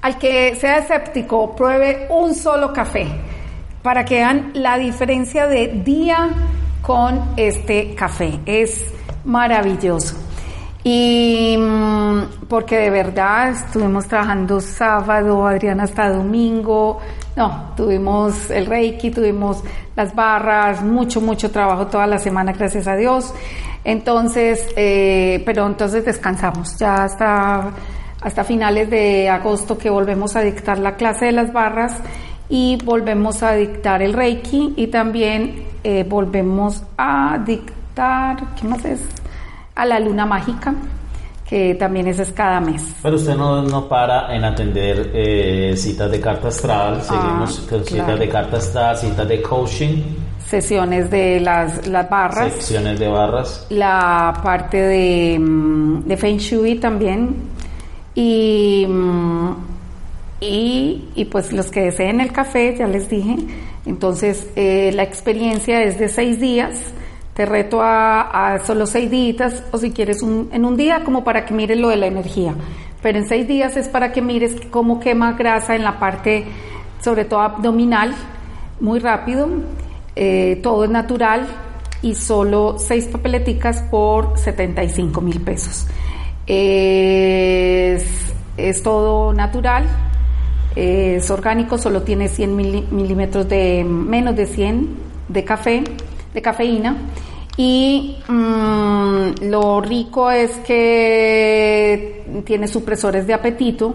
Al 0.02 0.18
que 0.18 0.54
sea 0.54 0.78
escéptico, 0.78 1.54
pruebe 1.54 2.06
un 2.10 2.34
solo 2.34 2.72
café 2.72 3.06
para 3.82 4.04
que 4.04 4.16
vean 4.16 4.52
la 4.54 4.78
diferencia 4.78 5.46
de 5.46 5.68
día 5.84 6.30
con 6.80 7.20
este 7.36 7.94
café. 7.94 8.40
Es 8.46 8.92
maravilloso. 9.24 10.25
Y 10.88 11.56
mm, 11.58 12.46
porque 12.48 12.76
de 12.76 12.90
verdad 12.90 13.48
estuvimos 13.48 14.06
trabajando 14.06 14.60
sábado, 14.60 15.44
Adriana 15.44 15.82
hasta 15.82 16.08
domingo, 16.10 17.00
no, 17.34 17.72
tuvimos 17.76 18.52
el 18.52 18.66
reiki, 18.66 19.10
tuvimos 19.10 19.64
las 19.96 20.14
barras, 20.14 20.84
mucho, 20.84 21.20
mucho 21.20 21.50
trabajo 21.50 21.88
toda 21.88 22.06
la 22.06 22.20
semana, 22.20 22.52
gracias 22.52 22.86
a 22.86 22.94
Dios. 22.94 23.34
Entonces, 23.82 24.64
eh, 24.76 25.42
pero 25.44 25.66
entonces 25.66 26.04
descansamos, 26.04 26.78
ya 26.78 27.02
hasta, 27.02 27.72
hasta 28.20 28.44
finales 28.44 28.88
de 28.88 29.28
agosto 29.28 29.76
que 29.76 29.90
volvemos 29.90 30.36
a 30.36 30.42
dictar 30.42 30.78
la 30.78 30.94
clase 30.94 31.24
de 31.24 31.32
las 31.32 31.52
barras 31.52 31.96
y 32.48 32.78
volvemos 32.84 33.42
a 33.42 33.54
dictar 33.54 34.02
el 34.02 34.12
reiki 34.12 34.74
y 34.76 34.86
también 34.86 35.64
eh, 35.82 36.06
volvemos 36.08 36.84
a 36.96 37.42
dictar, 37.44 38.36
¿qué 38.54 38.68
más 38.68 38.84
es? 38.84 39.00
A 39.76 39.86
la 39.86 40.00
luna 40.00 40.26
mágica, 40.26 40.74
que 41.48 41.74
también 41.76 42.08
es, 42.08 42.32
cada 42.32 42.60
mes. 42.60 42.82
Pero 43.02 43.16
usted 43.16 43.36
no, 43.36 43.62
no 43.62 43.88
para 43.88 44.34
en 44.34 44.44
atender 44.44 45.12
eh, 45.14 45.74
citas 45.76 46.10
de 46.10 46.20
carta 46.20 46.48
astral, 46.48 47.00
seguimos 47.02 47.60
con 47.60 47.84
citas 47.84 48.04
claro. 48.04 48.18
de 48.18 48.28
carta 48.28 48.56
astral, 48.56 48.96
citas 48.96 49.28
de 49.28 49.40
coaching, 49.42 50.02
Sesiones 50.48 51.10
de 51.10 51.40
las, 51.40 51.88
las 51.88 52.08
barras, 52.08 52.52
secciones 52.52 53.00
de 53.00 53.08
barras. 53.08 53.66
la 53.70 54.32
parte 54.44 54.76
de, 54.76 55.38
mm, 55.40 56.04
de 56.04 56.16
Feng 56.16 56.36
Shui 56.38 56.76
también 56.76 57.34
y, 58.14 58.86
mm, 58.88 59.50
y, 60.40 61.08
y 61.16 61.24
pues 61.24 61.52
los 61.52 61.66
que 61.66 61.80
deseen 61.80 62.20
el 62.20 62.30
café, 62.30 62.76
ya 62.78 62.86
les 62.86 63.08
dije, 63.08 63.36
entonces 63.86 64.48
eh, 64.54 64.92
la 64.94 65.02
experiencia 65.02 65.82
es 65.82 65.98
de 65.98 66.08
seis 66.08 66.38
días, 66.38 66.78
te 67.36 67.44
reto 67.44 67.80
a, 67.82 68.58
solo 68.66 68.86
seis 68.86 69.10
días 69.10 69.62
o 69.70 69.76
si 69.78 69.90
quieres 69.92 70.22
en 70.22 70.64
un 70.64 70.76
día 70.76 71.04
como 71.04 71.22
para 71.22 71.44
que 71.44 71.52
mires 71.52 71.78
lo 71.78 71.90
de 71.90 71.96
la 71.96 72.06
energía, 72.06 72.54
pero 73.02 73.18
en 73.18 73.28
seis 73.28 73.46
días 73.46 73.76
es 73.76 73.88
para 73.88 74.10
que 74.10 74.22
mires 74.22 74.56
cómo 74.70 74.98
quema 75.00 75.34
grasa 75.34 75.76
en 75.76 75.84
la 75.84 75.98
parte 75.98 76.46
sobre 77.02 77.26
todo 77.26 77.40
abdominal, 77.40 78.14
muy 78.80 78.98
rápido, 79.00 79.48
eh, 80.16 80.58
todo 80.62 80.84
es 80.84 80.90
natural 80.90 81.46
y 82.00 82.14
solo 82.14 82.76
seis 82.78 83.06
papeleticas 83.06 83.82
por 83.82 84.38
75 84.38 85.20
mil 85.20 85.40
pesos. 85.42 85.86
Es, 86.46 88.04
es 88.56 88.82
todo 88.82 89.34
natural, 89.34 89.84
es 90.74 91.30
orgánico, 91.30 91.76
solo 91.76 92.02
tiene 92.02 92.28
100 92.28 92.56
mili- 92.56 92.88
milímetros 92.90 93.46
de 93.48 93.84
menos 93.84 94.36
de 94.36 94.46
100 94.46 94.88
de 95.28 95.44
café, 95.44 95.84
de 96.36 96.42
cafeína. 96.42 96.96
Y 97.56 98.18
mm, 98.28 99.48
lo 99.48 99.80
rico 99.80 100.30
es 100.30 100.52
que 100.58 102.42
tiene 102.44 102.68
supresores 102.68 103.26
de 103.26 103.32
apetito. 103.32 103.94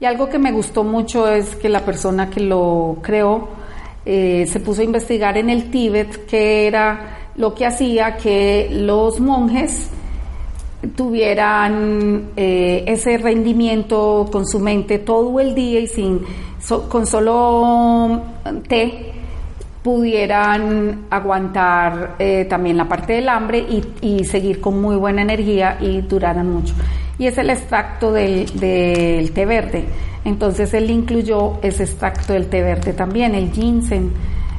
Y 0.00 0.06
algo 0.06 0.28
que 0.28 0.38
me 0.38 0.50
gustó 0.50 0.82
mucho 0.82 1.28
es 1.28 1.54
que 1.54 1.68
la 1.68 1.84
persona 1.84 2.30
que 2.30 2.40
lo 2.40 2.96
creó 3.02 3.48
eh, 4.04 4.48
se 4.50 4.58
puso 4.58 4.80
a 4.80 4.84
investigar 4.84 5.36
en 5.36 5.50
el 5.50 5.70
Tíbet 5.70 6.26
qué 6.26 6.66
era 6.66 7.30
lo 7.36 7.54
que 7.54 7.66
hacía 7.66 8.16
que 8.16 8.68
los 8.72 9.20
monjes 9.20 9.90
tuvieran 10.96 12.30
eh, 12.36 12.84
ese 12.88 13.18
rendimiento 13.18 14.28
con 14.32 14.44
su 14.46 14.58
mente 14.58 14.98
todo 14.98 15.38
el 15.38 15.54
día 15.54 15.78
y 15.78 15.86
sin 15.86 16.20
con 16.88 17.06
solo 17.06 18.20
té 18.68 19.11
pudieran 19.82 21.06
aguantar 21.10 22.14
eh, 22.18 22.44
también 22.44 22.76
la 22.76 22.88
parte 22.88 23.14
del 23.14 23.28
hambre 23.28 23.66
y, 24.00 24.24
seguir 24.24 24.60
con 24.60 24.80
muy 24.80 24.96
buena 24.96 25.22
energía 25.22 25.76
y 25.80 26.00
duraran 26.02 26.50
mucho. 26.50 26.74
Y 27.18 27.26
es 27.26 27.36
el 27.38 27.50
extracto 27.50 28.12
del, 28.12 28.46
del 28.58 29.32
té 29.32 29.44
verde. 29.44 29.84
Entonces 30.24 30.72
él 30.74 30.90
incluyó 30.90 31.58
ese 31.62 31.82
extracto 31.84 32.32
del 32.32 32.46
té 32.46 32.62
verde 32.62 32.92
también, 32.92 33.34
el 33.34 33.50
ginseng, 33.50 34.12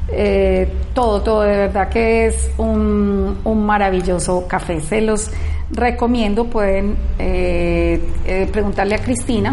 eh, 0.08 0.68
todo, 0.92 1.22
todo, 1.22 1.40
de 1.42 1.56
verdad 1.56 1.88
que 1.88 2.26
es 2.26 2.50
un, 2.58 3.38
un 3.42 3.66
maravilloso 3.66 4.46
café. 4.46 4.80
Se 4.80 5.00
los 5.00 5.30
recomiendo, 5.70 6.44
pueden 6.44 6.96
eh, 7.18 8.00
eh, 8.26 8.48
preguntarle 8.52 8.96
a 8.96 8.98
Cristina 8.98 9.52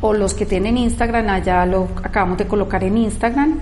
o 0.00 0.12
los 0.12 0.34
que 0.34 0.46
tienen 0.46 0.78
Instagram, 0.78 1.28
allá 1.28 1.66
lo 1.66 1.88
acabamos 2.02 2.38
de 2.38 2.46
colocar 2.46 2.82
en 2.84 2.96
Instagram 2.96 3.58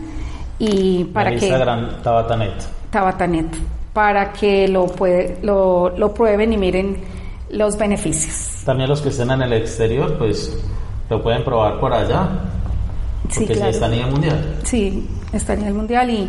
y 0.58 1.04
para 1.04 1.30
que 1.30 1.36
Instagram, 1.46 2.02
Tabatanet. 2.02 2.52
Tabatanet 2.90 3.46
para 3.92 4.32
que 4.32 4.66
lo, 4.68 4.86
puede, 4.86 5.38
lo, 5.42 5.90
lo 5.96 6.12
prueben 6.12 6.52
y 6.52 6.56
miren 6.56 6.96
los 7.50 7.76
beneficios. 7.78 8.62
También 8.64 8.88
los 8.88 9.00
que 9.00 9.10
estén 9.10 9.30
en 9.30 9.42
el 9.42 9.52
exterior, 9.52 10.18
pues 10.18 10.56
lo 11.08 11.22
pueden 11.22 11.44
probar 11.44 11.78
por 11.78 11.92
allá. 11.92 12.28
Sí, 13.30 13.40
Porque 13.40 13.54
si 13.54 13.60
claro. 13.60 13.70
está 13.70 13.86
a 13.86 13.88
nivel 13.88 14.10
mundial. 14.10 14.56
Sí, 14.64 15.08
está 15.32 15.52
a 15.52 15.56
nivel 15.56 15.74
mundial 15.74 16.10
y 16.10 16.28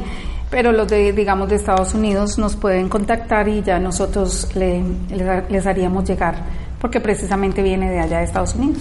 pero 0.49 0.71
los 0.71 0.87
de 0.87 1.11
digamos 1.11 1.49
de 1.49 1.55
Estados 1.55 1.93
Unidos 1.95 2.37
nos 2.37 2.55
pueden 2.55 2.87
contactar 2.87 3.47
y 3.49 3.63
ya 3.63 3.79
nosotros 3.79 4.47
le- 4.55 4.83
les, 5.09 5.49
les 5.51 5.65
haríamos 5.65 6.07
llegar 6.07 6.35
porque 6.79 6.99
precisamente 6.99 7.63
viene 7.63 7.89
de 7.89 7.99
allá 7.99 8.19
de 8.19 8.25
Estados 8.25 8.53
Unidos. 8.55 8.77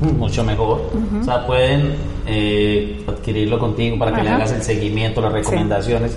Mucho, 0.00 0.44
mejor. 0.44 0.90
O 1.20 1.24
sea, 1.24 1.46
pueden 1.46 1.94
eh, 2.26 3.02
adquirirlo 3.08 3.58
contigo 3.58 3.98
para 3.98 4.14
que 4.16 4.22
le 4.22 4.30
hagas 4.30 4.52
el 4.52 4.62
seguimiento, 4.62 5.20
las 5.20 5.32
recomendaciones. 5.32 6.16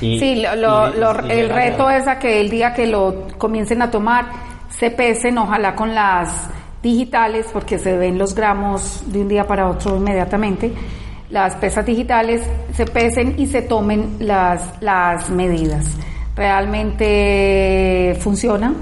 Y, 0.00 0.18
Sí, 0.18 0.36
lo- 0.42 0.54
lo- 0.56 0.94
y- 0.94 0.98
lo- 0.98 1.26
y 1.26 1.30
el 1.38 1.50
reto 1.50 1.90
es 1.90 2.06
a 2.06 2.18
que 2.18 2.40
el 2.40 2.48
día 2.50 2.72
que 2.72 2.86
lo 2.86 3.26
comiencen 3.36 3.82
a 3.82 3.90
tomar 3.90 4.26
se 4.70 4.90
pesen, 4.90 5.38
ojalá 5.38 5.74
con 5.74 5.94
las 5.94 6.48
digitales, 6.82 7.46
porque 7.52 7.78
se 7.78 7.96
ven 7.96 8.16
los 8.18 8.34
gramos 8.34 9.02
de 9.06 9.20
un 9.20 9.28
día 9.28 9.44
para 9.46 9.68
otro 9.68 9.96
inmediatamente. 9.96 10.72
Las 11.30 11.56
pesas 11.56 11.84
digitales 11.84 12.42
se 12.72 12.86
pesen 12.86 13.34
y 13.38 13.46
se 13.48 13.62
tomen 13.62 14.16
las, 14.20 14.80
las 14.80 15.28
medidas. 15.30 15.84
Realmente 16.36 18.16
funciona. 18.20 18.72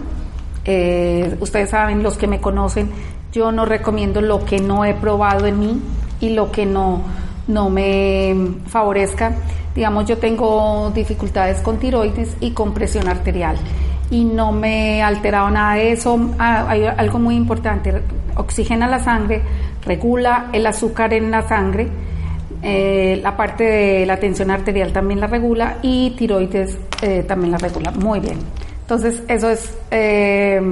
Eh, 0.64 1.36
ustedes 1.40 1.70
saben, 1.70 2.02
los 2.02 2.16
que 2.18 2.26
me 2.26 2.40
conocen, 2.40 2.90
yo 3.36 3.52
no 3.52 3.66
recomiendo 3.66 4.22
lo 4.22 4.46
que 4.46 4.60
no 4.60 4.86
he 4.86 4.94
probado 4.94 5.44
en 5.46 5.58
mí 5.60 5.82
y 6.20 6.30
lo 6.30 6.50
que 6.50 6.64
no, 6.64 7.02
no 7.46 7.68
me 7.68 8.34
favorezca. 8.66 9.34
Digamos, 9.74 10.06
yo 10.06 10.16
tengo 10.16 10.90
dificultades 10.94 11.60
con 11.60 11.78
tiroides 11.78 12.34
y 12.40 12.52
con 12.52 12.72
presión 12.72 13.08
arterial 13.08 13.58
y 14.10 14.24
no 14.24 14.52
me 14.52 14.96
he 14.96 15.02
alterado 15.02 15.50
nada 15.50 15.74
de 15.74 15.92
eso. 15.92 16.18
Ah, 16.38 16.64
hay 16.66 16.86
algo 16.86 17.18
muy 17.18 17.36
importante, 17.36 17.92
oxigena 18.36 18.88
la 18.88 19.00
sangre, 19.00 19.42
regula 19.84 20.48
el 20.54 20.66
azúcar 20.66 21.12
en 21.12 21.30
la 21.30 21.46
sangre, 21.46 21.88
eh, 22.62 23.20
la 23.22 23.36
parte 23.36 23.64
de 23.64 24.06
la 24.06 24.16
tensión 24.16 24.50
arterial 24.50 24.92
también 24.92 25.20
la 25.20 25.26
regula 25.26 25.76
y 25.82 26.14
tiroides 26.16 26.78
eh, 27.02 27.22
también 27.28 27.52
la 27.52 27.58
regula 27.58 27.90
muy 27.90 28.18
bien. 28.18 28.38
Entonces, 28.80 29.22
eso 29.28 29.50
es 29.50 29.76
eh, 29.90 30.62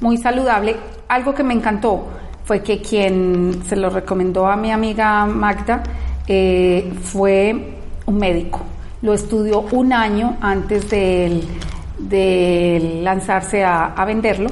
muy 0.00 0.16
saludable. 0.16 0.76
Algo 1.14 1.32
que 1.32 1.44
me 1.44 1.54
encantó 1.54 2.08
fue 2.44 2.60
que 2.60 2.82
quien 2.82 3.62
se 3.68 3.76
lo 3.76 3.88
recomendó 3.88 4.48
a 4.48 4.56
mi 4.56 4.72
amiga 4.72 5.24
Magda 5.26 5.80
eh, 6.26 6.92
fue 7.04 7.76
un 8.06 8.18
médico. 8.18 8.62
Lo 9.00 9.14
estudió 9.14 9.60
un 9.60 9.92
año 9.92 10.36
antes 10.40 10.90
de 10.90 11.40
lanzarse 13.04 13.62
a, 13.62 13.94
a 13.94 14.04
venderlo 14.04 14.50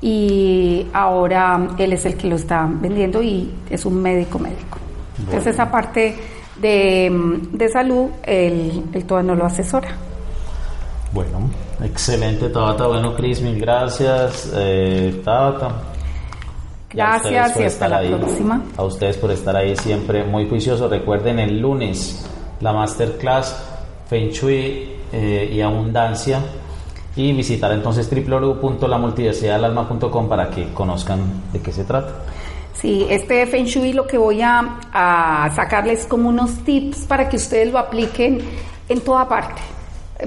y 0.00 0.86
ahora 0.92 1.70
él 1.76 1.92
es 1.94 2.06
el 2.06 2.16
que 2.16 2.28
lo 2.28 2.36
está 2.36 2.68
vendiendo 2.70 3.20
y 3.20 3.52
es 3.68 3.84
un 3.84 4.00
médico 4.00 4.38
médico. 4.38 4.78
Entonces 5.18 5.54
esa 5.54 5.68
parte 5.72 6.16
de, 6.60 7.40
de 7.50 7.68
salud, 7.68 8.10
él, 8.22 8.84
él 8.92 9.04
todavía 9.06 9.32
no 9.32 9.38
lo 9.38 9.46
asesora. 9.46 9.88
Bueno, 11.12 11.50
excelente 11.82 12.48
Tabata. 12.48 12.86
Bueno, 12.86 13.12
Cris, 13.16 13.40
mil 13.42 13.58
gracias. 13.58 14.52
Eh, 14.54 15.20
Tabata. 15.24 15.95
Y 16.96 17.00
a 17.00 17.16
ustedes 17.16 17.32
Gracias 17.34 17.52
por 17.52 17.62
y 17.62 17.66
hasta 17.66 17.88
la 17.88 17.98
ahí. 17.98 18.14
próxima. 18.14 18.62
A 18.76 18.82
ustedes 18.84 19.16
por 19.18 19.30
estar 19.30 19.54
ahí 19.54 19.76
siempre 19.76 20.24
muy 20.24 20.48
juiciosos. 20.48 20.90
Recuerden 20.90 21.38
el 21.38 21.60
lunes 21.60 22.26
la 22.60 22.72
masterclass 22.72 23.56
Feng 24.08 24.30
Shui 24.30 24.96
eh, 25.12 25.50
y 25.52 25.60
abundancia 25.60 26.40
y 27.14 27.32
visitar 27.32 27.70
entonces 27.72 28.10
www.lamultiversidadalalma.com 28.10 30.28
para 30.28 30.50
que 30.50 30.72
conozcan 30.72 31.20
de 31.52 31.60
qué 31.60 31.72
se 31.72 31.84
trata. 31.84 32.12
Sí, 32.72 33.06
este 33.08 33.46
Feng 33.46 33.64
Shui 33.64 33.92
lo 33.92 34.06
que 34.06 34.18
voy 34.18 34.42
a, 34.42 34.78
a 34.92 35.50
sacarles 35.54 36.06
como 36.06 36.28
unos 36.28 36.58
tips 36.64 37.06
para 37.06 37.28
que 37.28 37.36
ustedes 37.36 37.72
lo 37.72 37.78
apliquen 37.78 38.40
en 38.88 39.00
toda 39.00 39.28
parte. 39.28 39.62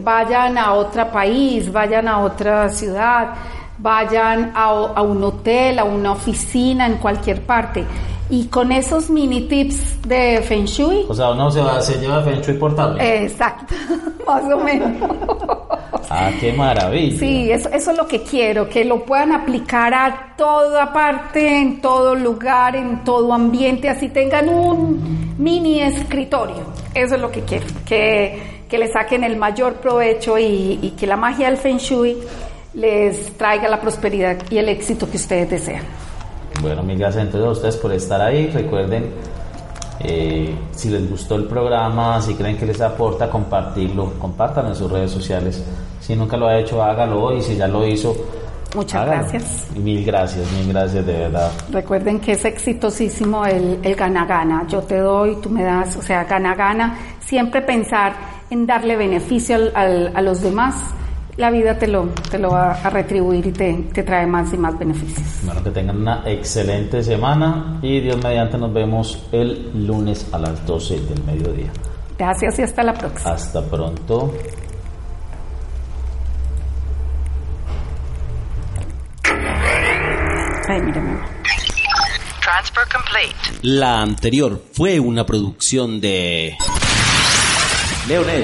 Vayan 0.02 0.58
a 0.58 0.74
otro 0.74 1.10
país, 1.12 1.72
vayan 1.72 2.08
a 2.08 2.20
otra 2.20 2.70
ciudad, 2.70 3.34
vayan 3.80 4.52
a, 4.56 4.66
a 4.66 5.02
un 5.02 5.24
hotel, 5.24 5.80
a 5.80 5.84
una 5.84 6.12
oficina, 6.12 6.86
en 6.86 6.98
cualquier 6.98 7.42
parte. 7.42 7.86
Y 8.32 8.46
con 8.46 8.72
esos 8.72 9.10
mini 9.10 9.48
tips 9.48 10.04
de 10.08 10.42
Feng 10.44 10.66
Shui. 10.66 11.06
O 11.10 11.16
sea, 11.16 11.32
uno 11.32 11.50
se, 11.50 11.62
va, 11.62 11.82
se 11.82 12.00
lleva 12.00 12.22
Feng 12.22 12.42
Shui 12.42 12.58
portable. 12.58 13.24
Exacto, 13.24 13.74
más 14.28 14.44
o 14.44 14.58
menos. 14.58 14.92
Ah, 16.12 16.30
qué 16.40 16.54
maravilla. 16.54 17.18
Sí, 17.20 17.52
eso, 17.52 17.70
eso 17.70 17.92
es 17.92 17.98
lo 17.98 18.08
que 18.08 18.22
quiero, 18.22 18.70
que 18.70 18.86
lo 18.86 19.04
puedan 19.04 19.32
aplicar 19.32 19.94
a 19.94 20.34
toda 20.38 20.94
parte, 20.94 21.58
en 21.58 21.82
todo 21.82 22.14
lugar, 22.14 22.76
en 22.76 23.04
todo 23.04 23.34
ambiente, 23.34 23.90
así 23.90 24.10
tengan 24.10 24.50
un 24.50 25.36
mini 25.38 25.82
escritorio. 25.82 26.66
Eso 26.94 27.16
es 27.16 27.22
lo 27.22 27.32
que 27.32 27.42
quiero, 27.42 27.66
que, 27.86 28.64
que 28.68 28.78
le 28.78 28.92
saquen 28.92 29.24
el 29.24 29.38
mayor 29.38 29.76
provecho 29.76 30.38
y, 30.38 30.80
y 30.82 30.94
que 30.98 31.08
la 31.08 31.16
magia 31.16 31.48
del 31.48 31.58
Feng 31.58 31.78
Shui 31.78 32.18
les 32.74 33.36
traiga 33.38 33.68
la 33.68 33.80
prosperidad 33.82 34.38
y 34.50 34.58
el 34.58 34.70
éxito 34.70 35.10
que 35.10 35.18
ustedes 35.18 35.50
desean. 35.50 35.84
Bueno, 36.62 36.84
mil 36.84 36.98
gracias 36.98 37.24
entonces 37.26 37.48
a 37.48 37.52
ustedes 37.52 37.78
por 37.78 37.92
estar 37.94 38.22
ahí. 38.22 38.48
Recuerden, 38.48 39.12
eh, 40.02 40.56
si 40.72 40.90
les 40.90 41.10
gustó 41.10 41.36
el 41.36 41.46
programa, 41.46 42.22
si 42.22 42.34
creen 42.36 42.58
que 42.58 42.66
les 42.66 42.80
aporta, 42.82 43.30
compartirlo, 43.30 44.14
compartan 44.20 44.68
en 44.68 44.76
sus 44.76 44.92
redes 44.92 45.12
sociales. 45.12 45.64
Si 46.00 46.16
nunca 46.16 46.38
lo 46.38 46.48
ha 46.48 46.58
hecho, 46.60 46.82
hágalo 46.84 47.24
hoy. 47.24 47.42
Si 47.42 47.56
ya 47.56 47.68
lo 47.68 47.86
hizo, 47.86 48.16
Muchas 48.76 49.04
gracias. 49.08 49.66
Mil 49.76 50.06
gracias, 50.06 50.46
mil 50.52 50.72
gracias 50.72 51.04
de 51.04 51.14
verdad. 51.14 51.52
Recuerden 51.72 52.20
que 52.20 52.34
es 52.34 52.46
exitosísimo 52.46 53.44
el, 53.44 53.80
el 53.82 53.96
gana-gana. 53.96 54.68
Yo 54.68 54.82
te 54.84 55.00
doy, 55.00 55.38
tú 55.38 55.50
me 55.50 55.64
das, 55.64 55.96
o 55.98 56.04
sea, 56.04 56.24
gana-gana. 56.26 56.96
Siempre 57.20 57.64
pensar 57.64 58.14
en 58.52 58.68
darle 58.68 58.96
beneficio 58.96 59.56
al- 59.56 59.72
al- 59.76 60.12
a 60.16 60.22
los 60.22 60.42
demás. 60.44 60.76
La 61.40 61.50
vida 61.52 61.80
te 61.80 61.88
lo, 61.88 62.10
te 62.30 62.38
lo 62.38 62.50
va 62.50 62.74
a 62.74 62.90
retribuir 62.90 63.48
y 63.48 63.54
te, 63.54 63.74
te 63.94 64.04
trae 64.04 64.28
más 64.28 64.54
y 64.54 64.58
más 64.58 64.78
beneficios. 64.78 65.26
Bueno, 65.44 65.64
que 65.64 65.70
tengan 65.70 66.02
una 66.02 66.22
excelente 66.26 67.02
semana 67.02 67.80
y 67.82 68.02
Dios 68.02 68.22
mediante 68.22 68.58
nos 68.58 68.74
vemos 68.74 69.26
el 69.32 69.88
lunes 69.88 70.28
a 70.34 70.38
las 70.38 70.66
12 70.66 71.00
del 71.00 71.24
mediodía. 71.24 71.72
Gracias 72.18 72.60
y 72.60 72.64
hasta 72.64 72.84
la 72.84 72.94
próxima. 72.94 73.32
Hasta 73.32 73.62
pronto. 73.64 74.34
Ay, 80.68 80.82
mírame. 80.82 81.20
Transfer 82.42 82.84
complete. 82.94 83.60
La 83.62 84.02
anterior 84.02 84.62
fue 84.74 85.00
una 85.00 85.26
producción 85.26 86.02
de 86.02 86.58
Leonel 88.10 88.44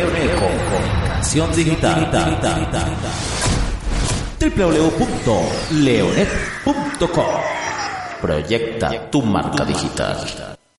Comunicación 1.26 1.50
Digital. 1.56 2.06
www.leonet.com 4.40 7.26
Proyecta 8.22 9.10
tu 9.10 9.24
marca 9.24 9.66
digital. 9.66 10.55